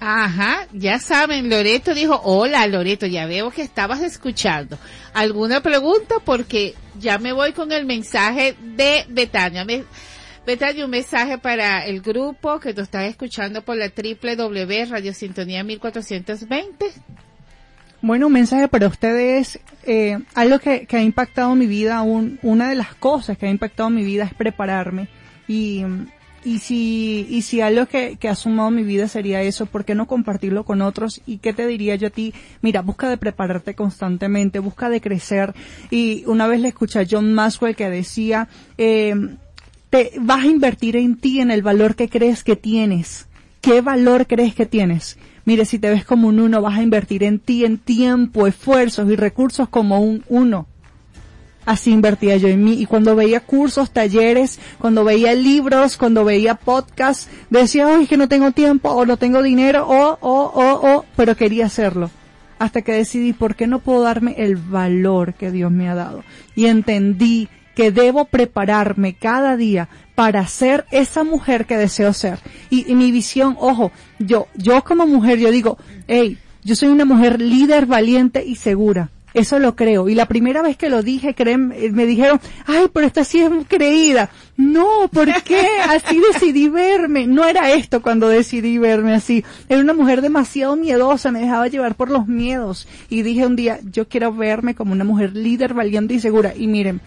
[0.00, 4.78] Ajá, ya saben, Loreto dijo, hola Loreto, ya veo que estabas escuchando.
[5.12, 6.14] ¿Alguna pregunta?
[6.24, 9.66] Porque ya me voy con el mensaje de Betania.
[10.46, 15.62] Betania, un mensaje para el grupo que tú estás escuchando por la www Radio Sintonía
[15.64, 16.86] 1420.
[18.00, 19.60] Bueno, un mensaje para ustedes.
[19.84, 23.50] eh, algo que, que ha impactado mi vida, un- una de las cosas que ha
[23.50, 25.08] impactado mi vida es prepararme.
[25.46, 25.84] Y,
[26.44, 29.94] y si, y si algo que, que ha sumado mi vida sería eso, ¿por qué
[29.94, 31.20] no compartirlo con otros?
[31.26, 32.32] ¿Y qué te diría yo a ti?
[32.62, 35.54] Mira, busca de prepararte constantemente, busca de crecer.
[35.90, 38.48] Y una vez le escuché a John Maxwell que decía,
[38.78, 39.14] eh,
[39.90, 43.26] te vas a invertir en ti, en el valor que crees que tienes.
[43.60, 45.18] ¿Qué valor crees que tienes?
[45.44, 49.10] Mire, si te ves como un uno, vas a invertir en ti, en tiempo, esfuerzos
[49.10, 50.66] y recursos como un uno.
[51.70, 52.82] Así invertía yo en mí.
[52.82, 58.26] Y cuando veía cursos, talleres, cuando veía libros, cuando veía podcasts, decía, hoy que no
[58.26, 62.10] tengo tiempo, o no tengo dinero, o, o, o, o, pero quería hacerlo.
[62.58, 66.24] Hasta que decidí, ¿por qué no puedo darme el valor que Dios me ha dado?
[66.56, 72.40] Y entendí que debo prepararme cada día para ser esa mujer que deseo ser.
[72.68, 75.78] Y, y mi visión, ojo, yo, yo como mujer, yo digo,
[76.08, 79.10] hey, yo soy una mujer líder, valiente y segura.
[79.34, 80.08] Eso lo creo.
[80.08, 83.40] Y la primera vez que lo dije, creen, eh, me dijeron, ay, pero esta sí
[83.40, 84.30] es creída.
[84.56, 85.66] No, ¿por qué?
[85.88, 87.26] Así decidí verme.
[87.26, 89.44] No era esto cuando decidí verme así.
[89.68, 92.86] Era una mujer demasiado miedosa, me dejaba llevar por los miedos.
[93.08, 96.52] Y dije un día, yo quiero verme como una mujer líder, valiente y segura.
[96.56, 97.00] Y miren,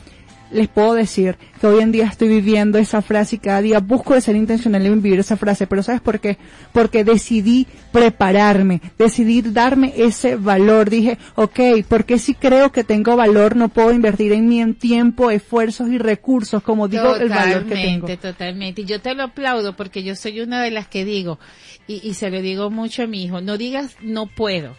[0.53, 4.13] les puedo decir que hoy en día estoy viviendo esa frase y cada día busco
[4.13, 5.67] de ser intencional en vivir esa frase.
[5.67, 6.37] Pero ¿sabes por qué?
[6.71, 10.89] Porque decidí prepararme, decidí darme ese valor.
[10.89, 15.31] Dije, ok, porque si creo que tengo valor no puedo invertir en mí en tiempo,
[15.31, 18.07] esfuerzos y recursos, como digo, el valor que tengo.
[18.07, 18.81] Totalmente, totalmente.
[18.81, 21.39] Y yo te lo aplaudo porque yo soy una de las que digo,
[21.87, 24.75] y, y se lo digo mucho a mi hijo, no digas no puedo.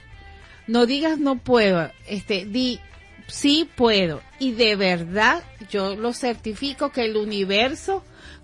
[0.67, 1.91] No digas no puedo.
[2.07, 2.81] Este, di
[3.27, 4.21] sí puedo.
[4.39, 8.03] Y de verdad yo lo certifico que el universo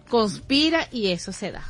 [0.09, 1.65] conspira y eso se da.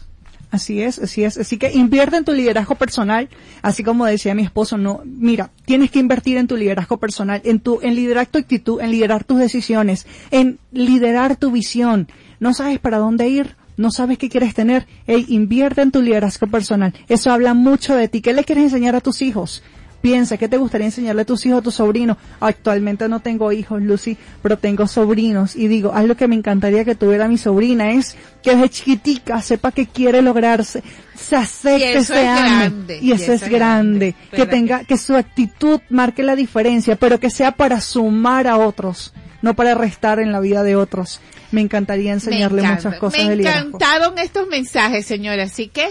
[0.51, 1.39] Así es, así es.
[1.39, 3.28] Así que invierte en tu liderazgo personal,
[3.62, 7.61] así como decía mi esposo, no, mira, tienes que invertir en tu liderazgo personal, en
[7.61, 12.09] tu, en liderar tu actitud, en liderar tus decisiones, en liderar tu visión.
[12.41, 16.49] No sabes para dónde ir, no sabes qué quieres tener, hey, invierte en tu liderazgo
[16.49, 16.95] personal.
[17.09, 18.20] Eso habla mucho de ti.
[18.20, 19.62] ¿Qué le quieres enseñar a tus hijos?
[20.01, 22.16] Piensa, ¿qué te gustaría enseñarle a tus hijos, a tus sobrinos?
[22.40, 25.55] Actualmente no tengo hijos, Lucy, pero tengo sobrinos.
[25.56, 29.72] Y digo, algo que me encantaría que tuviera mi sobrina es que desde chiquitica sepa
[29.72, 30.82] que quiere lograrse,
[31.14, 32.40] se acepte, Y se es ame.
[32.40, 34.14] grande, Y eso es grande.
[34.31, 38.56] Que ¿verdad tenga, que su actitud marque la diferencia, pero que sea para sumar a
[38.56, 39.12] otros,
[39.43, 41.20] no para restar en la vida de otros.
[41.52, 42.89] Me encantaría enseñarle Me encanta.
[42.89, 45.43] muchas cosas Me encantaron estos mensajes, señora.
[45.43, 45.90] Así que,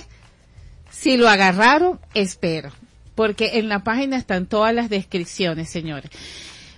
[0.90, 2.72] si lo agarraron, espero.
[3.20, 6.10] Porque en la página están todas las descripciones, señores.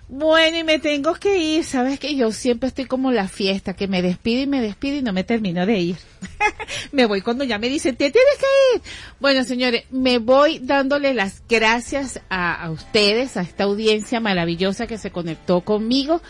[0.08, 1.64] Bueno, y me tengo que ir.
[1.64, 5.02] Sabes que yo siempre estoy como la fiesta, que me despido y me despido y
[5.04, 5.98] no me termino de ir.
[6.92, 8.82] me voy cuando ya me dicen, te tienes que ir.
[9.20, 14.98] Bueno, señores, me voy dándole las gracias a, a ustedes, a esta audiencia maravillosa que
[14.98, 16.24] se conectó conmigo.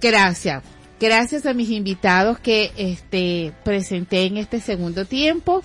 [0.00, 0.62] Gracias.
[1.00, 5.62] Gracias a mis invitados que este presenté en este segundo tiempo.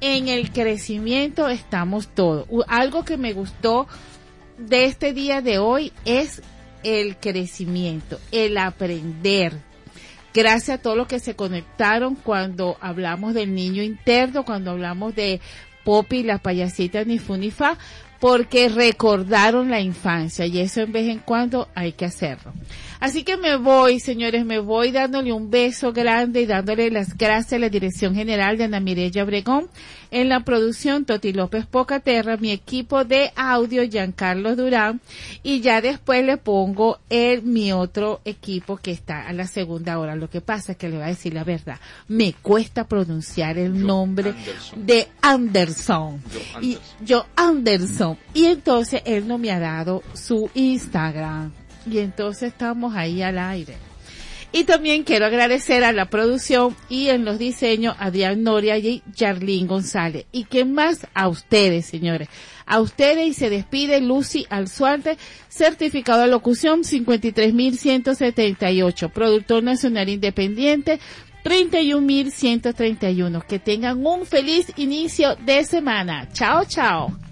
[0.00, 2.46] en el crecimiento estamos todos.
[2.68, 3.86] Algo que me gustó
[4.58, 6.42] de este día de hoy es
[6.82, 9.52] el crecimiento, el aprender.
[10.34, 15.40] Gracias a todos los que se conectaron cuando hablamos del niño interno, cuando hablamos de
[15.84, 17.76] Poppy, la payasita ni Funifa,
[18.18, 22.52] porque recordaron la infancia y eso en vez en cuando hay que hacerlo.
[23.02, 27.54] Así que me voy, señores, me voy dándole un beso grande y dándole las gracias
[27.54, 29.68] a la Dirección General de Ana Mireya Obregón,
[30.12, 35.00] en la producción Toti López Pocaterra, mi equipo de audio Giancarlo Durán
[35.42, 40.14] y ya después le pongo el mi otro equipo que está a la segunda hora.
[40.14, 43.84] Lo que pasa es que le voy a decir la verdad, me cuesta pronunciar el
[43.84, 44.32] nombre
[44.76, 46.22] de Anderson.
[46.60, 48.16] Y yo Anderson.
[48.32, 51.61] Y entonces él no me ha dado su Instagram.
[51.90, 53.74] Y entonces estamos ahí al aire.
[54.54, 59.02] Y también quiero agradecer a la producción y en los diseños a Adrián Noria y
[59.14, 60.26] Charlín González.
[60.30, 61.06] ¿Y quién más?
[61.14, 62.28] A ustedes, señores.
[62.66, 65.16] A ustedes y se despide Lucy Alzuarte,
[65.48, 71.00] certificado de locución 53178, productor nacional independiente
[71.44, 73.40] 31131.
[73.48, 76.28] Que tengan un feliz inicio de semana.
[76.34, 77.31] Chao, chao.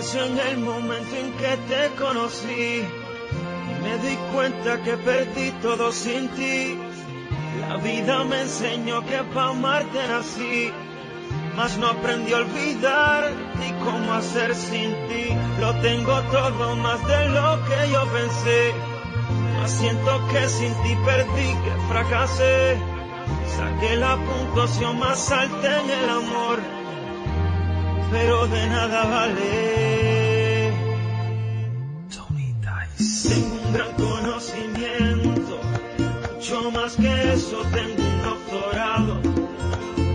[0.00, 2.82] En el momento en que te conocí
[3.70, 6.78] y me di cuenta que perdí todo sin ti.
[7.60, 10.72] La vida me enseñó que pa' amarte nací,
[11.54, 15.36] mas no aprendí a olvidar ni cómo hacer sin ti.
[15.60, 18.72] Lo tengo todo más de lo que yo pensé,
[19.58, 22.78] mas siento que sin ti perdí, que fracasé.
[23.54, 26.79] Saqué la puntuación más alta en el amor
[28.10, 29.80] pero de nada vale.
[33.22, 35.60] Tengo un gran conocimiento,
[36.34, 39.20] mucho más que eso, tengo un doctorado.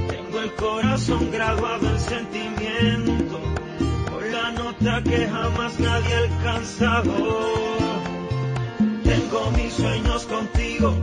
[0.07, 3.39] Tengo el corazón graduado en sentimiento,
[4.11, 7.13] con la nota que jamás nadie ha alcanzado.
[9.03, 10.93] Tengo mis sueños contigo,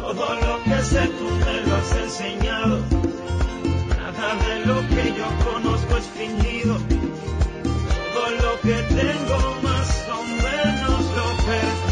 [0.00, 3.21] todo lo que sé tú me lo has enseñado.
[4.22, 6.76] De lo que yo conozco es fingido.
[8.14, 11.91] Todo lo que tengo más o menos lo perdí.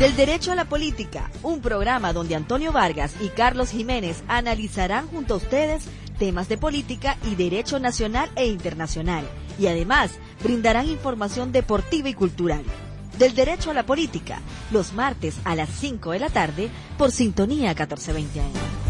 [0.00, 5.34] Del Derecho a la Política, un programa donde Antonio Vargas y Carlos Jiménez analizarán junto
[5.34, 5.84] a ustedes
[6.18, 9.28] temas de política y derecho nacional e internacional,
[9.58, 10.12] y además
[10.42, 12.62] brindarán información deportiva y cultural.
[13.18, 14.40] Del Derecho a la Política,
[14.70, 18.89] los martes a las 5 de la tarde por Sintonía 1420 AM.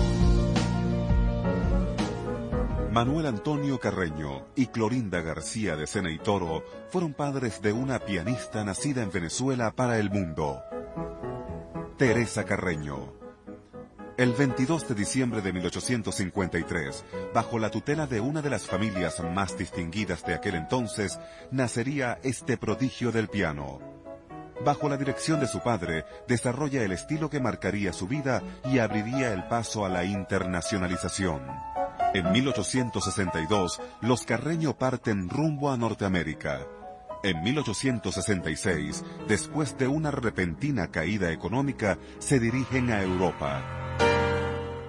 [2.91, 8.65] Manuel Antonio Carreño y Clorinda García de Sena y Toro fueron padres de una pianista
[8.65, 10.61] nacida en Venezuela para el mundo.
[11.97, 13.13] Teresa Carreño.
[14.17, 19.57] El 22 de diciembre de 1853, bajo la tutela de una de las familias más
[19.57, 21.17] distinguidas de aquel entonces,
[21.49, 23.79] nacería este prodigio del piano.
[24.65, 29.31] Bajo la dirección de su padre, desarrolla el estilo que marcaría su vida y abriría
[29.31, 31.41] el paso a la internacionalización.
[32.13, 36.59] En 1862, los Carreño parten rumbo a Norteamérica.
[37.23, 43.63] En 1866, después de una repentina caída económica, se dirigen a Europa.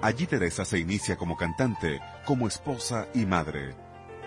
[0.03, 3.77] Allí Teresa se inicia como cantante, como esposa y madre.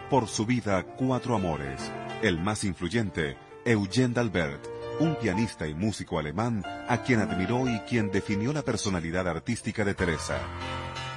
[0.10, 1.92] Por su vida, cuatro amores.
[2.22, 3.36] El más influyente,
[3.66, 4.64] Eugène d'Albert,
[5.00, 9.94] un pianista y músico alemán a quien admiró y quien definió la personalidad artística de
[9.94, 10.40] Teresa.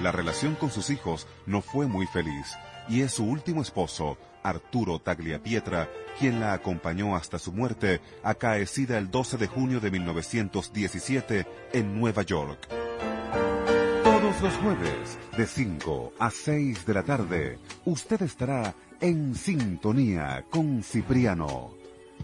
[0.01, 2.57] La relación con sus hijos no fue muy feliz
[2.89, 9.11] y es su último esposo, Arturo Tagliapietra, quien la acompañó hasta su muerte, acaecida el
[9.11, 12.67] 12 de junio de 1917 en Nueva York.
[14.03, 20.83] Todos los jueves, de 5 a 6 de la tarde, usted estará en sintonía con
[20.83, 21.78] Cipriano.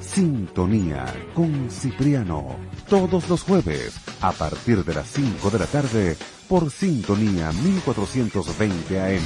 [0.00, 2.56] Sintonía con Cipriano,
[2.88, 6.16] todos los jueves a partir de las 5 de la tarde
[6.48, 9.24] por Sintonía 1420 AM.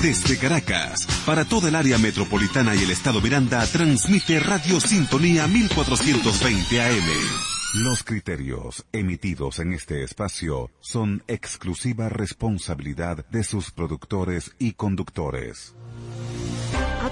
[0.00, 6.80] Desde Caracas, para toda el área metropolitana y el estado Miranda, transmite Radio Sintonía 1420
[6.82, 7.08] AM.
[7.82, 15.74] Los criterios emitidos en este espacio son exclusiva responsabilidad de sus productores y conductores.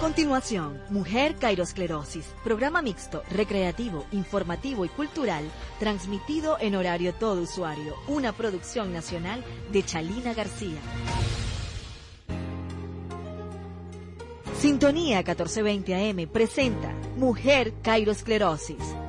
[0.02, 5.44] Continuación, Mujer Cairosclerosis, programa mixto, recreativo, informativo y cultural,
[5.78, 10.80] transmitido en horario todo usuario, una producción nacional de Chalina García.
[14.58, 19.01] Sintonía 1420 AM presenta Mujer Cairosclerosis.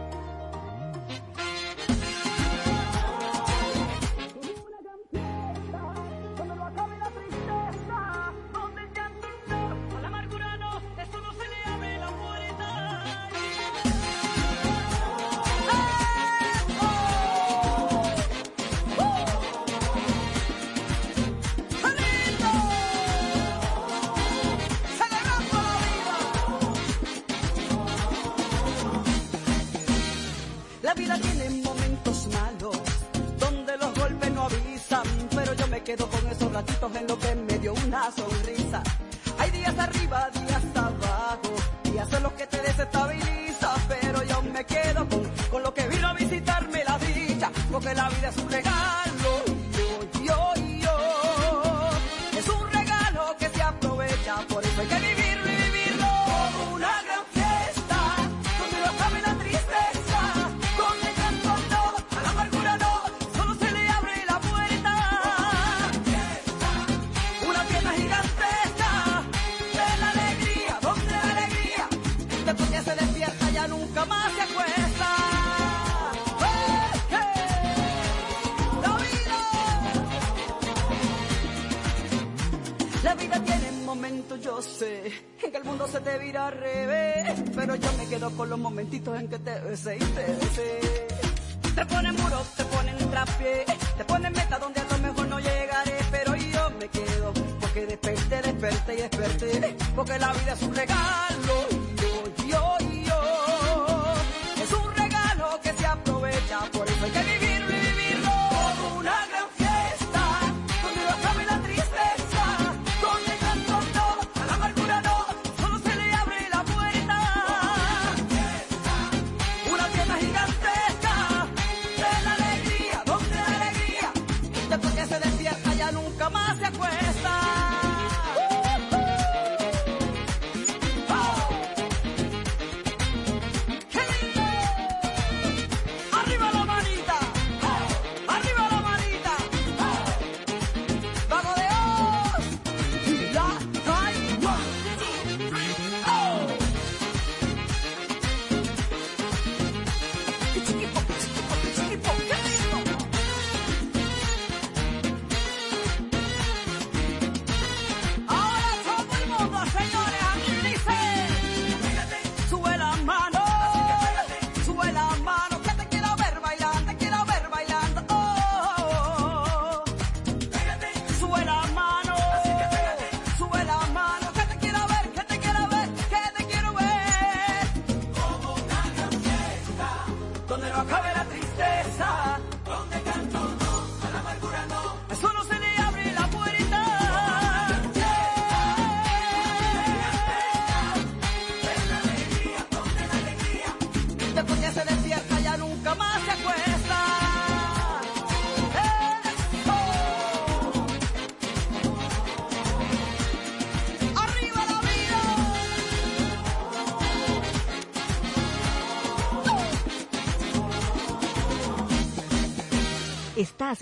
[35.84, 38.82] Quedo con esos ratitos en lo que me dio una sonrisa.
[39.38, 41.54] Hay días arriba, días abajo,
[41.84, 46.08] días en los que te desestabiliza, pero yo me quedo con, con lo que vino
[46.08, 48.83] a visitarme la dicha, porque la vida es un regalo.
[84.64, 87.44] Sé, que el mundo se te vira al revés.
[87.56, 91.08] Pero yo me quedo con los momentitos en que te besé y te besé.
[91.76, 93.66] Te ponen muros, te ponen trapié,
[93.98, 95.98] te ponen meta donde a lo mejor no llegaré.
[96.12, 99.76] Pero yo me quedo, porque desperté, desperté y desperté.
[99.96, 101.56] Porque la vida es un regalo.
[102.02, 102.78] Yo, yo,
[103.10, 104.14] yo.
[104.64, 107.43] Es un regalo que se aprovecha, por eso hay que vivirlo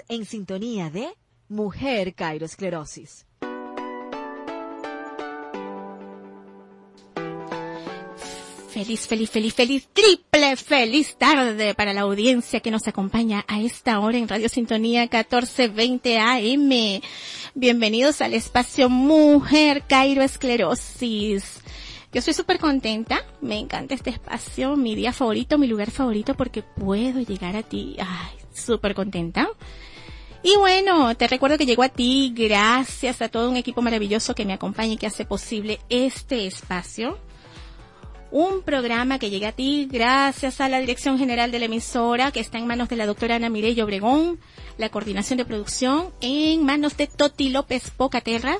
[0.09, 1.09] En sintonía de
[1.49, 3.25] Mujer Cairosclerosis.
[8.69, 13.99] Feliz, feliz, feliz, feliz, triple feliz tarde para la audiencia que nos acompaña a esta
[13.99, 17.01] hora en Radio Sintonía 1420 AM.
[17.55, 21.59] Bienvenidos al espacio Mujer Cairo Esclerosis.
[22.13, 26.61] Yo estoy súper contenta, me encanta este espacio, mi día favorito, mi lugar favorito porque
[26.61, 27.97] puedo llegar a ti.
[28.53, 29.49] Súper contenta.
[30.43, 34.45] Y bueno, te recuerdo que llego a ti gracias a todo un equipo maravilloso que
[34.45, 37.19] me acompaña y que hace posible este espacio
[38.31, 42.39] un programa que llega a ti gracias a la Dirección General de la emisora, que
[42.39, 44.39] está en manos de la doctora Ana Mireya Obregón,
[44.77, 48.57] la coordinación de producción en manos de Toti López Pocaterra,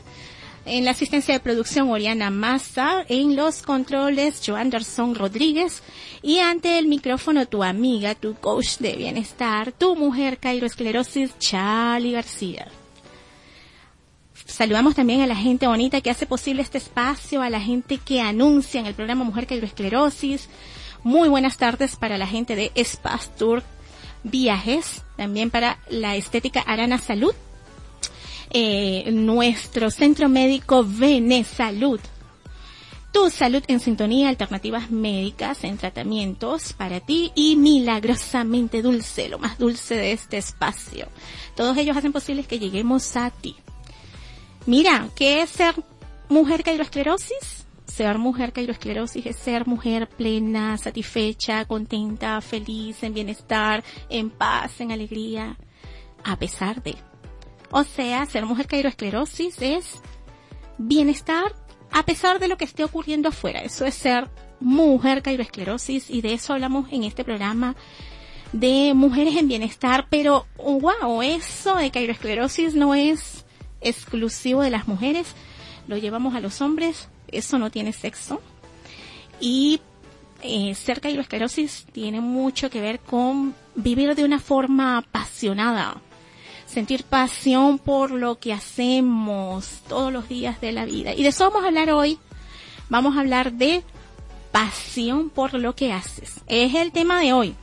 [0.66, 5.82] en la asistencia de producción Oriana Massa, en los controles Joanderson Rodríguez
[6.22, 12.68] y ante el micrófono tu amiga, tu coach de bienestar, tu mujer Esclerosis, Charlie García.
[14.46, 18.22] Saludamos también a la gente bonita que hace posible este espacio, a la gente que
[18.22, 20.50] anuncia en el programa Mujer Esclerosis.
[21.04, 23.64] Muy buenas tardes para la gente de Spas Tour
[24.24, 27.34] Viajes, también para la estética Arana Salud,
[28.54, 32.00] eh, nuestro centro médico Vene Salud.
[33.12, 39.58] Tu salud en sintonía, alternativas médicas en tratamientos para ti y milagrosamente dulce, lo más
[39.58, 41.08] dulce de este espacio.
[41.56, 43.56] Todos ellos hacen posible que lleguemos a ti.
[44.66, 45.76] Mira, ¿qué es ser
[46.30, 47.66] mujer cairosclerosis?
[47.86, 54.92] Ser mujer cairosclerosis es ser mujer plena, satisfecha, contenta, feliz, en bienestar, en paz, en
[54.92, 55.58] alegría,
[56.24, 56.96] a pesar de.
[57.72, 60.02] O sea, ser mujer cairosclerosis es
[60.78, 61.56] bienestar
[61.92, 63.62] a pesar de lo que esté ocurriendo afuera.
[63.62, 64.30] Eso es ser
[64.60, 67.76] mujer cairosclerosis y de eso hablamos en este programa
[68.54, 73.46] de mujeres en bienestar, pero wow, eso de cairoesclerosis no es
[73.80, 75.34] exclusivo de las mujeres,
[75.88, 78.42] lo llevamos a los hombres, eso no tiene sexo.
[79.40, 79.82] Y
[80.44, 86.02] eh, ser cairoesclerosis tiene mucho que ver con vivir de una forma apasionada,
[86.72, 91.14] sentir pasión por lo que hacemos todos los días de la vida.
[91.14, 92.18] Y de eso vamos a hablar hoy.
[92.90, 93.84] Vamos a hablar de
[94.52, 96.42] pasión por lo que haces.
[96.48, 97.54] Es el tema de hoy.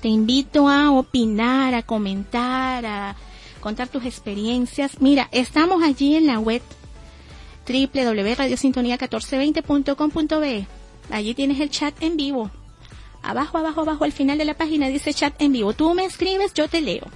[0.00, 3.16] Te invito a opinar, a comentar, a
[3.60, 5.00] contar tus experiencias.
[5.00, 6.62] Mira, estamos allí en la web
[7.66, 10.66] www.radiosintonía1420.com.be.
[11.10, 12.50] Allí tienes el chat en vivo.
[13.22, 15.72] Abajo, abajo, abajo, al final de la página dice chat en vivo.
[15.72, 17.06] Tú me escribes, yo te leo.